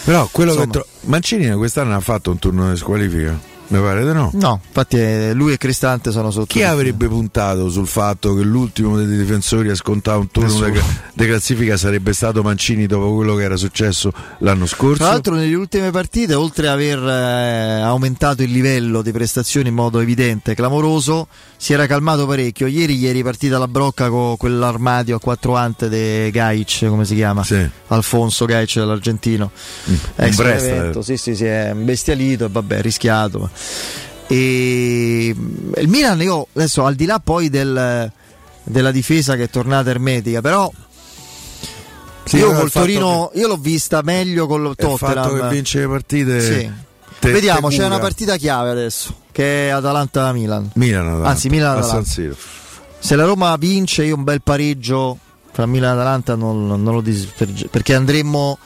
[0.05, 0.71] Però quello Insomma.
[0.71, 3.37] che tro- Mancini quest'anno ha fatto un turno di squalifica.
[3.67, 4.29] Mi pare di no.
[4.33, 6.45] No, infatti eh, lui e Cristante sono sotto.
[6.45, 10.69] Chi avrebbe puntato sul fatto che l'ultimo dei difensori a scontare un turno
[11.13, 14.97] di classifica sarebbe stato Mancini dopo quello che era successo l'anno scorso?
[14.97, 19.75] Tra l'altro nelle ultime partite, oltre ad aver eh, aumentato il livello di prestazioni in
[19.75, 21.27] modo evidente, clamoroso,
[21.57, 22.67] si era calmato parecchio.
[22.67, 27.15] Ieri gli è ripartita la brocca con quell'armadio a quattro ante di Gaic, come si
[27.15, 27.43] chiama?
[27.87, 29.49] Alfonso Gaic dell'argentino.
[30.15, 31.03] Ex Brest, Benevento, eh.
[31.03, 33.49] sì, sì, si è imbestialito e vabbè, rischiato.
[34.27, 35.27] E
[35.77, 38.11] il Milan, io adesso al di là poi del-
[38.63, 40.71] della difesa che è tornata ermetica, però
[42.23, 45.41] Sì, io col Torino io l'ho vista meglio con il E il fatto Tottenham.
[45.49, 46.41] che vince le partite.
[46.41, 46.71] Sì.
[47.19, 50.71] te- Vediamo, te c'è una partita chiave adesso che è Atalanta-Milan.
[50.75, 51.83] Milan, Anzi, Milan.
[52.99, 55.17] Se la Roma vince, io un bel pareggio
[55.51, 58.57] fra Milan e Atalanta non, non lo disperge perché andremo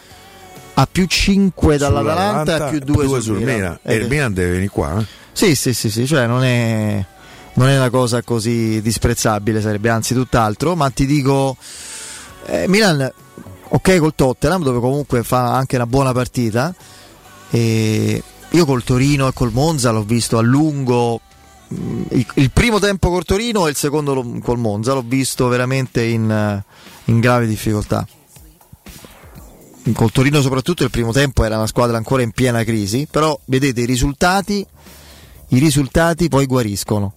[0.82, 3.80] a più 5 dall'Atalanta e a più 2 sul Milan.
[3.84, 5.00] Eh, E il Milan deve venire qua.
[5.00, 5.06] eh.
[5.34, 7.06] Sì, sì, sì, sì, cioè non è,
[7.54, 11.56] non è una cosa così disprezzabile, sarebbe anzi tutt'altro, ma ti dico,
[12.46, 13.12] eh, Milan,
[13.70, 16.74] ok col Tottenham, dove comunque fa anche una buona partita,
[17.52, 21.22] e io col Torino e col Monza l'ho visto a lungo,
[21.74, 26.04] mm, il, il primo tempo col Torino e il secondo col Monza l'ho visto veramente
[26.04, 26.64] in, eh,
[27.06, 28.06] in grave difficoltà.
[29.94, 33.82] Col Torino soprattutto il primo tempo era una squadra ancora in piena crisi, però vedete
[33.82, 34.66] i risultati
[35.52, 37.14] i risultati poi guariscono.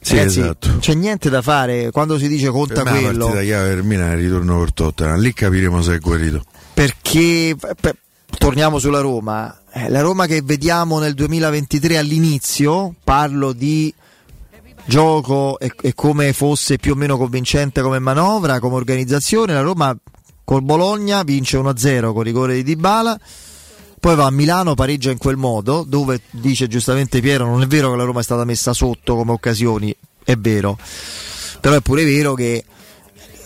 [0.00, 0.76] Sì, Ragazzi, esatto.
[0.78, 3.24] c'è niente da fare quando si dice conta Per me la quello.
[3.26, 5.18] partita chiave per Milan è il ritorno per Tottenham.
[5.20, 6.44] Lì capiremo se è guarito.
[6.74, 7.96] Perché per-
[8.38, 9.60] torniamo sulla Roma.
[9.72, 13.92] Eh, la Roma che vediamo nel 2023 all'inizio, parlo di
[14.84, 19.52] gioco e, e come fosse più o meno convincente come manovra, come organizzazione.
[19.52, 19.96] La Roma
[20.52, 23.18] col Bologna vince 1-0 con rigore di Dybala.
[23.98, 27.90] Poi va a Milano, pareggia in quel modo, dove dice giustamente Piero: non è vero
[27.90, 30.76] che la Roma è stata messa sotto come occasioni, è vero.
[31.58, 32.64] Però è pure vero che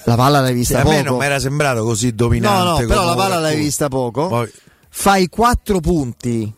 [0.05, 0.95] la palla l'hai vista a poco.
[0.95, 2.65] me non mi era sembrato così dominante.
[2.65, 4.27] No, no, però la palla l'hai vista poco.
[4.27, 4.51] Poi-
[4.89, 6.51] Fai quattro punti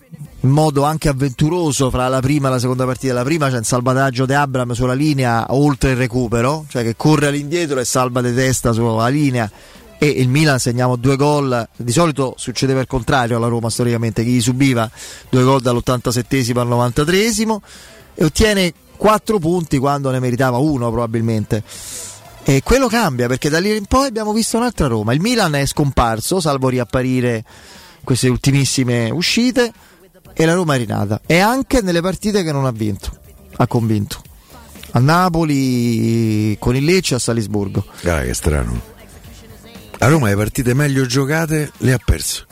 [0.43, 3.12] in modo anche avventuroso fra la prima e la seconda partita.
[3.12, 7.27] La prima c'è un salvataggio di Abram sulla linea oltre il recupero, cioè che corre
[7.27, 9.51] all'indietro e salva di testa sulla linea.
[9.99, 11.69] E il Milan segniamo due gol.
[11.77, 14.89] Di solito succedeva il contrario alla Roma storicamente, chi subiva
[15.29, 17.33] due gol dall'87 al 93
[18.15, 21.62] e ottiene quattro punti quando ne meritava uno probabilmente.
[22.45, 25.12] E quello cambia perché da lì in poi abbiamo visto un'altra Roma.
[25.12, 27.45] Il Milan è scomparso, salvo riapparire
[28.05, 29.70] queste ultimissime uscite,
[30.33, 31.20] e la Roma è rinata.
[31.27, 33.11] E anche nelle partite che non ha vinto,
[33.57, 34.23] ha convinto.
[34.93, 37.85] a Napoli, con il Lecce a Salisburgo.
[38.01, 38.97] Guarda che strano.
[40.01, 42.47] A Roma le partite meglio giocate le ha perse.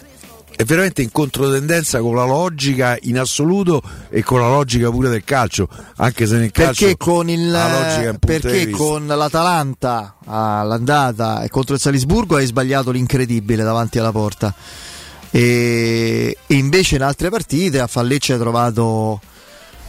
[0.56, 5.22] È veramente in controtendenza con la logica in assoluto e con la logica pure del
[5.22, 11.74] calcio, anche se nel calcio Perché con, il, la perché con l'Atalanta all'andata e contro
[11.74, 14.52] il Salisburgo hai sbagliato l'incredibile davanti alla porta.
[15.30, 19.20] E, e invece in altre partite a Fallecce hai trovato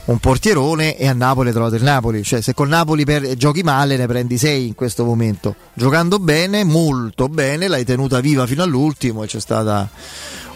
[0.08, 2.24] un portierone e a Napoli trovato il Napoli.
[2.24, 5.56] Cioè, se col Napoli per- giochi male ne prendi 6 in questo momento.
[5.74, 9.90] Giocando bene, molto bene, l'hai tenuta viva fino all'ultimo e c'è stata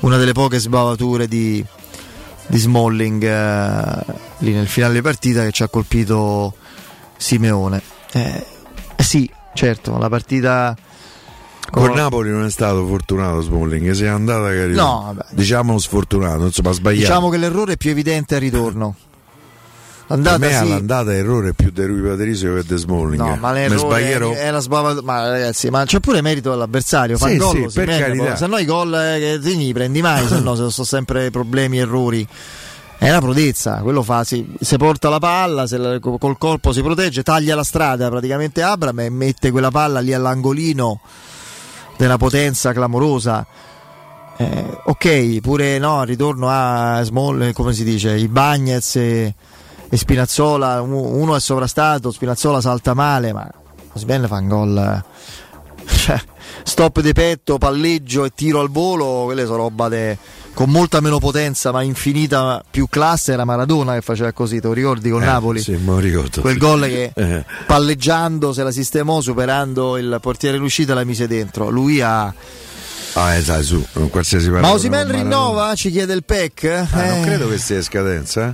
[0.01, 1.63] una delle poche sbavature di,
[2.47, 4.05] di Smalling eh,
[4.39, 6.53] lì nel finale di partita che ci ha colpito
[7.17, 7.81] Simeone.
[8.13, 8.45] Eh,
[8.95, 10.75] eh sì, certo, la partita
[11.69, 14.81] Con Napoli non è stato fortunato Smalling, si è andata carino.
[14.81, 15.25] No, vabbè.
[15.31, 17.05] diciamo sfortunato, insomma sbagliato.
[17.05, 18.95] diciamo che l'errore è più evidente al ritorno.
[20.15, 23.17] Per L'andata me sì, all'andata errore più di Rui Patricio che di Smalling.
[23.21, 24.31] No, ma l'errore sbaglierò.
[24.33, 27.17] è, è la sbava- ma ragazzi, ma c'è pure merito all'avversario.
[27.17, 28.35] Sì, gol, sì, per carità.
[28.35, 31.77] se no i gol eh, ti li prendi mai, se no se sono sempre problemi,
[31.77, 32.27] errori.
[32.97, 36.81] È una prodezza, quello fa, si, se porta la palla, se la- col colpo si
[36.83, 40.99] protegge, taglia la strada praticamente Abram e mette quella palla lì all'angolino
[41.97, 43.45] della potenza clamorosa.
[44.37, 49.33] Eh, ok, pure no, ritorno a Small, come si dice, i Bagnets e,
[49.93, 53.47] e Spinazzola, uno è sovrastato, Spinazzola salta male, ma
[53.93, 54.77] Osben fa un gol.
[54.77, 55.83] eh.
[55.85, 56.21] Cioè,
[56.63, 60.17] stop di petto, palleggio e tiro al volo, quelle sono roba de-
[60.53, 64.73] con molta meno potenza ma infinita più classe, era Maradona che faceva così, te lo
[64.73, 65.61] ricordi con Eh, Napoli?
[65.61, 66.39] Sì, me lo ricordo.
[66.41, 67.45] Quel gol che Eh.
[67.65, 71.69] palleggiando se la sistemò, superando il portiere in uscita la mise dentro.
[71.69, 72.33] Lui ha
[73.13, 75.75] Ah, sai, su, qualsiasi ma Osimen rinnova?
[75.75, 76.87] Ci chiede il PEC?
[76.91, 77.21] Ah, non Eh.
[77.25, 78.53] credo che sia scadenza, eh?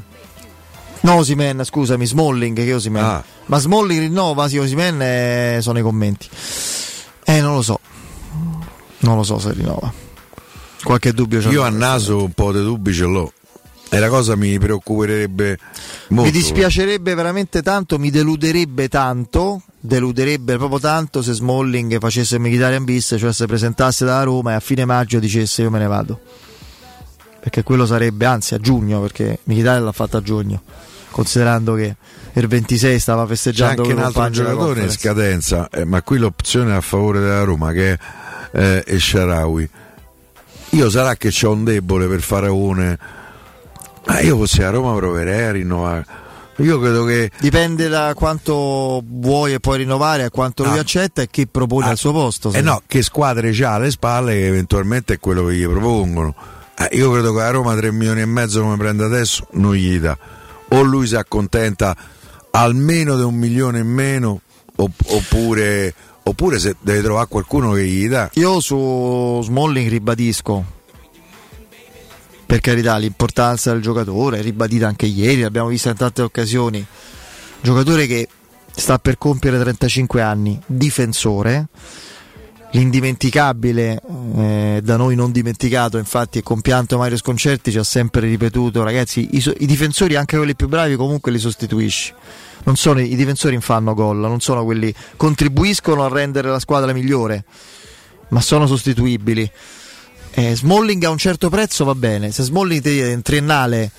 [1.07, 3.01] No, Osimen, scusami, Smalling che Osimen.
[3.01, 3.23] Ah.
[3.45, 4.49] Ma Smalling rinnova?
[4.49, 6.27] Sì, Osimen eh, sono i commenti.
[7.23, 7.79] Eh, non lo so.
[8.99, 9.89] Non lo so se rinnova.
[10.83, 11.49] Qualche dubbio c'è.
[11.49, 13.31] Io a naso un po' di dubbi ce l'ho.
[13.87, 15.57] E la cosa mi preoccuperebbe
[16.09, 16.29] molto.
[16.29, 23.15] Mi dispiacerebbe veramente tanto, mi deluderebbe tanto, deluderebbe proprio tanto se Smalling facesse Militarian bis,
[23.17, 26.19] cioè se presentasse da Roma e a fine maggio dicesse io me ne vado.
[27.39, 30.61] Perché quello sarebbe, anzi a giugno, perché Militarian l'ha fatto a giugno,
[31.17, 31.95] considerando che
[32.33, 36.73] il 26 stava C'è festeggiando anche un altro giocatore in scadenza, eh, ma qui l'opzione
[36.73, 37.97] è a favore della Roma che è
[38.51, 39.67] eh, Esharawi.
[40.71, 42.99] Io sarà che c'ho un debole per Faraone,
[44.05, 46.05] ma io fossi a Roma proverei a rinnovare.
[46.57, 50.81] Io credo che Dipende da quanto vuoi e puoi rinnovare, a quanto lui Ah.
[50.81, 52.53] accetta e chi propone al suo posto.
[52.53, 56.35] Eh no, che squadre c'ha alle spalle che eventualmente è quello che gli propongono.
[56.77, 59.99] Eh, io credo che a Roma 3 milioni e mezzo come prende adesso non gli
[59.99, 60.15] dà.
[60.69, 61.95] O lui si accontenta
[62.51, 64.41] almeno di un milione in meno,
[64.75, 68.29] opp- oppure, oppure se deve trovare qualcuno che gli dà.
[68.33, 70.75] Io su Smalling ribadisco
[72.47, 76.83] per carità l'importanza del giocatore, ribadita anche ieri, l'abbiamo vista in tante occasioni.
[77.61, 78.29] Giocatore che
[78.73, 81.67] sta per compiere 35 anni, difensore.
[82.71, 84.01] L'indimenticabile,
[84.35, 89.29] eh, da noi non dimenticato, infatti, è compianto Mario Sconcerti ci ha sempre ripetuto: ragazzi,
[89.31, 92.13] i, so- i difensori, anche quelli più bravi, comunque li sostituisci.
[92.63, 96.91] Non sono, I difensori non fanno gol, non sono quelli contribuiscono a rendere la squadra
[96.91, 97.45] migliore,
[98.29, 99.49] ma sono sostituibili.
[100.31, 103.89] Eh, Smalling a un certo prezzo va bene, se Smalling in triennale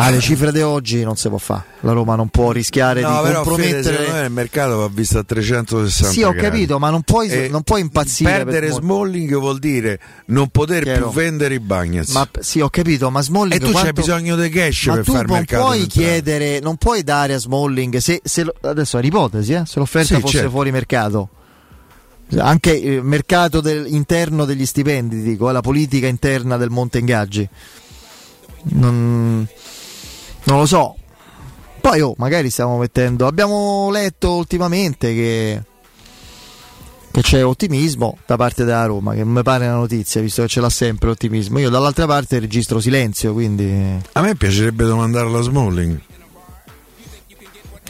[0.00, 1.64] alle cifre di oggi non si può fare.
[1.80, 4.12] La Roma non può rischiare No, di però Fede, compromettere.
[4.12, 6.46] me il mercato va visto a 360 Sì, ho gradi.
[6.48, 8.30] capito, ma non puoi, E non puoi impazzire.
[8.30, 9.36] Perdere per Smalling.
[9.38, 11.08] Vuol dire non poter Chiaro.
[11.10, 12.10] più vendere i Bagnets.
[12.12, 15.04] Ma sì, ho capito, ma Smalling E tu c'hai quanto- bisogno di cash ma per
[15.04, 16.06] tu fare il non mercato puoi centrale.
[16.06, 20.14] chiedere, non puoi dare a Smalling se, se lo- adesso è un'ipotesi, eh, se l'offerta
[20.14, 20.50] Sì, fosse certo.
[20.50, 21.28] fuori mercato.
[22.38, 27.48] Anche il mercato del- interno degli stipendi, dico, eh, la politica interna del Monte Ingaggi.
[28.70, 29.46] Non,
[30.44, 30.96] non lo so.
[31.80, 33.26] Poi oh, magari stiamo mettendo.
[33.26, 35.62] Abbiamo letto ultimamente che,
[37.10, 40.48] che c'è ottimismo da parte della Roma, che non mi pare una notizia, visto che
[40.48, 41.58] ce l'ha sempre ottimismo.
[41.58, 43.98] Io dall'altra parte registro silenzio, quindi.
[44.12, 46.00] A me piacerebbe domandarlo a Smalling.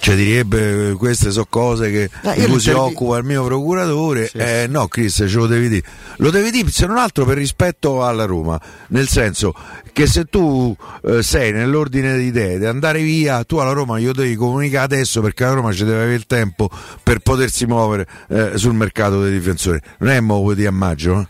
[0.01, 4.31] Cioè direbbe queste sono cose che, Eh, di io cui si occupa il mio procuratore.
[4.33, 5.83] Eh, no, Chris, ce lo devi dire.
[6.19, 8.61] Lo devi dire se non altro per rispetto alla Roma.
[8.89, 9.55] Nel senso
[9.93, 14.13] che se tu eh, sei nell'ordine di idee di andare via, tu alla Roma glielo
[14.13, 16.71] devi comunicare adesso perché la Roma ci deve avere il tempo
[17.03, 19.81] per potersi muovere eh, sul mercato dei difensori.
[19.99, 21.27] Non è muovo di a maggio, eh.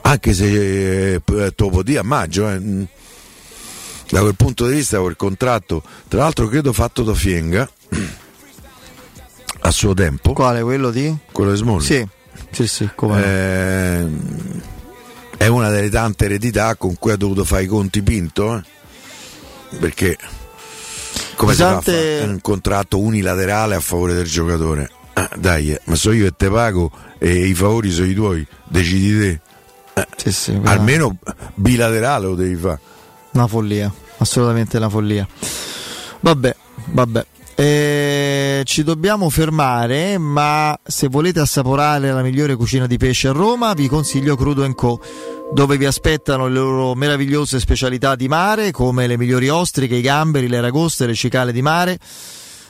[0.00, 2.86] Anche se eh, dopo di a maggio, eh.
[4.10, 7.68] Da quel punto di vista quel contratto tra l'altro credo fatto da Fienga
[9.60, 10.32] a suo tempo.
[10.32, 10.62] Quale?
[10.62, 11.14] Quello di?
[11.32, 11.82] Quello di Smalling.
[11.82, 12.06] Sì,
[12.50, 13.24] sì, sì, come.
[13.24, 14.62] Ehm,
[15.36, 18.62] è una delle tante eredità con cui ha dovuto fare i conti Pinto, eh?
[19.78, 20.16] perché
[21.34, 24.90] come si fa a Pesante- fare un contratto unilaterale a favore del giocatore?
[25.14, 28.46] Ah, dai, eh, ma so io e te pago e i favori sono i tuoi,
[28.64, 29.40] decidi te.
[29.94, 31.16] Eh, Almeno
[31.54, 32.80] bilaterale lo devi fare.
[33.38, 35.24] Una follia, assolutamente una follia.
[36.18, 36.56] Vabbè,
[36.86, 37.26] vabbè.
[37.54, 43.74] Eh, ci dobbiamo fermare, ma se volete assaporare la migliore cucina di pesce a Roma,
[43.74, 45.00] vi consiglio Crudo Co,
[45.54, 50.48] dove vi aspettano le loro meravigliose specialità di mare, come le migliori ostriche, i gamberi,
[50.48, 51.96] le aragoste, le cicale di mare,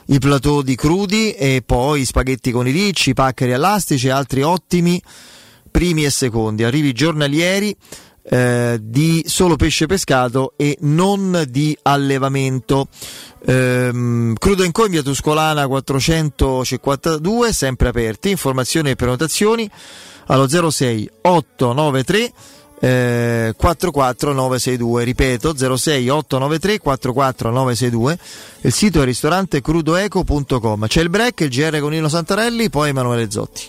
[0.09, 5.01] i plateau di crudi e poi spaghetti con i ricci, paccheri elastici e altri ottimi
[5.71, 7.75] primi e secondi, arrivi giornalieri
[8.31, 12.89] eh, di solo pesce pescato e non di allevamento.
[13.47, 18.31] Ehm, Crudo in Co in via Tuscolana 452, sempre aperti.
[18.31, 19.71] Informazioni e prenotazioni
[20.27, 22.33] allo 06 893
[22.81, 28.19] eh, 44962 ripeto 06 893 44962
[28.61, 33.31] il sito è ristorante crudoeco.com c'è il break il GR con Nino Santarelli poi Emanuele
[33.31, 33.69] Zotti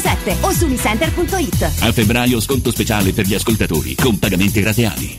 [0.00, 1.62] 1177 o su miscenter.it.
[1.80, 5.18] A febbraio sconto speciale per gli ascoltatori con pagamenti rateali.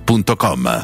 [0.07, 0.83] Secur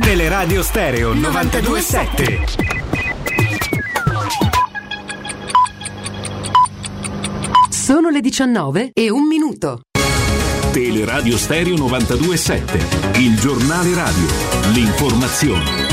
[0.00, 2.44] Teleradio Stereo 927.
[7.70, 9.80] Sono le 19 e un minuto.
[10.72, 14.26] Teleradio Stereo 927, il giornale radio,
[14.72, 15.85] l'informazione.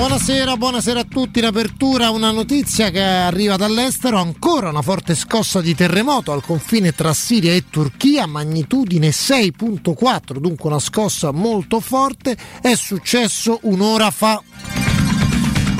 [0.00, 1.40] Buonasera, buonasera a tutti.
[1.40, 6.92] In apertura una notizia che arriva dall'estero, ancora una forte scossa di terremoto al confine
[6.92, 14.42] tra Siria e Turchia, magnitudine 6.4, dunque una scossa molto forte, è successo un'ora fa.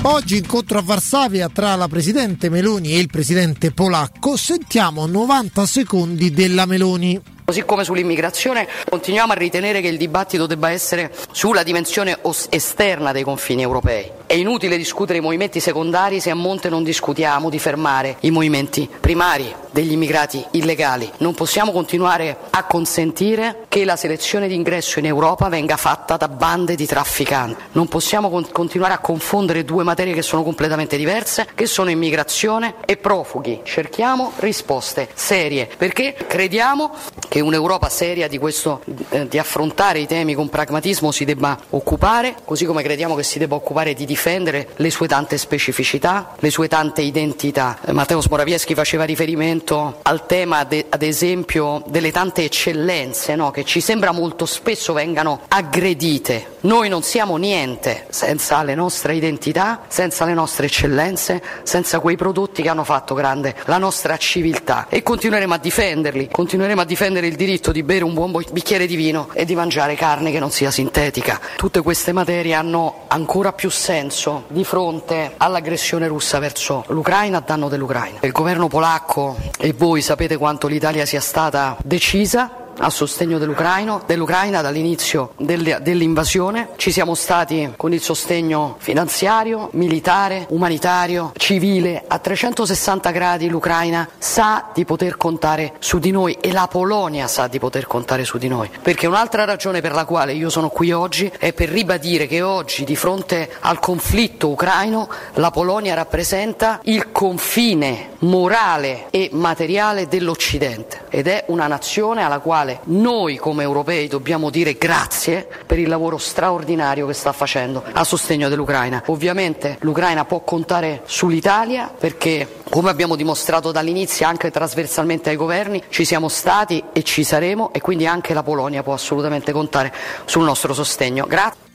[0.03, 6.31] Oggi incontro a Varsavia tra la Presidente Meloni e il Presidente polacco, sentiamo 90 secondi
[6.31, 7.19] della Meloni.
[7.51, 12.17] Così come sull'immigrazione continuiamo a ritenere che il dibattito debba essere sulla dimensione
[12.49, 14.09] esterna dei confini europei.
[14.25, 18.89] È inutile discutere i movimenti secondari se a monte non discutiamo di fermare i movimenti
[19.01, 21.11] primari degli immigrati illegali.
[21.19, 26.77] Non possiamo continuare a consentire che la selezione d'ingresso in Europa venga fatta da bande
[26.77, 27.61] di trafficanti.
[27.73, 32.77] Non possiamo con- continuare a confondere due materie che sono completamente diverse, che sono immigrazione
[32.85, 33.63] e profughi.
[33.65, 36.93] Cerchiamo risposte serie, perché crediamo
[37.29, 42.37] che un'Europa seria di, questo, eh, di affrontare i temi con pragmatismo si debba occupare,
[42.45, 46.69] così come crediamo che si debba occupare di difendere le sue tante specificità, le sue
[46.69, 47.79] tante identità.
[47.85, 53.51] Eh, Matteo Morawiecki faceva riferimento al tema, de- ad esempio, delle tante eccellenze no?
[53.51, 56.59] che ci sembra molto spesso vengano aggredite.
[56.62, 62.62] Noi non siamo niente senza le nostre identità, senza le nostre eccellenze, senza quei prodotti
[62.62, 67.37] che hanno fatto grande la nostra civiltà e continueremo a difenderli, continueremo a difendere il
[67.37, 70.71] diritto di bere un buon bicchiere di vino e di mangiare carne che non sia
[70.71, 71.41] sintetica.
[71.57, 77.69] Tutte queste materie hanno ancora più senso di fronte all'aggressione russa verso l'Ucraina a danno
[77.69, 78.19] dell'Ucraina.
[78.23, 85.33] Il governo polacco e voi sapete quanto l'Italia sia stata decisa a sostegno dell'Ucraina, dall'inizio
[85.37, 86.71] dell'invasione.
[86.77, 92.05] Ci siamo stati con il sostegno finanziario, militare, umanitario, civile.
[92.07, 97.49] A 360 gradi l'Ucraina sa di poter contare su di noi e la Polonia sa
[97.49, 98.71] di poter contare su di noi.
[98.81, 102.85] Perché un'altra ragione per la quale io sono qui oggi è per ribadire che oggi
[102.85, 111.27] di fronte al conflitto ucraino la Polonia rappresenta il confine morale e materiale dell'Occidente ed
[111.27, 117.07] è una nazione alla quale noi come europei dobbiamo dire grazie per il lavoro straordinario
[117.07, 119.03] che sta facendo a sostegno dell'Ucraina.
[119.07, 126.05] Ovviamente l'Ucraina può contare sull'Italia perché come abbiamo dimostrato dall'inizio anche trasversalmente ai governi ci
[126.05, 129.93] siamo stati e ci saremo e quindi anche la Polonia può assolutamente contare
[130.24, 131.27] sul nostro sostegno.
[131.27, 131.70] Grazie.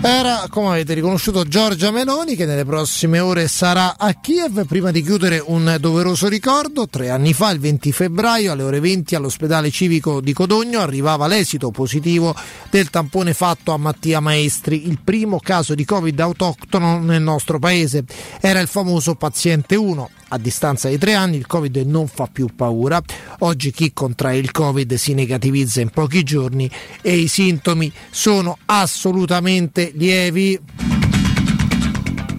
[0.00, 4.64] Era, come avete riconosciuto, Giorgia Meloni che nelle prossime ore sarà a Kiev.
[4.64, 9.16] Prima di chiudere un doveroso ricordo, tre anni fa, il 20 febbraio, alle ore 20
[9.16, 12.32] all'ospedale civico di Codogno arrivava l'esito positivo
[12.70, 18.04] del tampone fatto a Mattia Maestri, il primo caso di Covid autoctono nel nostro paese.
[18.40, 20.10] Era il famoso paziente 1.
[20.30, 23.00] A distanza di tre anni il Covid non fa più paura.
[23.40, 29.90] Oggi chi contrae il Covid si negativizza in pochi giorni e i sintomi sono assolutamente
[29.94, 30.60] lievi.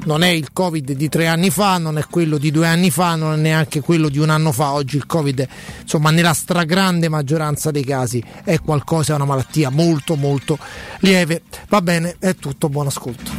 [0.05, 3.15] Non è il Covid di tre anni fa, non è quello di due anni fa,
[3.15, 4.73] non è neanche quello di un anno fa.
[4.73, 5.47] Oggi il Covid,
[5.81, 10.59] insomma, nella stragrande maggioranza dei casi è qualcosa, è una malattia molto molto
[10.99, 11.41] lieve.
[11.69, 13.38] Va bene, è tutto, buon ascolto.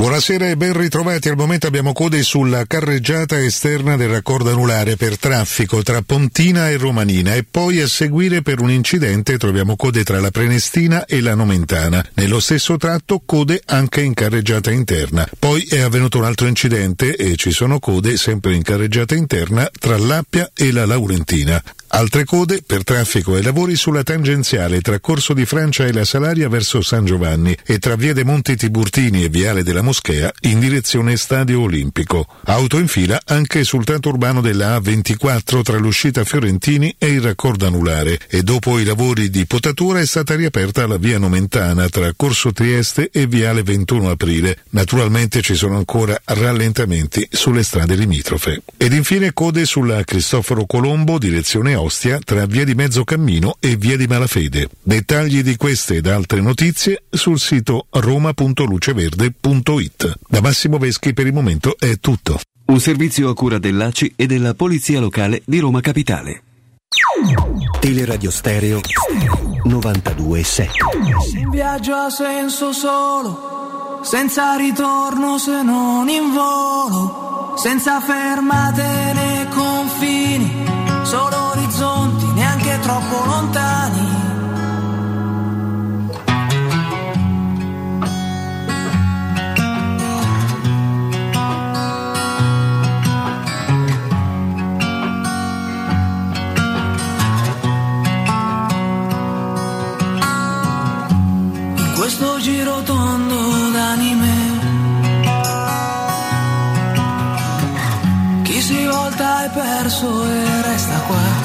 [0.00, 1.28] Buonasera e ben ritrovati.
[1.28, 6.78] Al momento abbiamo code sulla carreggiata esterna del raccordo anulare per traffico tra Pontina e
[6.78, 11.34] Romanina e poi a seguire per un incidente troviamo code tra la Prenestina e la
[11.34, 12.02] Nomentana.
[12.14, 15.28] Nello stesso tratto code anche in carreggiata interna.
[15.38, 19.98] Poi è avvenuto un altro incidente e ci sono code sempre in carreggiata interna tra
[19.98, 21.62] l'Appia e la Laurentina.
[21.92, 26.48] Altre code per traffico e lavori sulla tangenziale tra Corso di Francia e la Salaria
[26.48, 31.16] verso San Giovanni e tra Via dei Monti Tiburtini e Viale della Moschea in direzione
[31.16, 32.28] Stadio Olimpico.
[32.44, 37.66] Auto in fila anche sul tratto urbano della A24 tra l'uscita Fiorentini e il raccordo
[37.66, 42.52] anulare e dopo i lavori di potatura è stata riaperta la via Nomentana tra Corso
[42.52, 44.58] Trieste e Viale 21 Aprile.
[44.70, 48.62] Naturalmente ci sono ancora rallentamenti sulle strade limitrofe.
[48.76, 54.06] Ed infine code sulla Cristoforo Colombo direzione Ostia tra via di Mezzocammino e via di
[54.06, 54.68] Malafede.
[54.82, 60.18] Dettagli di queste ed altre notizie sul sito roma.luceverde.it.
[60.28, 62.38] Da Massimo Veschi per il momento è tutto.
[62.66, 66.42] Un servizio a cura dell'ACI e della Polizia Locale di Roma Capitale.
[67.80, 68.80] Teleradio Stereo
[69.64, 70.68] 92.7
[71.44, 79.29] Un viaggio ha senso solo, senza ritorno se non in volo, senza fermate né
[82.90, 84.08] troppo lontani.
[101.76, 102.40] In questo
[108.42, 111.39] Chi si volta è perso e resta qua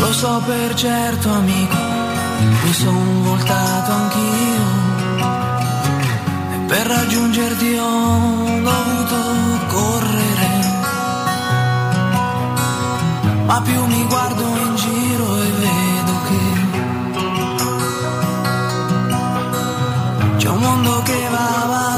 [0.00, 1.76] Lo so per certo amico
[2.64, 4.64] Mi son voltato anch'io.
[6.54, 9.18] E per raggiungerti ho dovuto
[9.68, 10.48] correre.
[13.46, 16.42] Ma più mi guardo in giro e vedo che
[20.38, 21.89] C'è un mondo che va avanti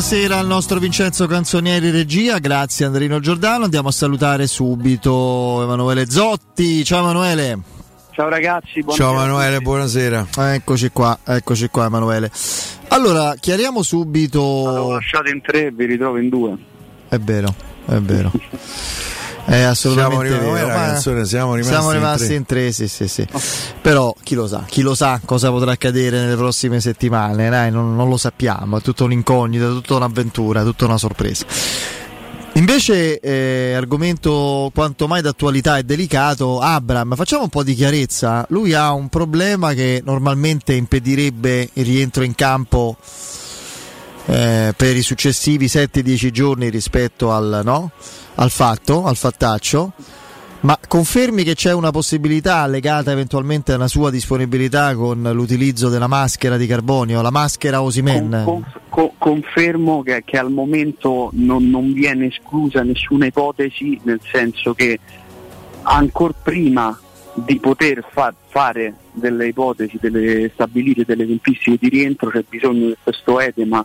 [0.00, 3.64] Buonasera al nostro Vincenzo Canzonieri regia, grazie Andrino Giordano.
[3.64, 6.82] Andiamo a salutare subito Emanuele Zotti.
[6.84, 7.58] Ciao Emanuele.
[8.12, 10.26] Ciao ragazzi, Ciao Emanuele, buonasera.
[10.54, 12.30] Eccoci qua, eccoci qua Emanuele.
[12.88, 14.62] Allora, chiariamo subito.
[14.64, 16.56] L'avevo lasciato in tre, vi ritrovo in due.
[17.06, 17.54] È vero,
[17.84, 18.32] è vero.
[19.44, 20.68] È assolutamente Siamo vero.
[20.68, 22.34] canzone, siamo rimasti siamo in rimasti tre.
[22.34, 23.26] in tre, sì, sì, sì.
[23.80, 27.96] Però chi lo sa, chi lo sa cosa potrà accadere nelle prossime settimane, dai, non,
[27.96, 31.44] non lo sappiamo, è tutta un'incognita, tutta un'avventura, tutta una sorpresa.
[32.54, 38.44] Invece, eh, argomento quanto mai d'attualità e delicato, Abram, facciamo un po' di chiarezza.
[38.50, 42.96] Lui ha un problema che normalmente impedirebbe il rientro in campo
[44.30, 47.90] eh, per i successivi 7-10 giorni rispetto al, no?
[48.36, 49.92] al fatto, al fattaccio.
[50.60, 56.06] Ma confermi che c'è una possibilità legata eventualmente a una sua disponibilità con l'utilizzo della
[56.06, 58.42] maschera di carbonio, la maschera Osimen?
[58.44, 64.74] Con- co- confermo che, che al momento non, non viene esclusa nessuna ipotesi, nel senso
[64.74, 64.98] che
[65.82, 67.00] ancora prima
[67.32, 72.96] di poter fa- fare delle ipotesi, delle stabilire delle tempistiche di rientro, c'è bisogno che
[73.02, 73.84] questo edema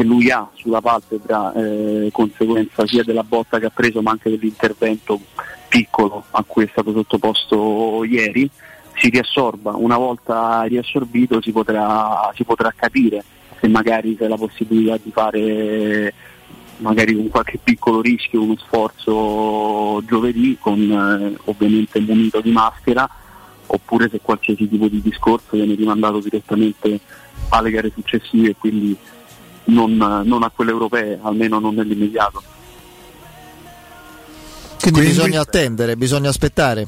[0.00, 4.30] che lui ha sulla palpebra, eh, conseguenza sia della botta che ha preso ma anche
[4.30, 5.20] dell'intervento
[5.68, 8.48] piccolo a cui è stato sottoposto ieri,
[8.94, 9.72] si riassorba.
[9.76, 13.22] Una volta riassorbito si potrà, si potrà capire
[13.60, 16.14] se magari c'è la possibilità di fare
[16.78, 23.06] magari con qualche piccolo rischio uno sforzo giovedì con eh, ovviamente munito di maschera
[23.66, 27.00] oppure se qualsiasi tipo di discorso viene rimandato direttamente
[27.50, 28.96] alle gare successive quindi
[29.70, 32.42] non, non a quelle europee almeno non nell'immediato
[34.80, 36.86] Quindi, bisogna attendere, bisogna aspettare.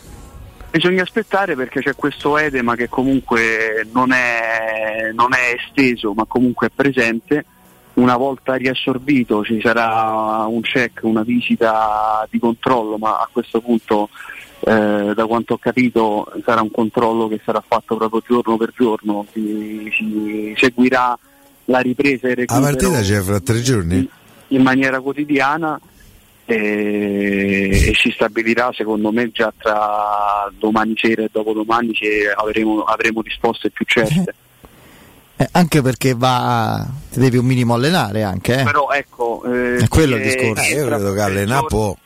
[0.70, 6.68] Bisogna aspettare perché c'è questo edema che comunque non è, non è esteso ma comunque
[6.68, 7.44] è presente.
[7.94, 14.08] Una volta riassorbito ci sarà un check, una visita di controllo, ma a questo punto
[14.60, 19.26] eh, da quanto ho capito sarà un controllo che sarà fatto proprio giorno per giorno,
[19.30, 21.18] si, si seguirà
[21.72, 24.08] la ripresa e il La recupero partita c'è fra tre giorni?
[24.48, 25.80] in maniera quotidiana
[26.44, 33.70] e, si stabilirà secondo me già tra domani sera e dopodomani che avremo, avremo risposte
[33.70, 34.34] più certe.
[35.34, 38.60] Eh, anche perché va, ti devi un minimo allenare anche.
[38.60, 38.64] Eh.
[38.64, 40.62] Però ecco, eh, È quello il discorso.
[40.62, 41.96] Eh, io credo che allenare può.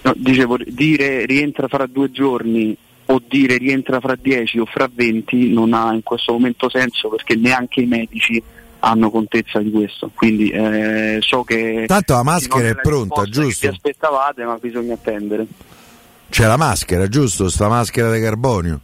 [0.00, 2.74] no, dicevo, dire rientra fra due giorni
[3.06, 7.36] o dire rientra fra dieci o fra venti non ha in questo momento senso perché
[7.36, 8.42] neanche i medici
[8.84, 10.10] hanno contezza di questo.
[10.14, 13.68] Quindi eh, so che Tanto la maschera è pronta, giusto?
[13.68, 15.46] Vi aspettavate, ma bisogna attendere.
[16.28, 17.48] C'è la maschera, giusto?
[17.48, 18.80] Sta maschera di carbonio.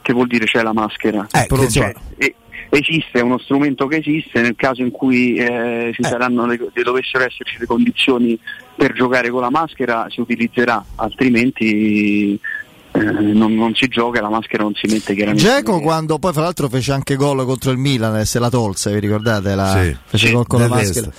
[0.00, 1.26] Che vuol dire c'è la maschera?
[1.30, 2.34] Eh, che Cioè, e-
[2.68, 7.24] esiste, è uno strumento che esiste, nel caso in cui eh, ci saranno le, dovessero
[7.24, 8.38] esserci le condizioni
[8.76, 12.40] per giocare con la maschera si utilizzerà, altrimenti eh,
[13.02, 15.46] non, non si gioca la maschera non si mette chiaramente.
[15.48, 18.92] Geco quando poi fra l'altro fece anche gol contro il Milan e se la tolse,
[18.92, 19.54] vi ricordate?
[19.54, 19.96] La, Sì.
[20.06, 21.10] fece Sì, gol con la maschera.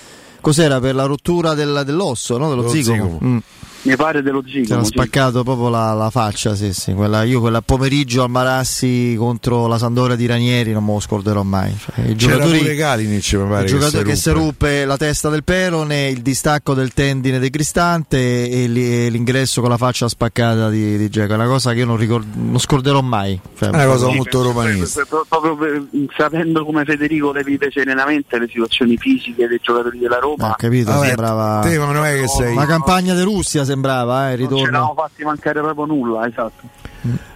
[0.41, 2.49] Cos'era per la rottura del- dell'osso, no?
[2.49, 3.03] dello Lo zigomo?
[3.03, 3.19] zigomo.
[3.23, 3.38] Mm.
[3.86, 4.84] Mi pare dello Si era zigomo.
[4.84, 4.91] sì.
[4.94, 6.94] spaccato proprio la, la faccia, sì, sì.
[6.94, 11.44] Quella, io quella pomeriggio al Marassi contro la Sandoria di Ranieri non me lo scorderò
[11.44, 11.76] mai.
[11.78, 13.64] Cioè, I C'era giocatori, pure Kalinic, mi pare.
[13.64, 14.86] il giocatore che si ruppe.
[14.86, 19.78] la testa del perone, il distacco del tendine decristante e, li- e l'ingresso con la
[19.78, 21.34] faccia spaccata di, di Dzeko.
[21.34, 23.40] È una cosa che io non, ricord- non scorderò mai.
[23.57, 25.03] Cioè, È una cosa molto romanista.
[25.07, 25.88] Pro- Proprio per-
[26.18, 30.91] sapendo come Federico le vive serenamente le situazioni fisiche dei giocatori della Roma, Ho capito,
[30.91, 34.39] Vabbè, sembrava te, ma non è che sei- una campagna di Russia sembrava, eh, il
[34.39, 34.72] non ce ritorno.
[34.72, 36.68] l'avamo fatti mancare proprio nulla, esatto.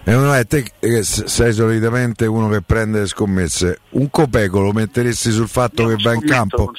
[0.02, 3.78] E non è te che sei solitamente uno che prende le scommesse.
[3.90, 6.72] Un copeco lo metteresti sul fatto che va in campo?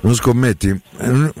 [0.00, 0.68] Non scommetti?
[0.68, 1.32] Eh, non-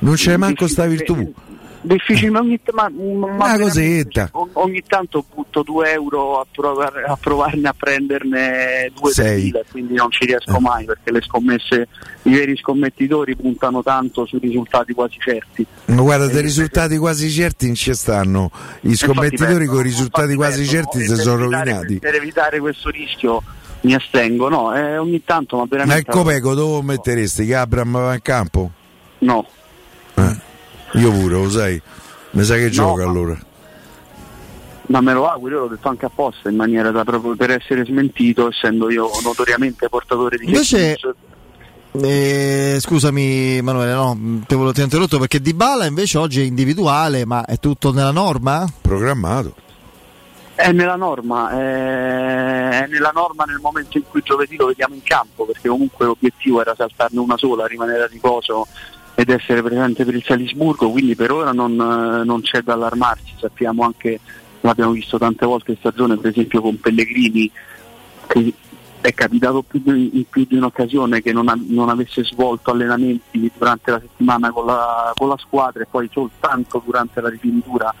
[0.00, 1.32] Non c'è manco sta virtù.
[1.80, 4.28] Difficile, ma ogni, ma, ma Una cosetta.
[4.32, 9.52] ogni tanto butto 2 euro a, provare- a provarne a prenderne 2 Sei.
[9.70, 10.60] quindi non ci riesco Eh.
[10.60, 11.88] mai perché le scommesse,
[12.22, 15.64] i veri scommettitori puntano tanto sui risultati quasi certi.
[15.86, 18.50] Ma guarda, dei risultati quasi certi non ci stanno.
[18.82, 21.98] I scommettitori con i risultati quasi perdono, certi si sono rovinati.
[22.00, 23.42] Per evitare questo rischio
[23.82, 26.10] mi astengo, no, eh, ogni tanto ma Ma veramente...
[26.10, 27.46] il copeco dove lo metteresti?
[27.46, 28.70] Che Abram va in campo?
[29.20, 29.46] No,
[30.14, 30.36] Eh,
[30.92, 31.80] Io pure, lo sai.
[32.30, 33.38] Mi sa che gioca ma- allora.
[34.86, 37.84] ma me lo auguro, io l'ho detto anche apposta in maniera da proprio per essere
[37.84, 40.98] smentito, essendo io notoriamente portatore di Invece-.
[41.90, 47.58] Eh, scusami Emanuele, no, ti ho interrotto perché Dybala invece oggi è individuale, ma è
[47.58, 48.66] tutto nella norma?
[48.80, 49.54] Programmato.
[50.54, 55.02] È nella norma, eh, è nella norma nel momento in cui giovedì lo vediamo in
[55.02, 58.66] campo, perché comunque l'obiettivo era saltarne una sola, rimanere a riposo
[59.18, 63.34] ed essere presente per il Salisburgo, quindi per ora non, eh, non c'è da allarmarsi,
[63.36, 64.20] sappiamo anche,
[64.60, 67.50] l'abbiamo visto tante volte in stagione, per esempio con Pellegrini,
[68.28, 68.52] che
[69.00, 73.50] è capitato più di, in più di un'occasione che non, ha- non avesse svolto allenamenti
[73.58, 77.92] durante la settimana con la, con la squadra e poi soltanto durante la rifinitura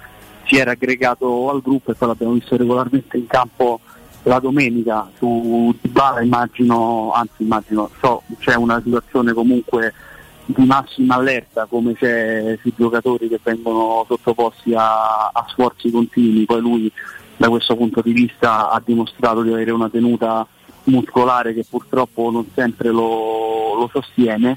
[0.44, 3.80] si era aggregato al gruppo e poi l'abbiamo visto regolarmente in campo
[4.22, 9.92] la domenica su Dybala immagino, anzi immagino, so, c'è una situazione comunque
[10.50, 16.60] di massima allerta come c'è sui giocatori che vengono sottoposti a, a sforzi continui, poi
[16.60, 16.92] lui
[17.36, 20.46] da questo punto di vista ha dimostrato di avere una tenuta
[20.84, 24.56] muscolare che purtroppo non sempre lo, lo sostiene.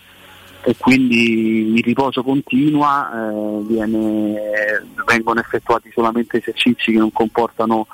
[0.63, 7.87] E quindi il riposo continua, eh, viene- vengono effettuati solamente esercizi che non comportano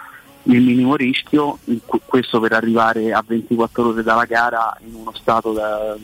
[0.44, 1.60] il minimo rischio,
[2.06, 5.96] questo per arrivare a 24 ore dalla gara in uno stato, da-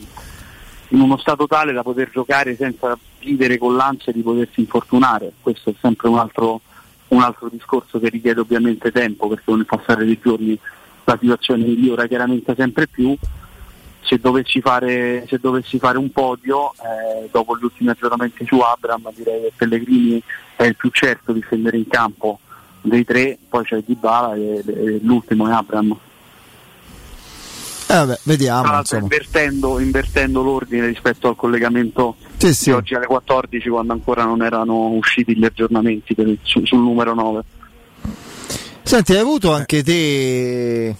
[0.88, 5.70] in uno stato tale da poter giocare senza vivere con l'ansia di potersi infortunare, questo
[5.70, 6.60] è sempre un altro,
[7.08, 10.58] un altro discorso che richiede ovviamente tempo perché con il passare dei giorni
[11.04, 13.16] la situazione migliora chiaramente sempre più.
[14.00, 19.10] Se dovessi fare, se dovessi fare un podio, eh, dopo gli ultimi aggiornamenti su Abram,
[19.14, 20.22] direi che Pellegrini
[20.56, 22.38] è il più certo di scendere in campo
[22.82, 25.98] dei tre, poi c'è Dybala e, e l'ultimo è Abram.
[27.94, 28.78] Eh, vabbè, vediamo.
[28.78, 29.02] Insomma.
[29.02, 32.64] invertendo, invertendo l'ordine rispetto al collegamento Sì, sì.
[32.70, 37.14] di oggi alle 14 quando ancora non erano usciti gli aggiornamenti per su- sul numero
[37.14, 37.42] 9.
[38.82, 40.94] Senti, hai avuto anche te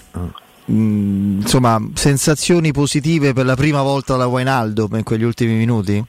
[0.67, 6.03] mh, insomma, sensazioni positive per la prima volta da Wainaldo in quegli ultimi minuti?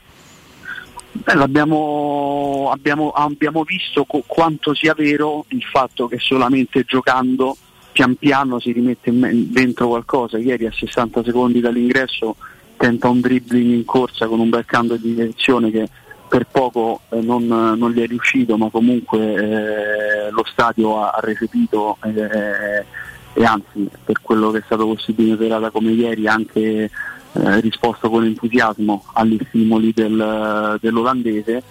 [1.13, 7.57] Beh, l'abbiamo- abbiamo, abbiamo visto co- quanto sia vero il fatto che solamente giocando
[7.95, 9.09] pian piano si rimette
[9.49, 10.37] dentro qualcosa.
[10.37, 12.35] Ieri a 60 secondi dall'ingresso
[12.75, 15.87] tenta un dribbling in corsa con un bel cambio di direzione che
[16.27, 21.21] per poco eh, non, non gli è riuscito, ma comunque eh, lo stadio ha, ha
[21.21, 22.83] recepito eh,
[23.31, 28.09] e anzi per quello che è stato possibile in serata come ieri anche eh, risposto
[28.09, 31.63] con entusiasmo agli stimoli del- dell'olandese.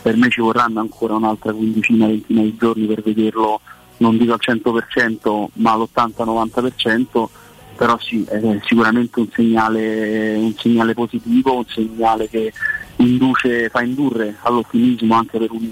[0.00, 3.60] Per me ci vorranno ancora un'altra quindicina, ventina di giorni per vederlo,
[3.98, 7.26] non dico al 100%, ma all'80-90%,
[7.76, 12.52] però sì, è sicuramente un segnale, un segnale positivo, un segnale che
[12.96, 15.68] induce, fa indurre all'ottimismo anche per un,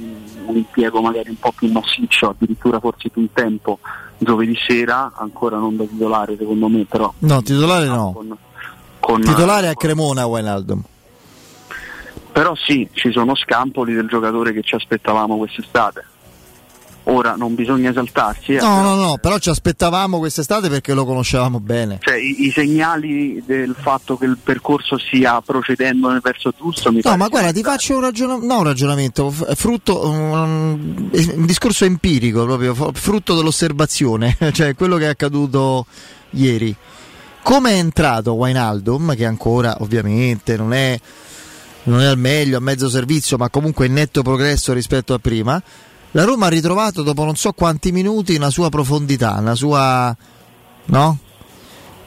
[0.46, 3.78] un impiego magari un po' più massiccio, addirittura forse più in tempo,
[4.18, 8.12] giovedì sera, ancora non da titolare secondo me, però No, titolare no.
[8.14, 8.36] con-
[9.00, 10.78] con- Titolare a Cremona Wainaldo.
[12.32, 16.04] però sì, ci sono scampoli del giocatore che ci aspettavamo quest'estate.
[17.06, 21.60] Ora non bisogna esaltarsi, eh, No, no, no, però ci aspettavamo quest'estate perché lo conoscevamo
[21.60, 21.98] bene.
[22.00, 27.00] cioè, i, i segnali del fatto che il percorso stia procedendo nel verso giusto mi
[27.04, 31.44] No, ma guarda, ti faccio un, ragiona- no, un ragionamento, f- è frutto, un, un
[31.44, 35.84] discorso empirico, proprio f- frutto dell'osservazione, cioè quello che è accaduto
[36.30, 36.74] ieri.
[37.42, 40.98] Come è entrato Wainaldum, che ancora ovviamente non è,
[41.82, 45.62] non è al meglio, a mezzo servizio, ma comunque in netto progresso rispetto a prima,
[46.14, 50.16] la Roma ha ritrovato dopo non so quanti minuti una sua profondità, una sua,
[50.86, 51.18] no?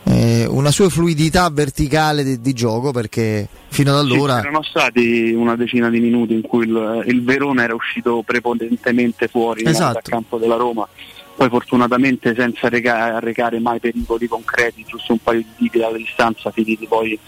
[0.04, 4.36] Eh, una sua fluidità verticale di, di gioco perché fino ad allora...
[4.36, 9.28] Sì, erano stati una decina di minuti in cui il, il Verona era uscito prepotentemente
[9.28, 9.94] fuori Esatto.
[9.94, 10.88] dal campo della Roma,
[11.36, 16.50] poi fortunatamente senza reca- arrecare mai pericoli concreti, giusto un paio di tiri alla distanza,
[16.52, 17.20] finiti poi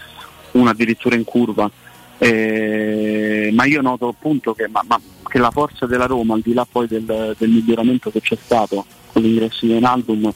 [0.52, 1.70] uno addirittura in curva.
[2.22, 6.52] Eh, ma io noto appunto che, ma- ma- che la forza della Roma, al di
[6.52, 10.30] là poi del, del miglioramento che c'è stato con l'ingresso di Enaldum,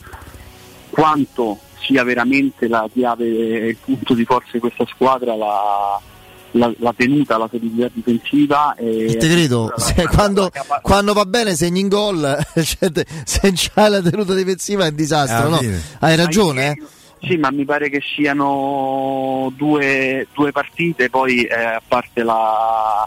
[0.90, 6.00] quanto sia veramente la chiave e il punto di forza di questa squadra la,
[6.52, 10.50] la- la tenuta, la solidità difensiva e, E te credo, se- quando,
[10.80, 12.90] quando va bene segni in gol, cioè,
[13.24, 15.68] se c'hai la tenuta difensiva è un disastro, Alla no?
[15.98, 16.82] Hai ragione, eh?
[17.26, 23.06] Sì, ma mi pare che siano due, due partite, poi eh, a parte la,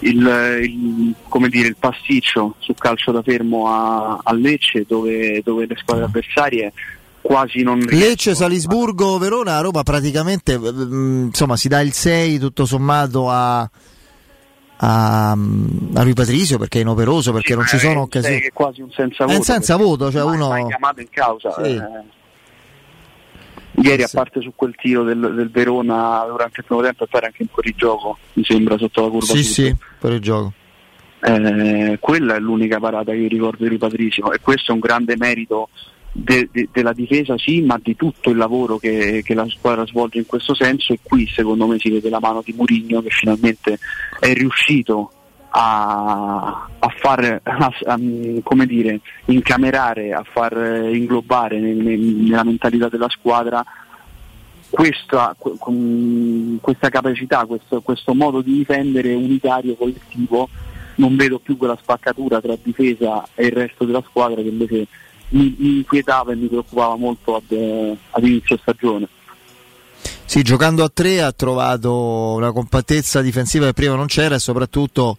[0.00, 5.66] il, il- come dire, il pasticcio sul calcio da fermo a, a Lecce dove, dove
[5.66, 6.72] le squadre avversarie
[7.20, 13.30] quasi non Lecce, Salisburgo, Verona, Roma praticamente mm, insomma si dà il 6 tutto sommato
[13.30, 18.40] a, a, a Rui Patrizio perché è inoperoso, perché non ci sono occasioni.
[18.40, 19.38] è quasi un senza È voto.
[19.38, 21.54] un senza voto, cioè mai- uno- mai chiamato in causa.
[21.62, 21.74] Sì.
[21.76, 22.20] eh.
[23.80, 27.20] Ieri, a parte su quel tiro del, del Verona durante il primo tempo e poi
[27.24, 30.52] anche in fuorigioco, mi sembra sotto la curva Sì, sì, per il gioco.
[31.20, 35.68] Eh, quella è l'unica parata che ricordo di Patrizio e questo è un grande merito
[36.12, 40.18] de- de- della difesa, sì, ma di tutto il lavoro che, che la squadra svolge
[40.18, 43.78] in questo senso e qui secondo me si vede la mano di Murigno che finalmente
[44.20, 45.10] è riuscito
[45.54, 47.98] a, a far a- a-
[48.42, 50.52] come dire, incamerare, a far
[50.92, 53.62] inglobare nel- nel- nella mentalità della squadra
[54.70, 55.36] questa,
[56.60, 60.48] questa capacità, questo, questo modo di difendere unitario, collettivo,
[60.94, 64.86] non vedo più quella spaccatura tra difesa e il resto della squadra che invece
[65.30, 69.06] mi, mi inquietava e mi preoccupava molto ad, eh, ad inizio stagione.
[70.32, 75.18] Sì, giocando a tre ha trovato una compattezza difensiva che prima non c'era e soprattutto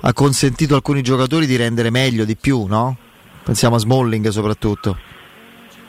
[0.00, 2.96] ha consentito a alcuni giocatori di rendere meglio, di più, no?
[3.44, 4.96] Pensiamo a Smalling soprattutto.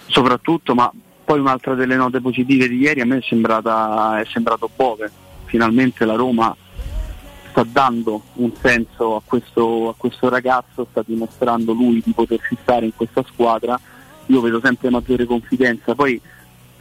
[0.07, 0.91] Soprattutto, ma
[1.23, 5.09] poi un'altra delle note positive di ieri a me è, sembrata, è sembrato Bove.
[5.45, 6.53] Finalmente la Roma
[7.51, 12.83] sta dando un senso a questo, a questo ragazzo, sta dimostrando lui di potersi stare
[12.83, 13.79] in questa squadra.
[14.25, 15.95] Io vedo sempre maggiore confidenza.
[15.95, 16.19] Poi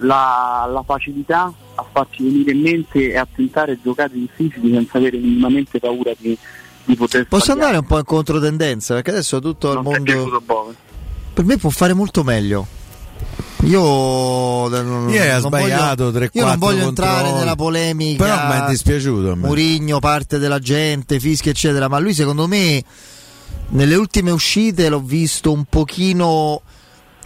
[0.01, 5.17] la, la facilità a farci venire in mente e a tentare giocate difficili senza avere
[5.19, 6.37] minimamente paura di,
[6.85, 7.67] di poter Posso sbagliare.
[7.67, 10.75] andare un po' in controtendenza perché adesso tutto il Non piaciuto mondo
[11.33, 12.67] per me può fare molto meglio.
[13.65, 18.25] Io non, Ieri ha sbagliato voglio, 3-4 io non voglio entrare nella polemica.
[18.25, 19.37] Però mi è dispiaciuto.
[19.37, 22.83] Murigno, parte della gente, fischi eccetera, ma lui secondo me
[23.69, 26.63] nelle ultime uscite l'ho visto un pochino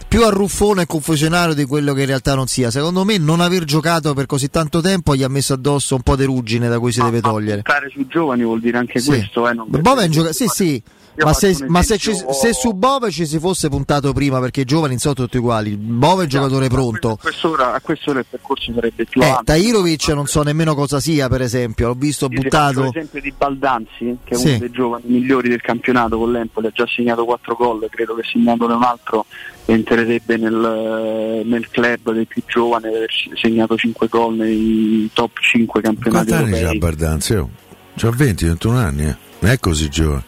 [0.07, 2.71] più arruffone e confusionario di quello che in realtà non sia.
[2.71, 6.15] Secondo me non aver giocato per così tanto tempo gli ha messo addosso un po'
[6.15, 7.61] di ruggine da cui si deve togliere.
[7.61, 9.07] Puntare sui giovani vuol dire anche Sì.
[9.07, 10.81] questo, eh, non Bove è un gioca- sì, sì.
[11.17, 14.61] Ma se, ma se ci- esempio- se su Bove ci si fosse puntato prima, perché
[14.61, 17.11] i giovani sono tutti uguali, Bove è un giocatore pronto.
[17.11, 19.45] A quest'ora, a quest'ora il percorso sarebbe più Eh, avanti.
[19.45, 22.81] Tahirovic non so nemmeno cosa sia, per esempio, l'ho visto Io buttato.
[22.83, 24.47] l'esempio di Baldanzi, che è Sì.
[24.49, 28.23] uno dei giovani migliori del campionato con l'Empoli, ha già segnato 4 gol, credo che
[28.29, 29.25] segnandone un altro
[29.65, 36.27] entrerebbe nel, nel club dei più giovani, aver segnato 5 gol nei top 5 campionati
[36.27, 36.77] Quanti anni c'ha europei.
[36.79, 37.33] Bardanzi?
[37.33, 37.49] Oh?
[37.95, 39.15] C'ha 20-21 anni, eh.
[39.39, 40.23] non è così giovane.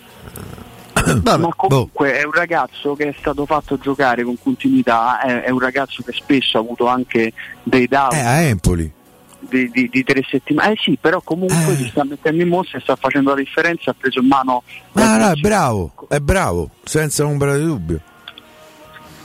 [1.23, 1.53] Ma boh.
[1.55, 6.01] comunque è un ragazzo che è stato fatto giocare con continuità, è, è un ragazzo
[6.03, 7.31] che spesso ha avuto anche
[7.63, 8.91] dei down Eh, a Empoli.
[9.39, 10.73] di, di- di tre settimane.
[10.73, 13.95] Eh sì, però comunque si sta mettendo in mostra e sta facendo la differenza, ha
[13.97, 18.01] preso in mano No, no, è bravo, è bravo, senza ombra di dubbio.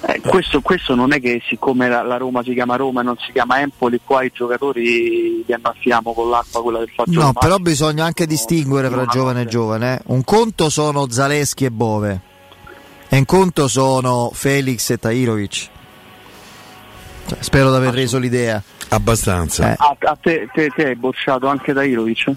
[0.05, 3.17] Eh, questo, questo non è che siccome la, la Roma si chiama Roma e non
[3.25, 7.59] si chiama Empoli, qua i giocatori li annaffiamo con l'acqua quella del faccio No, però
[7.59, 9.97] bisogna anche distinguere fra giovane e giovane.
[9.99, 10.03] eh.
[10.07, 12.21] Un conto sono Zaleschi e Bove,
[13.09, 15.69] e un conto sono Felix e Tahirovic.
[17.27, 18.61] Cioè, spero di aver reso l'idea.
[18.89, 19.75] Abbastanza.
[19.79, 22.33] Ah, a te, te, te hai bocciato anche da Irovic?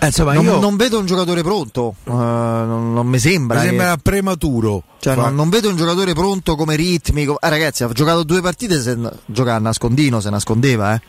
[0.00, 3.58] Eh, insomma, non, io non vedo un giocatore pronto, eh, non, non mi sembra.
[3.58, 4.82] mi che- sembra prematuro.
[4.98, 7.36] Cioè, non, non vedo un giocatore pronto come ritmico.
[7.40, 8.80] Ah, ragazzi, ha giocato due partite.
[8.80, 11.00] Se giocava a nascondino, se nascondeva, eh.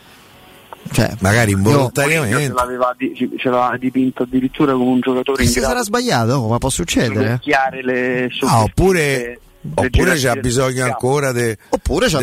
[0.92, 2.54] Cioè, magari Ce involontariamente.
[2.54, 6.48] l'aveva, di- ce l'aveva dipinto addirittura come un giocatore in se grado sarà sbagliato, oh,
[6.48, 7.34] ma può succedere.
[7.34, 7.40] eh.
[7.82, 9.40] le Ah, oppure,
[9.74, 11.58] oppure del bisogno ancora di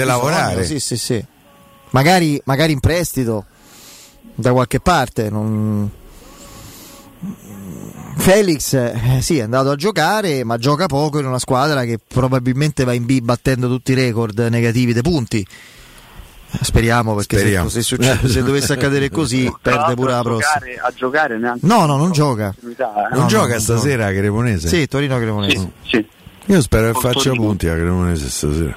[0.03, 0.65] bisogno, lavorare.
[0.65, 1.25] Sì, sì, sì.
[1.91, 3.47] Magari, magari in prestito
[4.35, 5.29] da qualche parte.
[5.29, 5.91] non-
[8.17, 12.85] Felix eh, sì, è andato a giocare, ma gioca poco in una squadra che probabilmente
[12.85, 15.41] va in B battendo tutti i record negativi dei punti.
[16.55, 17.69] Eh, Speriamo perché se- Speriamo.
[17.71, 20.53] Se, succede- se dovesse accadere così, perde pure la a prossima.
[20.55, 22.55] giocare, a giocare neanche No, no, non gioca.
[22.57, 22.75] eh.
[23.13, 24.69] Non No, gioca no, stasera a Cremonese?
[24.69, 25.71] Sì, Torino Cremonese.
[25.89, 26.07] Sì,
[26.47, 27.43] Io spero che faccia Torino.
[27.47, 28.77] punti a Cremonese stasera.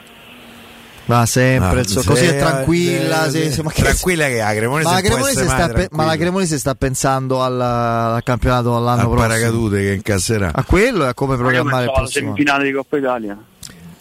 [1.07, 3.29] Ma sempre, Ah, sì, così è tranquilla.
[3.29, 6.15] se- se- ma che- Tranquilla che Cremonese ma la può Cremonese, sta pe- ma la.
[6.17, 9.27] Cremonese sta pensando alla- al campionato all'anno Al prossimo.
[9.27, 10.51] paracadute che incasserà.
[10.53, 12.33] A quello e a come Ma programmare il prossimo.
[12.33, 13.37] semifinale di Coppa Italia.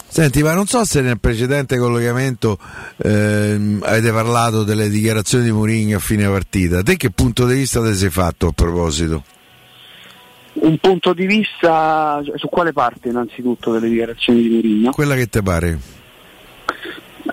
[0.07, 2.57] Senti, ma non so se nel precedente collegamento
[3.03, 6.81] ehm, avete parlato delle dichiarazioni di Mourinho a fine partita.
[6.81, 9.23] Te che punto di vista ti sei fatto a proposito?
[10.53, 14.91] Un punto di vista su quale parte innanzitutto delle dichiarazioni di Mourinho?
[14.91, 15.77] Quella che ti pare?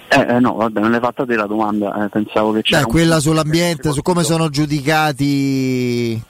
[0.09, 2.85] Eh, eh, no, vabbè, non l'hai fatta te la domanda, eh, pensavo che c'era Beh,
[2.87, 6.21] un quella sull'ambiente, su come sono giudicati Io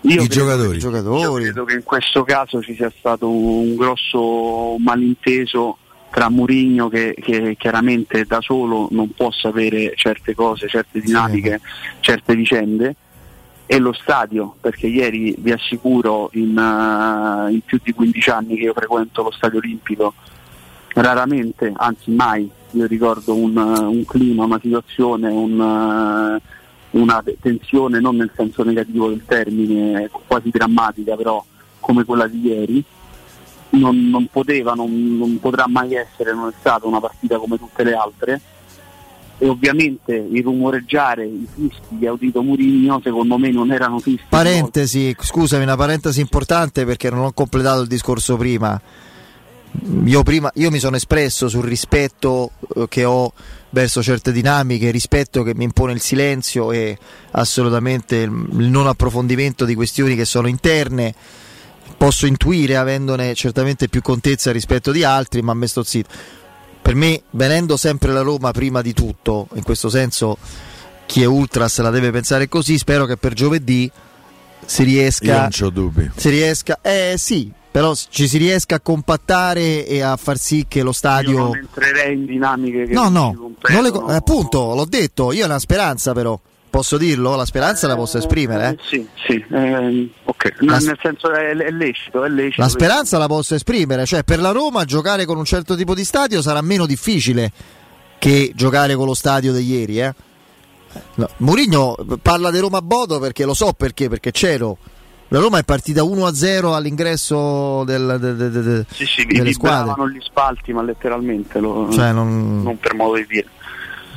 [0.00, 0.68] I credo- giocatori.
[0.68, 1.44] i Io giocatori.
[1.44, 5.78] credo che in questo caso ci sia stato un grosso malinteso
[6.10, 11.60] tra Murigno che, che chiaramente da solo non può sapere certe cose, certe dinamiche,
[12.00, 12.94] certe vicende
[13.66, 18.64] e lo stadio, perché ieri vi assicuro in, eh, in più di 15 anni che
[18.64, 20.12] io frequento lo stadio olimpico,
[20.94, 26.42] raramente, anzi mai, io ricordo un, un clima, una situazione, un, eh,
[26.90, 31.44] una te- tensione non nel senso negativo del termine, quasi drammatica però
[31.80, 32.84] come quella di ieri,
[33.70, 37.82] non, non poteva, non, non potrà mai essere, non è stata una partita come tutte
[37.84, 38.40] le altre.
[39.38, 44.26] E ovviamente il rumoreggiare, i fischi che ha udito Murigno secondo me non erano fischi
[44.28, 48.80] Parentesi, scusami, una parentesi importante perché non ho completato il discorso prima.
[50.04, 53.32] Io, prima, io mi sono espresso sul rispetto eh, che ho
[53.70, 56.98] verso certe dinamiche, rispetto che mi impone il silenzio e
[57.32, 61.14] assolutamente il, non approfondimento di questioni che sono interne.
[61.96, 66.10] Posso intuire avendone certamente più contezza rispetto di altri, ma me sto zitto.
[66.82, 70.36] Per me, venendo sempre la Roma prima di tutto, in questo senso
[71.06, 73.90] chi è Ultras la deve pensare così, spero che per giovedì
[74.64, 76.10] si Io riesca non c'ho dubbi.
[76.14, 80.82] si riesca eh sì però ci si riesca a compattare e a far sì che
[80.82, 84.84] lo Io stadio non entrerei in dinamiche che no no non le eh, appunto l'ho
[84.84, 88.78] detto io ho una speranza però posso dirlo la speranza la posso esprimere eh?
[88.82, 90.54] Sì, sì, ehm, ok.
[90.60, 92.60] No, La- nel senso è, è lecito, è lecito.
[92.60, 96.04] la speranza la posso esprimere cioè per la Roma giocare con un certo tipo di
[96.04, 97.50] stadio sarà meno difficile
[98.18, 100.14] che giocare con lo stadio di ieri eh?
[101.14, 101.28] no.
[101.38, 104.76] Mourinho parla di Roma Bodo perché lo so perché perché c'ero
[105.32, 109.78] La Roma è partita 1-0 all'ingresso del, de, de, de, sì, sì, delle squadre.
[109.88, 113.46] vibravano gli spalti, ma letteralmente, lo, Cioè, non- non per modo di dire.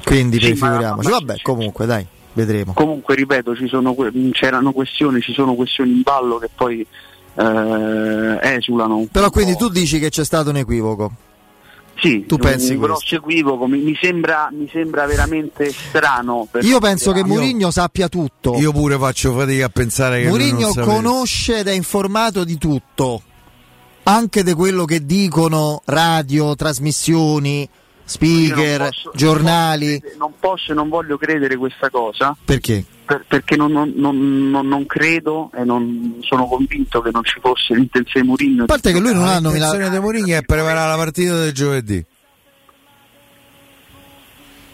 [0.04, 1.08] Quindi Sì, ma- figuriamoci.
[1.10, 2.74] ma- Vabbè, comunque, dai, vedremo.
[2.74, 6.86] Comunque, ripeto, ci sono que- c'erano questioni, ci sono questioni in ballo che poi
[7.38, 9.08] eh, esulano.
[9.12, 9.32] Però po'.
[9.32, 11.12] quindi tu dici che c'è stato un equivoco.
[11.98, 12.96] Sì, tu pensi un questo?
[12.98, 16.48] grosso equivoco, mi, mi sembra, mi sembra veramente strano.
[16.52, 18.56] per- Io penso che Mourinho sappia tutto.
[18.56, 20.82] Io pure faccio fatica a pensare che Mourinho sapesse.
[20.82, 23.22] conosce ed è informato di tutto,
[24.04, 27.68] anche di quello che dicono radio, trasmissioni,
[28.04, 30.02] speaker, non posso- giornali.
[30.18, 32.36] Non posso e non voglio credere questa cosa.
[32.44, 32.84] Perché?
[33.06, 37.74] Per- perché non, non- non- non- credo e non sono convinto che non ci fosse
[37.76, 38.64] l'intenzione di Mourinho.
[38.64, 39.90] A parte che lui non ha L'intenzione nominato.
[39.94, 42.06] di Mourinho è preparare la partita del giovedì.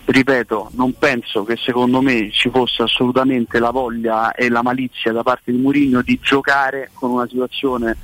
[0.06, 5.24] ripeto, non penso che secondo me ci fosse assolutamente la voglia e la malizia da
[5.24, 7.96] parte di Mourinho di giocare con una situazione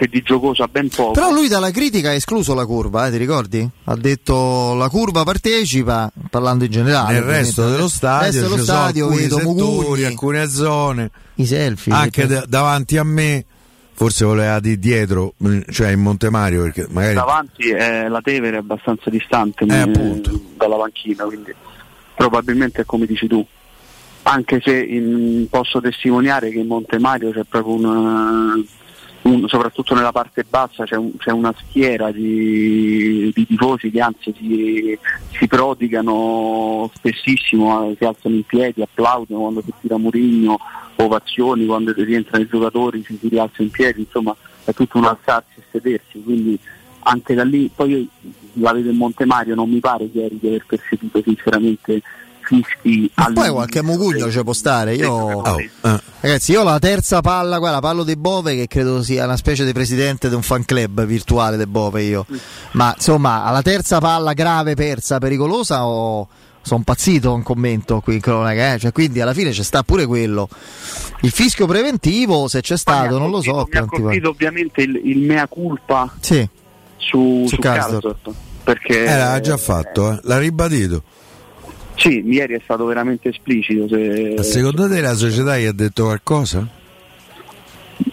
[0.00, 1.12] che di giocoso ha ben poco.
[1.12, 3.68] Però lui dalla critica ha escluso la curva, eh, ti ricordi?
[3.84, 7.12] Ha detto la curva partecipa, parlando in generale.
[7.12, 11.10] Nel resto dello stadio, resto dello ci sono stadio alcuni vedo settori, Mugugni, alcune zone,
[11.34, 11.92] i selfie.
[11.92, 13.44] anche perché- da- davanti a me,
[13.92, 18.60] forse voleva di dietro, mh, cioè in Montemario, perché magari Davanti eh, la Tevere è
[18.60, 20.40] abbastanza distante Eh, eh, appunto.
[20.56, 21.52] dalla panchina, quindi
[22.16, 23.44] probabilmente è come dici tu.
[24.22, 28.54] Anche se in- posso testimoniare che in Montemario c'è proprio una,
[29.22, 34.34] un- soprattutto nella parte bassa c'è, un- c'è una schiera di, di tifosi che anzi
[34.36, 34.98] si,
[35.30, 40.58] si prodigano spessissimo, eh, si alzano in piedi, applaudono quando si tira Murigno,
[40.96, 44.34] ovazioni quando rientrano i giocatori, si, si rialza in piedi, insomma
[44.64, 46.58] è tutto un alzarsi e sedersi, quindi
[47.02, 48.06] anche da lì, poi
[48.54, 52.02] la vedo in Montemario, non mi pare ieri di aver percepito sinceramente
[52.50, 54.94] fischi Ma poi qualche mugugno ci può stare.
[54.94, 55.12] Io...
[55.12, 55.70] Oh, eh.
[56.20, 59.64] Ragazzi, io ho la terza palla, guarda, parlo di Bove che credo sia una specie
[59.64, 62.26] di presidente di un fan club virtuale di Bove io.
[62.72, 66.28] Ma insomma, alla terza palla grave, persa, pericolosa ho
[66.62, 68.78] sono impazzito un commento qui in cronaca, eh?
[68.78, 70.46] cioè, quindi alla fine c'è sta pure quello.
[71.22, 73.66] Il fischio preventivo, se c'è stato, non lo so.
[73.70, 76.46] mi ha colpito ovviamente il, il mea culpa Sì.
[76.98, 77.60] su, Su su.
[77.60, 78.30] Karsdorp,
[78.62, 81.02] perché eh, l'ha già fatto, eh, l'ha ribadito.
[82.00, 83.86] Sì, ieri è stato veramente esplicito.
[83.86, 84.42] Se...
[84.42, 86.66] Secondo te la società gli ha detto qualcosa?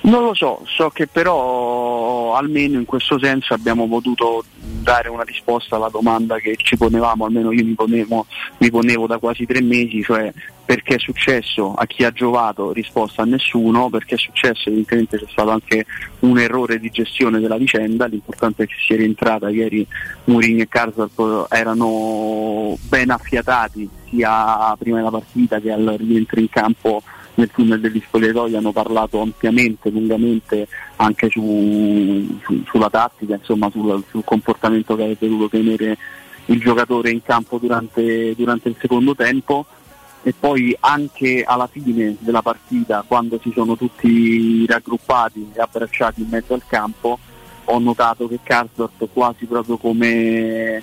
[0.02, 5.76] Non lo so, so che però almeno in questo senso abbiamo potuto dare una risposta
[5.76, 8.26] alla domanda che ci ponevamo, almeno io mi ponevo,
[8.58, 10.32] mi ponevo da quasi tre mesi, cioè
[10.66, 15.28] perché è successo, a chi ha giovato, risposta a nessuno, perché è successo, evidentemente c'è
[15.30, 15.86] stato anche
[16.20, 19.88] un errore di gestione della vicenda, l'importante è che sia rientrata, ieri
[20.26, 27.02] Mourinho e Karsdorp erano ben affiatati sia prima della partita che al rientro in campo
[27.38, 30.68] nel tunnel degli spogliatoi hanno parlato ampiamente, lungamente
[30.98, 35.98] anche su, su- sulla tattica, insomma sul, sul comportamento che avrebbe dovuto tenere
[36.46, 39.66] il giocatore in campo durante, durante il secondo tempo.
[40.24, 46.28] E poi anche alla fine della partita quando si sono tutti raggruppati e abbracciati in
[46.30, 47.18] mezzo al campo
[47.66, 50.82] ho notato che Karsdorp quasi proprio come,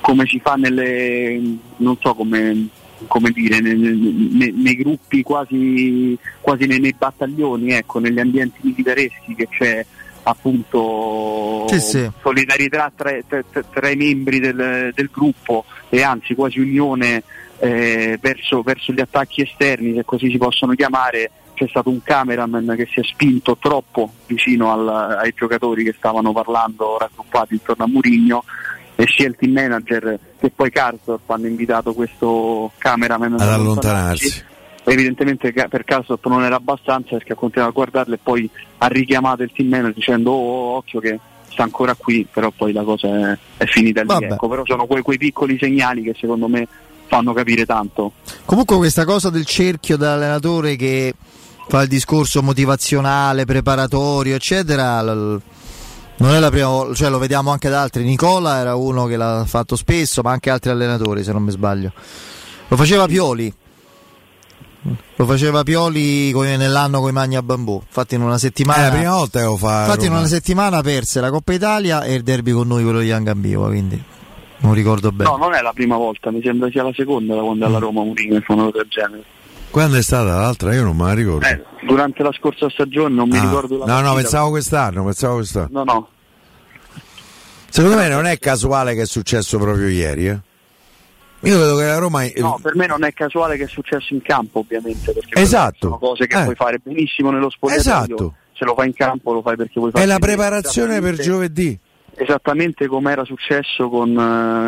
[0.00, 1.40] come si fa nelle
[1.76, 2.68] non so come,
[3.06, 9.34] come dire nei, nei- nei gruppi quasi, quasi nei, nei battaglioni ecco negli ambienti militareschi
[9.34, 9.84] che c'è
[10.22, 12.10] appunto Sì, sì.
[12.20, 17.22] solidarietà tra, tra- tra- i membri del, del gruppo e anzi quasi unione
[17.58, 22.72] eh, verso, verso gli attacchi esterni, se così si possono chiamare, c'è stato un cameraman
[22.76, 27.88] che si è spinto troppo vicino al- ai giocatori che stavano parlando raggruppati intorno a
[27.88, 28.44] Murigno
[29.00, 34.44] e sia il team manager che poi Karsdorp hanno invitato questo cameraman Ad allontanarsi.
[34.84, 38.48] Evidentemente per Karsdorp non era abbastanza perché ha continuato a guardarlo e poi
[38.78, 41.18] ha richiamato il team manager dicendo oh, occhio che
[41.50, 44.06] sta ancora qui, però poi la cosa è, è finita lì.
[44.08, 44.32] Vabbè.
[44.32, 46.68] Ecco, però sono quei, quei piccoli segnali che secondo me
[47.06, 48.12] fanno capire tanto.
[48.44, 51.14] Comunque questa cosa del cerchio dell'allenatore che
[51.68, 55.40] fa il discorso motivazionale, preparatorio, eccetera, l-
[56.20, 58.04] non è la prima volta, cioè lo vediamo anche da altri.
[58.04, 61.92] Nicola era uno che l'ha fatto spesso, ma anche altri allenatori, se non mi sbaglio.
[62.68, 63.52] Lo faceva Pioli.
[65.16, 67.82] Lo faceva Pioli come nell'anno con i Magna Bambù.
[67.84, 69.78] Infatti in una settimana È la prima volta che lo fa.
[69.78, 73.00] a Infatti in una settimana perse la Coppa Italia e il derby con noi quello
[73.00, 74.02] di Angambiva, quindi
[74.58, 75.28] non ricordo bene.
[75.30, 77.78] No, non è la prima volta, mi sembra sia la seconda da quando è alla
[77.78, 79.22] Roma Mourinho fa una cosa del genere.
[79.70, 80.74] Quando è stata l'altra?
[80.74, 81.46] Io non me la ricordo.
[81.46, 84.14] Eh, durante la scorsa stagione non mi Ah, ricordo la no, no, partita.
[84.20, 85.68] pensavo quest'anno, pensavo quest'anno.
[85.70, 86.08] No, no.
[87.68, 90.40] Secondo me non è casuale che è successo proprio ieri, eh?
[91.42, 92.24] Io vedo che la Roma.
[92.36, 95.76] No, per me non è casuale che è successo in campo, ovviamente, perché Esatto.
[95.80, 96.42] sono cose che Eh.
[96.44, 98.14] puoi fare benissimo nello spogliatoio.
[98.14, 98.34] Esatto.
[98.52, 101.78] Se lo fai in campo lo fai perché vuoi fare È la preparazione per giovedì.
[102.22, 104.10] Esattamente come era successo con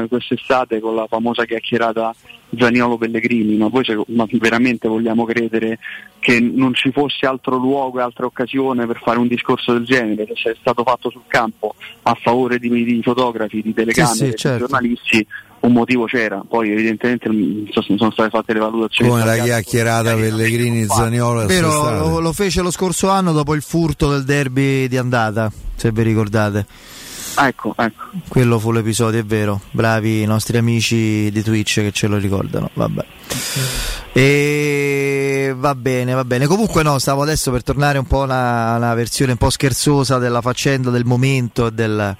[0.02, 2.14] eh, quest'estate con la famosa chiacchierata
[2.58, 5.78] Zaniolo Pellegrini, ma poi se- ma veramente vogliamo credere
[6.18, 10.26] che non ci fosse altro luogo e altra occasione per fare un discorso del genere,
[10.34, 11.74] se è stato fatto sul campo
[12.04, 14.58] a favore di, di fotografi, di telecamere, Sì, sì, di certo.
[14.60, 15.26] giornalisti,
[15.60, 17.28] un motivo c'era, poi evidentemente
[17.70, 19.10] so- sono state fatte le valutazioni.
[19.10, 24.08] Come la chiacchierata Pellegrini Zaniolo Vero, lo, lo fece lo scorso anno dopo il furto
[24.08, 26.66] del derby di andata, se vi ricordate.
[27.34, 28.04] Ecco, ecco.
[28.28, 29.60] Quello fu l'episodio, è vero.
[29.70, 32.70] Bravi i nostri amici di Twitch che ce lo ricordano.
[32.74, 33.04] Vabbè.
[34.12, 36.46] E va bene, va bene.
[36.46, 40.18] Comunque no, stavo adesso per tornare un po' a una, una versione un po' scherzosa
[40.18, 42.16] della faccenda, del momento e del-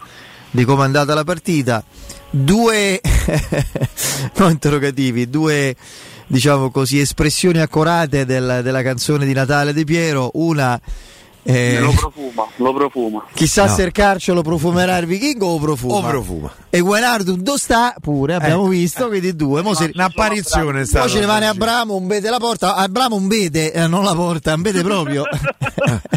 [0.51, 1.85] di come è andata la partita.
[2.31, 3.01] Due
[4.37, 5.77] no interrogativi, due
[6.27, 10.31] diciamo così espressioni accorate del- della canzone di Natale di Piero.
[10.35, 10.81] Una
[11.45, 13.25] eh, Lo profuma, lo profuma.
[13.35, 13.75] Chissà No.
[13.75, 15.95] se il calcio lo profumerà il vichingo o profuma.
[15.97, 16.53] O profuma.
[16.71, 18.71] E Guenardo dove sta pure, abbiamo Eh.
[18.71, 19.61] visto, quindi due.
[19.63, 23.17] Mo se- Un'apparizione è Poi ce ne va ne Abramo, un vede la porta, Abramo
[23.17, 25.25] un vede, eh, non la porta, un vede proprio.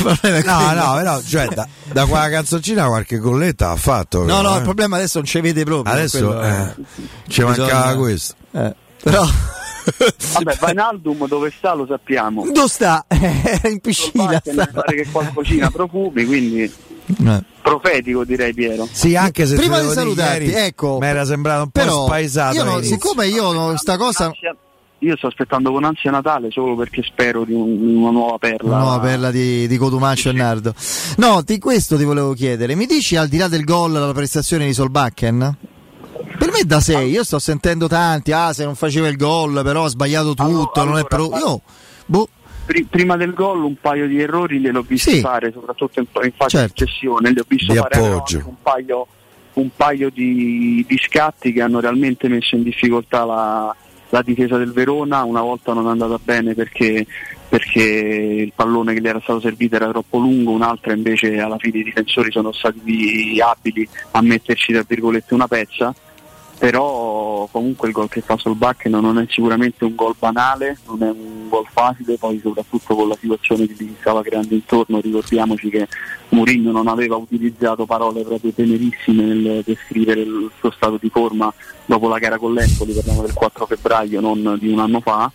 [0.00, 4.20] No, no, però cioè, da, da quella canzoncina qualche colletta ha fatto.
[4.20, 4.56] No, però, no, eh.
[4.58, 5.94] il problema adesso non ci vede proprio.
[5.94, 6.74] Adesso quello- eh,
[7.28, 8.34] ci bisogna- mancava questo.
[8.52, 9.24] Eh, però
[10.34, 12.44] Vabbè, Vainaldum dove sta lo sappiamo.
[12.52, 13.04] dove sta?
[13.68, 14.40] In piscina.
[14.40, 17.42] Che mi pare che qualcosina profumi, quindi Eh.
[17.62, 18.88] profetico direi Piero.
[18.90, 20.98] Sì, anche se Prima di salutarti, ieri ecco.
[21.00, 22.54] Mi era sembrato un po' Però spaesato.
[22.56, 24.30] io no, siccome io no, sta cosa
[25.02, 28.68] Io sto aspettando con ansia Natale solo perché spero di un- una nuova perla.
[28.68, 30.74] Una nuova perla di, di Cotumaccio e Nardo.
[31.16, 32.74] No, di questo ti volevo chiedere.
[32.76, 35.56] Mi dici al di là del gol la prestazione di Solbakken?
[36.38, 39.84] Per me da 6, io sto sentendo tanti, ah se non faceva il gol però
[39.84, 41.30] ha sbagliato tutto, non è pro...
[41.36, 41.60] Io,
[42.06, 42.28] boh,
[42.66, 45.20] Pri- prima del gol un paio di errori li ho visti Sì.
[45.20, 46.84] fare, soprattutto in, in fase Certo.
[46.84, 49.06] di gestione, li ho visto Di fare un paio,
[49.54, 53.74] un paio di, di scatti che hanno realmente messo in difficoltà la,
[54.10, 57.04] la difesa del Verona, una volta non è andata bene perché,
[57.48, 61.78] perché il pallone che gli era stato servito era troppo lungo, un'altra invece alla fine
[61.78, 65.92] i difensori sono stati abili a metterci tra virgolette una pezza
[66.60, 71.08] però comunque il gol che fa Solbakken non è sicuramente un gol banale, non è
[71.08, 75.88] un gol facile, poi soprattutto con la situazione che gli stava creando intorno, ricordiamoci che
[76.28, 81.50] Mourinho non aveva utilizzato parole proprio tenerissime nel descrivere il suo stato di forma
[81.86, 85.32] dopo la gara con l'Empoli, parliamo del 4 febbraio, non di un anno fa,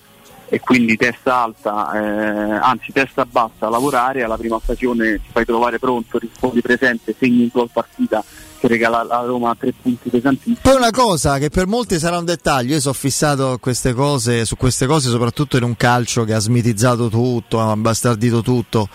[0.47, 5.45] e quindi testa alta, eh, anzi testa bassa a lavorare, alla prima occasione ti fai
[5.45, 8.23] trovare pronto, rispondi presente, segni un gol partita
[8.59, 10.57] che regala alla Roma tre punti pesantissimi.
[10.61, 14.55] Poi una cosa che per molti sarà un dettaglio, io sono fissato queste cose, su
[14.55, 18.87] queste cose soprattutto in un calcio che ha smitizzato tutto, ha bastardito tutto.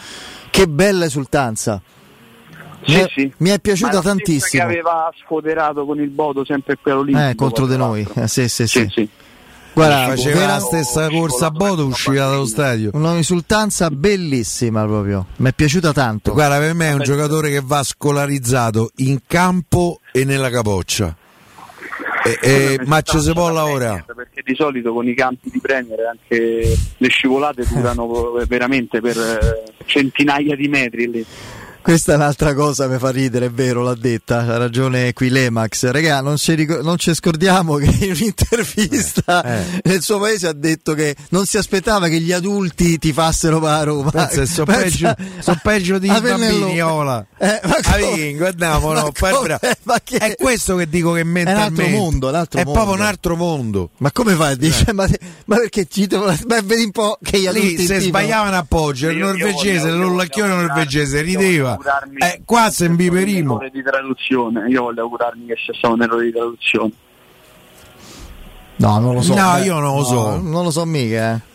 [0.51, 1.81] Che bella esultanza.
[2.83, 3.33] Sì, mi, è, sì.
[3.39, 4.63] mi è piaciuta la tantissimo.
[4.63, 7.29] che aveva sfoderato con il Bodo sempre qui all'Olimpico.
[7.29, 8.09] Eh, contro di noi.
[8.15, 8.89] Eh, sì, sì, sì.
[8.91, 9.09] sì.
[9.73, 12.91] Guarda, faceva la stessa corsa a Bodo, usciva dallo stadio.
[12.93, 15.27] Un'esultanza bellissima proprio.
[15.37, 16.33] Mi è piaciuta tanto.
[16.33, 21.17] Guarda, per me è un giocatore che va scolarizzato in campo e nella capoccia.
[22.23, 24.05] E- e- ma ci si può lavorare.
[24.15, 29.73] Perché di solito con i campi di Premier anche le scivolate durano veramente per eh,
[29.87, 31.25] centinaia di metri lì.
[31.83, 35.29] Questa è un'altra cosa che mi fa ridere, è vero, l'ha detta, ha ragione qui
[35.31, 35.89] Lemax.
[35.91, 40.53] Regà, non ci, ric- non ci scordiamo che in un'intervista Eh, nel suo paese ha
[40.53, 44.11] detto che non si aspettava che gli adulti tifassero per la Roma.
[44.11, 46.81] Pensa, so Pensa- peggio, so peggio di a bambini.
[46.83, 47.25] Ola.
[47.39, 47.99] Eh, ma Ah,
[49.59, 52.79] come- ma che- È questo che dico che mentalmente mondo, è un altro è mondo.
[52.81, 53.91] proprio un altro mondo.
[53.97, 54.93] Ma come fai a dire?
[54.93, 55.09] Ma,
[55.47, 59.09] ma perché ci devo- ma vedi un po' che gli adulti Lì se sbagliavano appoggio,
[59.09, 61.70] il Io- io norvegese, l'ollacchione norvegese rideva.
[61.73, 63.55] Augurarmi Eh, qua se imbiperimo.
[63.55, 64.69] un errore di traduzione.
[64.69, 66.91] Io voglio augurarmi che sia stato un errore di traduzione.
[68.77, 69.35] No, non lo so.
[69.35, 70.41] No, Eh, io non lo no, so.
[70.41, 71.49] Non lo so mica, eh.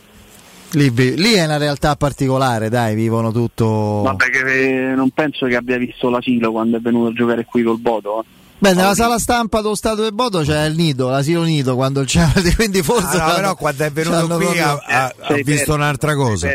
[0.72, 4.02] Lì, lì è una realtà particolare, dai, vivono tutto.
[4.03, 7.64] Vabbè, che eh, non penso che abbia visto l'asilo quando è venuto a giocare qui
[7.64, 8.26] col Bodo.
[8.56, 8.58] Eh.
[8.58, 12.25] Beh, nella sala stampa dello Stato del Bodo c'è il nido, l'asilo nido quando c'è,
[12.56, 13.17] quindi forse.
[13.17, 16.50] Ah, no, però quando è venuto qui proprio- ha, ha- ha visto perso, un'altra cosa.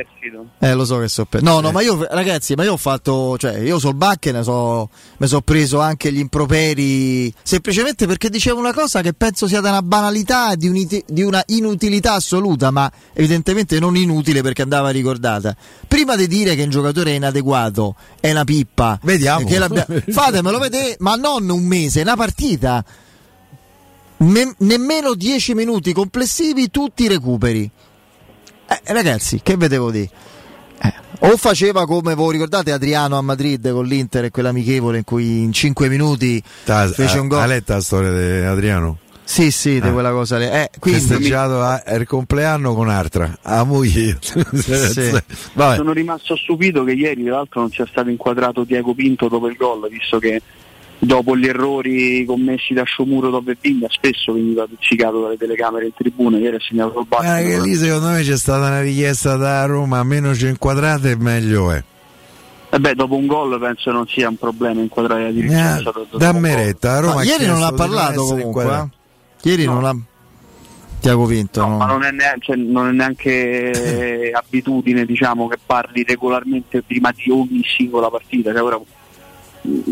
[0.59, 1.25] Eh, lo so che so.
[1.25, 3.37] per- No, no, ma io, ragazzi, ma io ho fatto.
[3.39, 4.89] Cioè, io sul Bacche ne so.
[5.19, 7.33] Mi sono preso anche gli improperi.
[7.43, 11.43] Semplicemente perché dicevo una cosa che penso sia da una banalità, di, uniti- di una
[11.47, 15.55] inutilità assoluta, ma evidentemente non inutile perché andava ricordata.
[15.87, 18.99] Prima di dire che un giocatore è inadeguato, è una pippa.
[19.03, 19.47] Vediamo.
[20.11, 22.85] Fatemelo vedere, ma non un mese, una partita.
[24.19, 27.71] me- nemmeno 10 minuti complessivi tutti i recuperi.
[28.69, 30.09] Eh, ragazzi, che vedevo di?
[30.83, 35.43] Eh, o faceva come voi ricordate Adriano a Madrid con l'Inter e quell'amichevole in cui
[35.43, 37.41] in 5 minuti Ta- fece un ha- gol.
[37.41, 38.99] Ha letto la storia di Adriano?
[39.25, 39.93] Sì, sì, di Ah.
[39.93, 40.45] quella cosa lì.
[40.47, 44.19] Eh, quindi Festeggiato a- il compleanno con Artra, a moglie.
[45.55, 45.77] Vabbè.
[45.77, 49.57] Sono rimasto stupito che ieri tra l'altro non sia stato inquadrato Diego Pinto dopo il
[49.57, 50.43] gol, visto che
[51.03, 56.37] dopo gli errori commessi da Sciomuro dopo Vigna spesso veniva pizzicato dalle telecamere in tribuna,
[56.39, 57.43] ieri ha segnato il Guarda basso.
[57.49, 61.83] che lì secondo me c'è stata una richiesta da Roma, meno ci inquadrate meglio è.
[62.73, 65.79] E beh, dopo un gol penso non sia un problema inquadrare la dirigenza.
[65.81, 68.65] Eh, dopo- dopo dammi retta, Roma ieri non ha parlato comunque.
[68.65, 69.49] eh.
[69.49, 69.97] Ieri non ha
[71.01, 71.67] Tiago Pinto.
[71.67, 71.79] no.
[71.79, 77.11] Ma non è, neanche, cioè, non è neanche eh, abitudine diciamo, che parli regolarmente prima
[77.11, 78.53] di ogni singola partita.
[78.53, 78.79] Cioè, ora,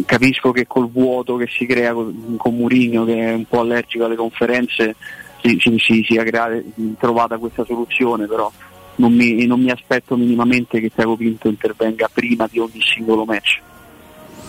[0.06, 4.04] capisco che col vuoto che si crea con, con Murigno, che è un po' allergico
[4.04, 4.96] alle conferenze,
[5.42, 6.60] si, si- si sia creata-
[6.98, 8.50] trovata questa soluzione, però
[8.96, 13.60] non mi, non mi aspetto minimamente che Tiago Pinto intervenga prima di ogni singolo match.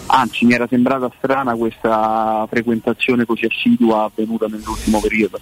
[0.08, 5.40] Anzi, mi era sembrata strana questa frequentazione così assidua avvenuta nell'ultimo periodo.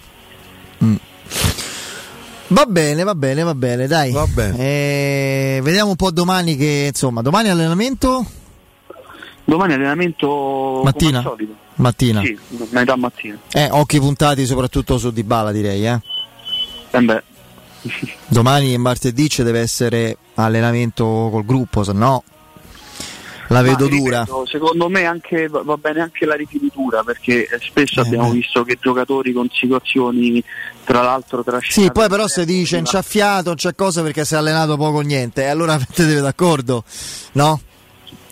[2.50, 4.10] Va bene, va bene, va bene, dai.
[4.58, 8.24] Eh, vediamo un po' domani che, insomma, domani allenamento?
[9.48, 11.24] Domani allenamento Mattina?
[11.76, 12.20] Mattina.
[12.20, 13.38] Sì, metà mattina.
[13.50, 15.98] Eh, occhi puntati soprattutto su Dybala direi, eh.
[16.90, 17.22] Eh beh.
[18.28, 22.24] Domani e martedì ci deve essere allenamento col gruppo, se no
[23.50, 24.18] la vedo Ma, dura.
[24.20, 28.34] ripeto, secondo me anche, va bene anche la rifinitura perché eh, spesso Eh, abbiamo beh.
[28.34, 30.44] visto che giocatori con situazioni
[30.84, 34.36] tra l'altro trascinate Sì, poi però se dice inciaffiato, non c'è cosa perché si è
[34.36, 36.84] allenato poco o niente, e allora mettete d'accordo,
[37.32, 37.58] no?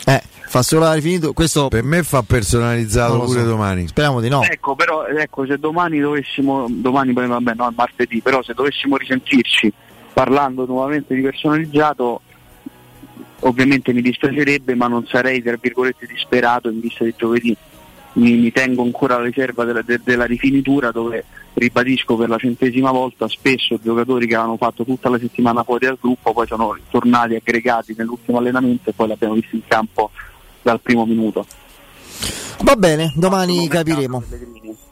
[0.05, 3.47] Eh, fa solo la rifinitura, questo per me fa personalizzato pure so.
[3.47, 3.87] domani.
[3.89, 4.43] Speriamo di no.
[4.43, 9.73] Ecco, però ecco, se domani dovessimo, domani poi vabbè, no, martedì, però se dovessimo risentirci
[10.13, 12.21] parlando nuovamente di personalizzato,
[13.41, 17.57] ovviamente mi dispiacerebbe, ma non sarei tra virgolette disperato in vista di giovedì.
[18.15, 22.91] Mi, mi tengo ancora alla riserva della, de- della rifinitura dove ribadisco per la centesima
[22.91, 27.35] volta spesso giocatori che avevano fatto tutta la settimana fuori dal gruppo poi sono tornati
[27.35, 30.11] aggregati nell'ultimo allenamento e poi l'abbiamo visto in campo
[30.67, 31.47] dal primo minuto.
[32.65, 34.23] Va bene, domani capiremo.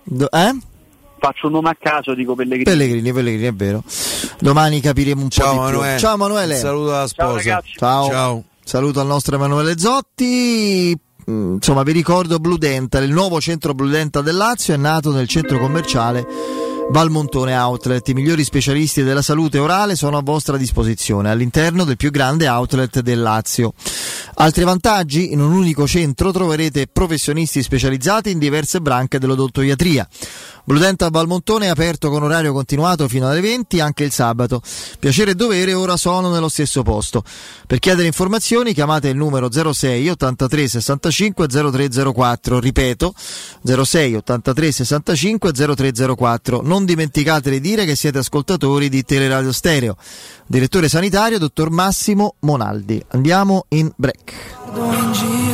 [0.05, 0.57] Do- eh?
[1.19, 2.63] Faccio un nome a caso, dico Pellegrini.
[2.65, 3.83] Pellegrini, Pellegrini, è vero.
[4.39, 5.69] Domani capiremo un Ciao, po' di più.
[5.79, 5.99] Emanuele.
[5.99, 6.55] Ciao Emanuele.
[6.57, 7.41] Saluto alla sposa.
[7.41, 7.63] Ciao.
[7.77, 8.09] Ciao.
[8.09, 8.45] Ciao.
[8.63, 10.97] Saluto al nostro Emanuele Zotti.
[11.29, 15.11] Mm, Insomma, vi ricordo Blue Dental, il nuovo centro Blue Dental del Lazio è nato
[15.11, 16.25] nel centro commerciale
[16.91, 18.09] Valmontone Outlet.
[18.09, 23.01] I migliori specialisti della salute orale sono a vostra disposizione all'interno del più grande outlet
[23.01, 23.73] del Lazio.
[24.35, 25.33] Altri vantaggi?
[25.33, 30.07] In un unico centro troverete professionisti specializzati in diverse branche dell'odontoiatria.
[30.67, 34.63] Blue Dental Valmontone è aperto con orario continuato fino alle 20 anche il sabato.
[34.99, 37.23] Piacere e dovere ora sono nello stesso posto.
[37.67, 42.61] Per chiedere informazioni chiamate il numero 06 83 65 0304.
[42.61, 43.15] Ripeto
[43.63, 46.63] 06 83 65 0304.
[46.63, 49.97] Non dimenticate di dire che siete ascoltatori di Teleradio Stereo.
[50.47, 53.05] Direttore sanitario dottor Massimo Monaldi.
[53.09, 55.54] Andiamo in break.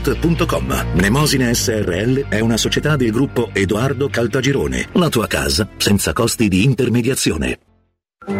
[0.01, 0.87] www.kcult.com.
[0.95, 4.89] Mnemosine SRL è una società del gruppo Edoardo Caltagirone.
[4.93, 7.59] La tua casa senza costi di intermediazione.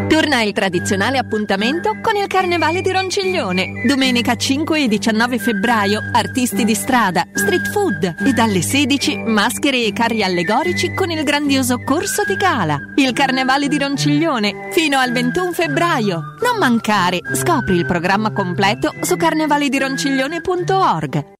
[0.08, 3.84] Torna il tradizionale appuntamento con il Carnevale di Ronciglione.
[3.88, 9.92] Domenica 5 e 19 febbraio, artisti di strada, street food e dalle 16 maschere e
[9.92, 12.78] carri allegorici con il grandioso corso di gala.
[12.96, 16.36] Il Carnevale di Ronciglione fino al 21 febbraio.
[16.44, 21.40] Non mancare, scopri il programma completo su carnevaledironciglione.org.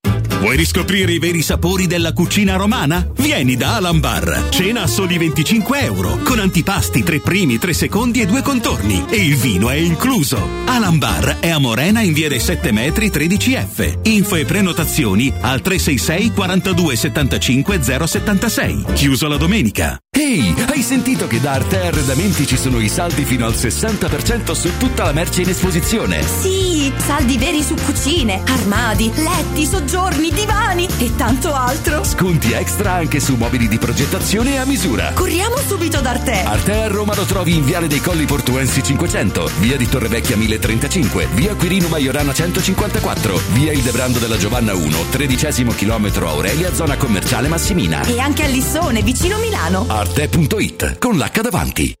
[0.41, 3.07] Vuoi riscoprire i veri sapori della cucina romana?
[3.17, 4.47] Vieni da Alan Bar.
[4.49, 9.05] Cena a soli 25 euro, con antipasti, tre primi, tre secondi e due contorni.
[9.07, 10.43] E il vino è incluso.
[10.65, 13.99] Alan Bar è a Morena in via dei 7 metri 13F.
[14.09, 18.85] Info e prenotazioni al 366 42 75 076.
[18.93, 19.99] Chiuso la domenica.
[20.13, 24.69] Ehi, hai sentito che da Arte Arredamenti ci sono i saldi fino al 60% su
[24.77, 26.21] tutta la merce in esposizione?
[26.23, 32.03] Sì, saldi veri su cucine, armadi, letti, soggiorni, divani e tanto altro.
[32.03, 35.11] Sconti extra anche su mobili di progettazione a misura.
[35.13, 36.43] Corriamo subito da Arte.
[36.43, 41.27] Arte a Roma lo trovi in Viale dei Colli Portuensi 500, via di Torrevecchia 1035,
[41.33, 47.47] via Quirino Maiorana 154, via Il Debrando della Giovanna 1, tredicesimo chilometro Aurelia, zona commerciale
[47.47, 48.01] Massimina.
[48.03, 49.85] E anche a Lissone, vicino Milano.
[49.87, 52.00] Arte.it con l'H davanti.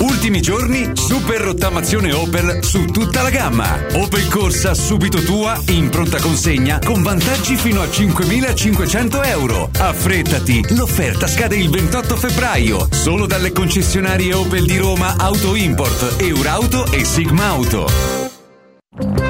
[0.00, 3.78] Ultimi giorni, super rottamazione Opel su tutta la gamma.
[3.92, 9.68] Opel Corsa subito tua in pronta consegna con vantaggi fino a 5.500 euro.
[9.78, 12.88] Affrettati, l'offerta scade il 28 febbraio.
[12.90, 19.29] Solo dalle concessionarie Opel di Roma Auto Import, Eurauto e Sigma Auto.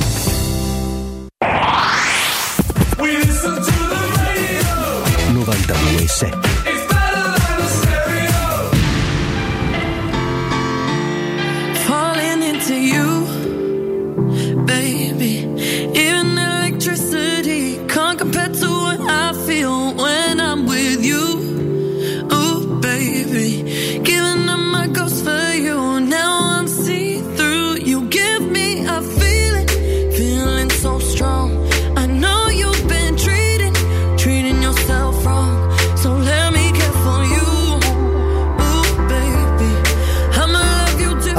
[6.11, 6.60] 92.7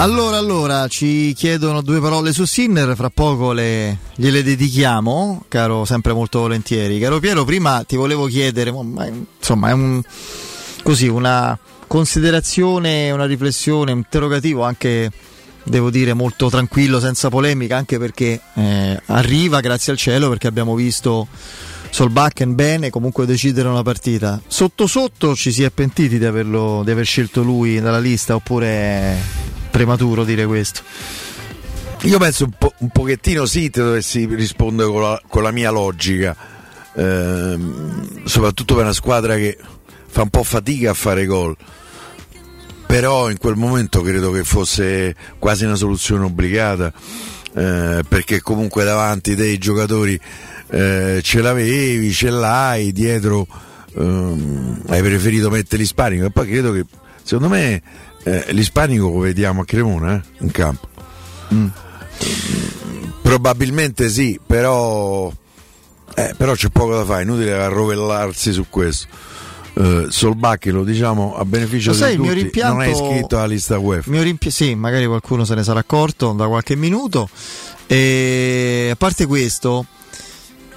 [0.03, 6.13] Allora, allora, ci chiedono due parole su Sinner, fra poco le, gliele dedichiamo, caro, sempre
[6.13, 6.99] molto volentieri.
[6.99, 10.03] Caro Piero, prima ti volevo chiedere, insomma, è un,
[10.83, 11.57] così, una
[11.87, 15.09] considerazione, una riflessione, un interrogativo anche,
[15.63, 20.75] devo dire, molto tranquillo, senza polemica, anche perché eh, arriva, grazie al cielo, perché abbiamo
[20.75, 21.29] visto
[21.91, 24.43] Solbakken bene, comunque decidere una partita.
[24.49, 29.52] Sotto sotto ci si è pentiti di, averlo, di aver scelto lui dalla lista oppure
[29.83, 30.83] prematuro dire questo?
[32.03, 35.71] Io penso un, po- un pochettino sì, te dovessi rispondere con la, con la mia
[35.71, 36.37] logica,
[36.95, 39.57] Ehm, soprattutto per una squadra che
[40.09, 41.57] fa un po' fatica a fare gol.
[42.87, 46.93] però in quel momento credo che fosse quasi una soluzione obbligata
[47.55, 50.21] eh, perché comunque davanti dei giocatori
[50.69, 53.47] eh, ce l'avevi, ce l'hai, dietro
[53.97, 56.85] ehm, hai preferito mettere l'ispanico e poi credo che
[57.23, 57.83] secondo me
[58.25, 60.89] eh, l'ispanico lo vediamo a Cremona eh, in campo.
[61.53, 61.67] Mm.
[63.23, 65.33] Probabilmente sì, però,
[66.15, 69.07] eh, però c'è poco da fare, inutile arrovellarsi su questo.
[69.75, 74.21] Uh, Solbacchi lo diciamo a beneficio sai, di tutti, non è iscritto alla lista UEFA.
[74.21, 77.27] Rimpi- sì, magari qualcuno se ne sarà accorto da qualche minuto.
[77.87, 79.87] E a parte questo,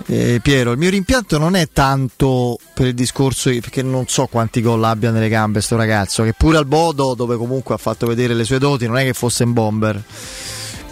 [0.07, 4.61] eh, Piero, il mio rimpianto non è tanto per il discorso perché non so quanti
[4.61, 8.33] gol abbia nelle gambe sto ragazzo, che pure al Bodo, dove comunque ha fatto vedere
[8.33, 10.03] le sue doti, non è che fosse un bomber.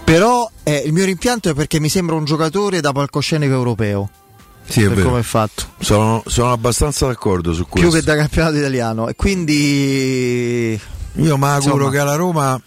[0.03, 4.09] Però eh, il mio rimpianto è perché mi sembra un giocatore da palcoscenico europeo.
[4.65, 5.09] Sì, è per vero.
[5.09, 5.63] come è fatto.
[5.79, 7.89] Sono, sono abbastanza d'accordo su questo.
[7.89, 9.07] Più che da campionato italiano.
[9.07, 10.79] E quindi.
[11.15, 12.59] Io mi auguro che alla Roma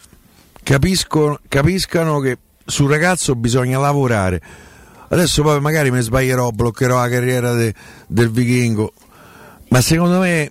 [0.62, 4.40] capisco- capiscano che sul ragazzo bisogna lavorare.
[5.08, 7.74] Adesso poi magari mi sbaglierò, bloccherò la carriera de-
[8.06, 8.92] del vichingo,
[9.68, 10.50] ma secondo me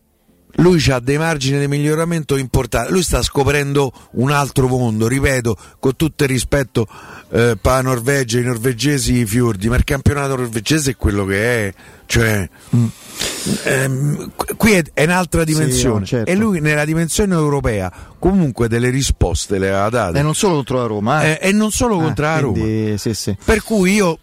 [0.60, 2.92] lui ha dei margini di miglioramento importanti.
[2.92, 6.88] Lui sta scoprendo un altro mondo, ripeto, con tutto il rispetto
[7.32, 11.74] eh, per la Norvegia, i norvegesi fiordi, ma il campionato norvegese è quello che è,
[12.06, 12.48] cioè
[13.64, 16.32] ehm, qu- qui è, è un'altra dimensione no, certo.
[16.32, 20.78] e lui nella dimensione europea comunque delle risposte le ha date E non solo contro
[20.78, 21.24] la Roma.
[21.24, 21.40] eh.
[21.42, 22.54] Eh, e non solo contro la Roma.
[22.60, 23.36] quindi, sì, sì.
[23.44, 24.20] Per cui io,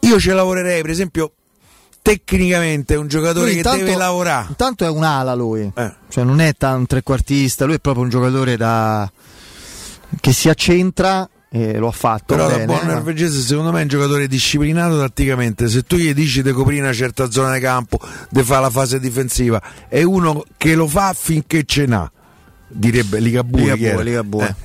[0.00, 1.32] io ci lavorerei, per esempio,
[2.02, 4.46] tecnicamente è un giocatore Lui che intanto- deve lavorare.
[4.48, 5.94] Intanto è un'ala lui, Eh.
[6.08, 9.10] cioè non è un trequartista, lui è proprio un giocatore da...
[10.20, 12.66] che si accentra e lo ha fatto Però da bene.
[12.66, 16.52] buon ma- norvegese secondo me è un giocatore disciplinato tatticamente, se tu gli dici di
[16.52, 17.98] coprire una certa zona di campo,
[18.28, 22.10] di fare la fase difensiva, è uno che lo fa finché ce n'ha,
[22.68, 23.74] direbbe Ligabue.
[23.74, 24.04] Ligabue?
[24.04, 24.56] Ligabue.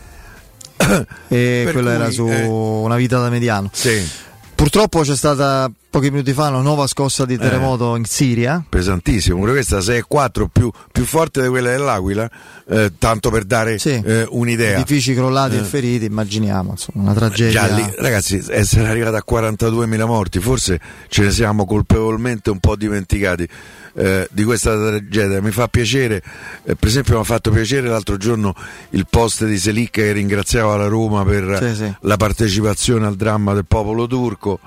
[0.77, 1.05] Eh.
[1.29, 3.69] e Per quello cui, era su eh, una vita da mediano.
[3.73, 4.23] Sì.
[4.55, 8.63] Purtroppo c'è stata pochi minuti fa una nuova scossa di terremoto in Siria.
[8.67, 12.29] pesantissimo, pure questa 6-4 più, più forte di quella dell'Aquila,
[12.69, 14.75] eh, tanto per dare eh, un'idea.
[14.77, 15.59] Edifici crollati Eh.
[15.59, 17.67] e feriti, immaginiamo, insomma, una tragedia.
[17.67, 22.75] Già lì, ragazzi, essere arrivati a 42.000 morti, forse ce ne siamo colpevolmente un po'
[22.77, 23.47] dimenticati
[23.95, 25.41] eh, di questa tragedia.
[25.41, 26.21] Mi fa piacere,
[26.65, 28.53] eh, per esempio, mi ha fatto piacere l'altro giorno
[28.91, 31.93] il post di Selic che ringraziava la Roma per Sì, sì.
[32.01, 34.59] la partecipazione al dramma del popolo turco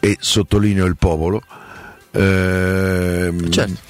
[0.00, 1.42] e sottolineo il popolo.
[2.12, 3.80] Ehm, Certo.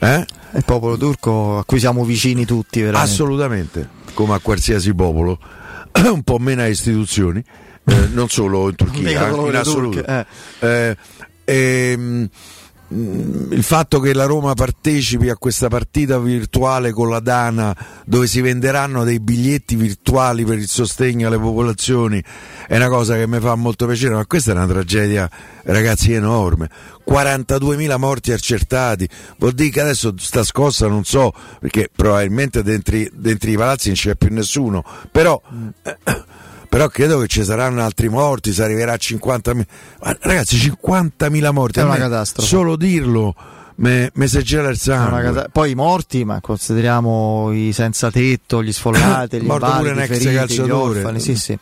[0.00, 0.26] eh?
[0.54, 3.10] Il popolo turco a cui siamo vicini tutti, veramente.
[3.12, 5.38] Assolutamente, come a qualsiasi popolo,
[6.04, 7.42] un po' meno a istituzioni,
[7.84, 9.12] eh, non solo in Turchia, eh,
[9.48, 10.02] in assoluto.
[10.02, 10.26] turche,
[10.60, 10.96] Eh,
[11.44, 12.28] ehm,
[12.88, 18.40] il fatto che la Roma partecipi a questa partita virtuale con la Dana dove si
[18.40, 22.22] venderanno dei biglietti virtuali per il sostegno alle popolazioni
[22.68, 25.28] è una cosa che mi fa molto piacere, ma questa è una tragedia
[25.64, 26.70] ragazzi enorme.
[27.08, 29.08] 42.000 morti accertati,
[29.38, 33.96] vuol dire che adesso sta scossa non so, perché probabilmente dentro, dentro i palazzi non
[33.96, 35.40] c'è più nessuno, però...
[36.76, 39.62] Però credo che ci saranno altri morti, si arriverà a 50.000.
[40.02, 41.78] Ma Ragazzi, 50.000 morti.
[41.78, 42.46] È una me catastrofe.
[42.48, 43.34] Solo dirlo
[44.14, 45.22] mi si gela il sangue.
[45.22, 50.00] cata- Poi i morti, ma consideriamo i senza tetto, gli sfollati, gli Morto pure un
[50.00, 50.98] ex calciatore.
[50.98, 51.58] orfani, sì, sì.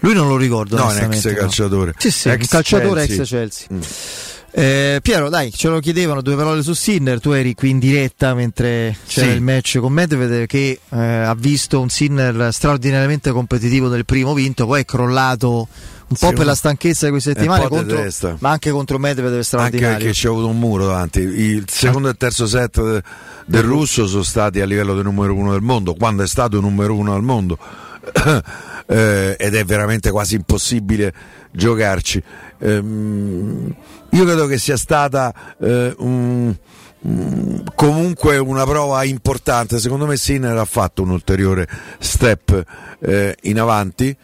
[0.00, 1.34] Lui non lo ricordo, No, un ex no.
[1.34, 1.94] calciatore.
[1.98, 3.22] Sì, sì, Ex calciatore Chelsea.
[3.22, 4.35] ex Chelsea.
[4.58, 7.20] Eh, Piero, dai, ce lo chiedevano due parole su Sinner.
[7.20, 9.32] Tu eri qui in diretta mentre c'era Sì.
[9.34, 14.64] il match con Medvedev che eh, ha visto un Sinner straordinariamente competitivo nel primo vinto,
[14.64, 15.68] poi è crollato
[16.08, 18.02] un po' Sì, per la stanchezza di queste settimane, contro-
[18.38, 19.96] ma anche contro Medvedev Anche straordinario.
[19.98, 21.20] perché c'è avuto un muro davanti.
[21.20, 23.02] Il secondo e il terzo set de-
[23.44, 26.94] del russo sono stati a livello del numero uno del mondo, quando è stato numero
[26.94, 27.58] uno al mondo.
[28.88, 31.12] Eh, ed è veramente quasi impossibile
[31.50, 32.22] giocarci.
[32.58, 33.74] Ehm,
[34.10, 36.54] io credo che sia stata eh, un-
[37.00, 39.78] un- comunque una prova importante.
[39.78, 41.68] Secondo me Sinner ha fatto un ulteriore
[41.98, 42.64] step
[43.00, 44.16] eh, in avanti.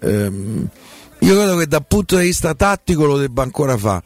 [0.00, 0.68] Ehm,
[1.20, 4.02] io credo che dal punto di vista tattico lo debba ancora fare.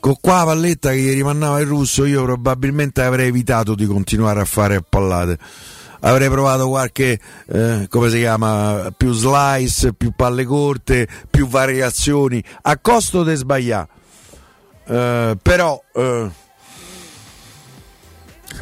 [0.00, 4.40] Con qua la palletta che gli rimandava il russo, io probabilmente avrei evitato di continuare
[4.40, 5.38] a fare pallate.
[6.04, 12.76] Avrei provato qualche, eh, come si chiama, più slice, più palle corte, più variazioni, a
[12.78, 13.88] costo di sbagliare.
[14.84, 16.30] Eh, però eh,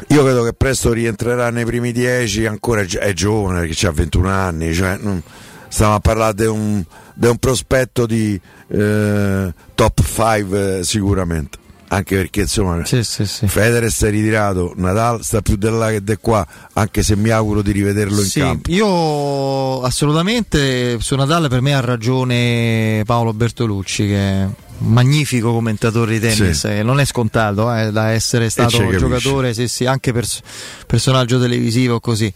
[0.07, 3.91] io credo che presto rientrerà nei primi dieci, ancora è, gi- è giovane perché ha
[3.91, 5.21] 21 anni, cioè, non-
[5.67, 6.83] stiamo a parlare di un,
[7.15, 11.57] un prospetto di eh, top 5 sicuramente.
[11.93, 13.47] Anche perché insomma sì, sì, sì.
[13.47, 17.29] Federer si è ritirato, Nadal sta più di là che di qua, anche se mi
[17.31, 18.71] auguro di rivederlo in campo.
[18.71, 24.53] Io assolutamente su Nadal per me ha ragione Paolo Bertolucci che è un
[24.87, 26.67] magnifico commentatore di tennis, Sì.
[26.69, 30.39] che non è scontato eh, da essere stato giocatore, sì, sì, anche pers-
[30.87, 32.31] personaggio televisivo così.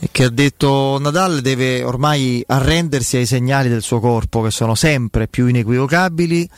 [0.00, 4.74] E Che ha detto Nadal deve ormai arrendersi ai segnali del suo corpo che sono
[4.74, 6.48] sempre più inequivocabili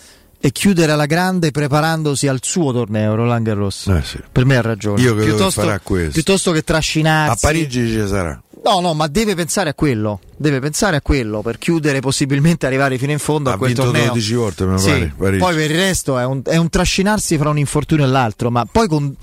[0.44, 3.86] e chiudere alla grande preparandosi al suo torneo Roland Garros.
[3.86, 4.18] Eh, sì.
[4.30, 5.00] Per me ha ragione.
[5.00, 6.12] Io credo che piuttosto, farà questo.
[6.12, 7.46] piuttosto che A trascinarsi.
[7.46, 8.42] Parigi ci sarà.
[8.62, 10.20] No, no, ma deve pensare a quello.
[10.36, 13.84] Deve pensare a quello per chiudere, possibilmente arrivare fino in fondo Ha a quel vinto
[13.84, 14.08] torneo.
[14.08, 15.38] 12 volte, mi Sì, pare, Parigi.
[15.38, 18.66] Poi per il resto è un, è un trascinarsi fra un infortunio e l'altro, ma
[18.70, 19.16] poi con.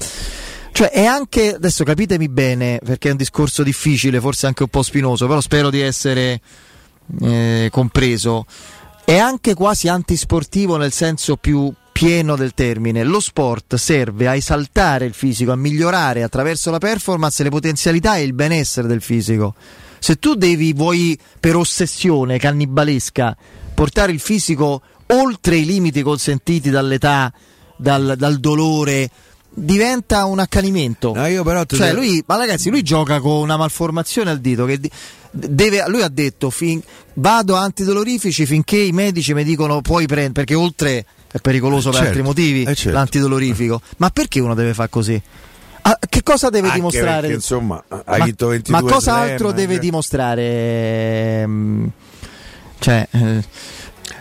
[0.72, 4.82] Cioè è anche, adesso capitemi bene, perché è un discorso difficile, forse anche un po'
[4.82, 6.42] spinoso, però spero di essere
[7.22, 8.48] eh, compreso.
[9.12, 13.04] È anche quasi antisportivo nel senso più pieno del termine.
[13.04, 18.24] Lo sport serve a esaltare il fisico, a migliorare attraverso la performance le potenzialità e
[18.24, 19.54] il benessere del fisico.
[20.00, 23.36] Se tu devi, vuoi per ossessione cannibalesca,
[23.74, 27.34] portare il fisico oltre i limiti consentiti dall'età,
[27.76, 29.10] dal, dal dolore,
[29.54, 31.14] diventa un accanimento.
[31.28, 34.80] io però cioè, devo- lui, ma ragazzi, lui gioca con una malformazione al dito che
[35.32, 36.82] deve, lui ha detto fin-
[37.16, 41.92] vado a antidolorifici finché i medici mi dicono puoi prendere perché oltre è pericoloso Eh,
[41.92, 42.98] per certo, altri motivi eh, certo.
[42.98, 43.82] l'antidolorifico.
[43.98, 45.22] Ma perché uno deve fare così?
[45.84, 47.22] Ah, che cosa deve Anche dimostrare?
[47.22, 49.80] perché, insomma, hai ma, vinto 22 ma cosa slam, altro deve eh.
[49.80, 50.42] dimostrare?
[51.42, 51.90] Ehm,
[52.80, 53.44] Cioè, eh,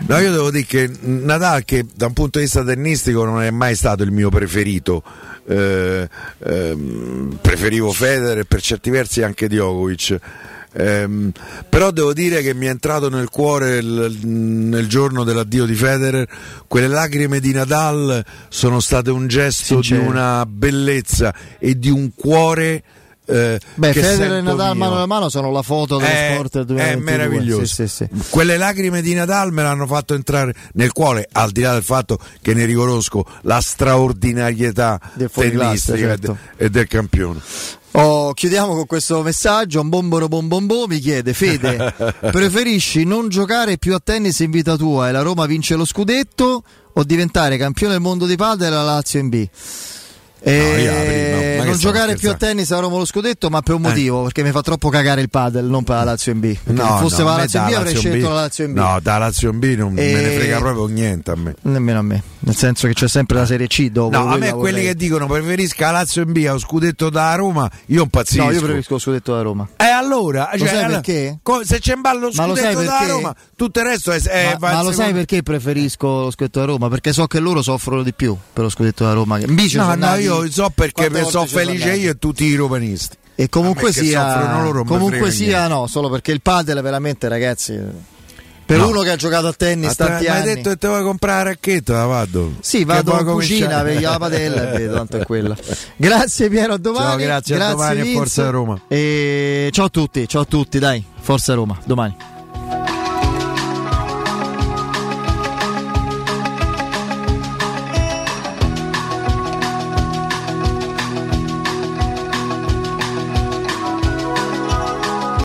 [0.07, 3.51] No, io devo dire che Nadal, che da un punto di vista tennistico non è
[3.51, 5.03] mai stato il mio preferito,
[5.47, 6.09] eh,
[6.45, 10.19] ehm, preferivo Federer e per certi versi anche Djokovic.
[10.73, 11.33] Ehm,
[11.69, 16.29] però devo dire che mi è entrato nel cuore il- nel giorno dell'addio di Federer
[16.69, 20.03] quelle lacrime di Nadal sono state un gesto Sincero.
[20.03, 22.85] di una bellezza e di un cuore
[23.31, 24.85] eh, beh, Federer e Nadal mio.
[24.89, 27.01] mano a mano sono la foto dello È- sport del è 2022.
[27.17, 27.65] meraviglioso.
[27.67, 28.09] Sì, sì, sì.
[28.31, 32.19] Quelle lacrime di Nadal me l'hanno fatto entrare nel cuore, al di là del fatto
[32.43, 36.33] che ne riconosco la straordinarietà Del tennistica certo.
[36.33, 37.41] e de- e del campione.
[37.93, 39.81] Oh, chiudiamo con questo messaggio.
[39.81, 41.93] Un bomboro bom bom bom mi chiede: Fede,
[42.31, 46.63] preferisci non giocare più a tennis in vita tua e la Roma vince lo scudetto
[46.93, 49.49] o diventare campione del mondo di padel alla Lazio in B?
[50.43, 53.61] Eh, io prima, ma che non giocare più a tennis a Roma lo scudetto, ma
[53.61, 53.89] per un Eh.
[53.89, 56.57] motivo, perché mi fa troppo cagare il padel, non per la Lazio in B.
[56.65, 58.77] No, se fosse no, la Lazio in B avrei scelto B- la Lazio in B.
[58.77, 61.55] No, da Lazio in B non me ne E- frega proprio niente a me.
[61.63, 64.17] Nemmeno a me, nel senso che c'è sempre la Serie C dopo.
[64.17, 67.35] No, a me quelli vorrei- che dicono preferisca la Lazio in B a scudetto da
[67.35, 68.45] Roma, io impazzisco.
[68.45, 69.69] No, io preferisco lo scudetto da Roma.
[69.77, 71.39] E allora, Lo cioè, sai allora, perché?
[71.65, 73.05] se c'è in ballo lo Ma lo scudetto da?
[73.07, 76.65] Roma, tutto il resto è, è- ma, ma lo sai perché preferisco lo scudetto da
[76.67, 76.89] Roma?
[76.89, 79.39] Perché so che loro soffrono di più per lo scudetto da Roma.
[79.39, 82.55] In bici No, sono no, andati- io so perché sono felice io e tutti i
[82.55, 83.17] romanisti.
[83.35, 87.79] E comunque A sia, loro comunque sia no, solo perché il padel veramente ragazzi
[88.67, 88.89] per No.
[88.89, 90.55] uno che ha giocato a tennis Ma te- tanti mi hai anni.
[90.55, 92.53] detto che te vuoi comprare la racchetta, la vado.
[92.61, 95.57] Sì, vado in cucina, vedi la padella e vedo, tanto è quella.
[95.97, 97.07] Grazie Piero, a domani.
[97.07, 98.81] Ciao, grazie, a domani e forza Roma.
[98.87, 102.15] E ciao a tutti, ciao a tutti, dai, forza Roma, domani.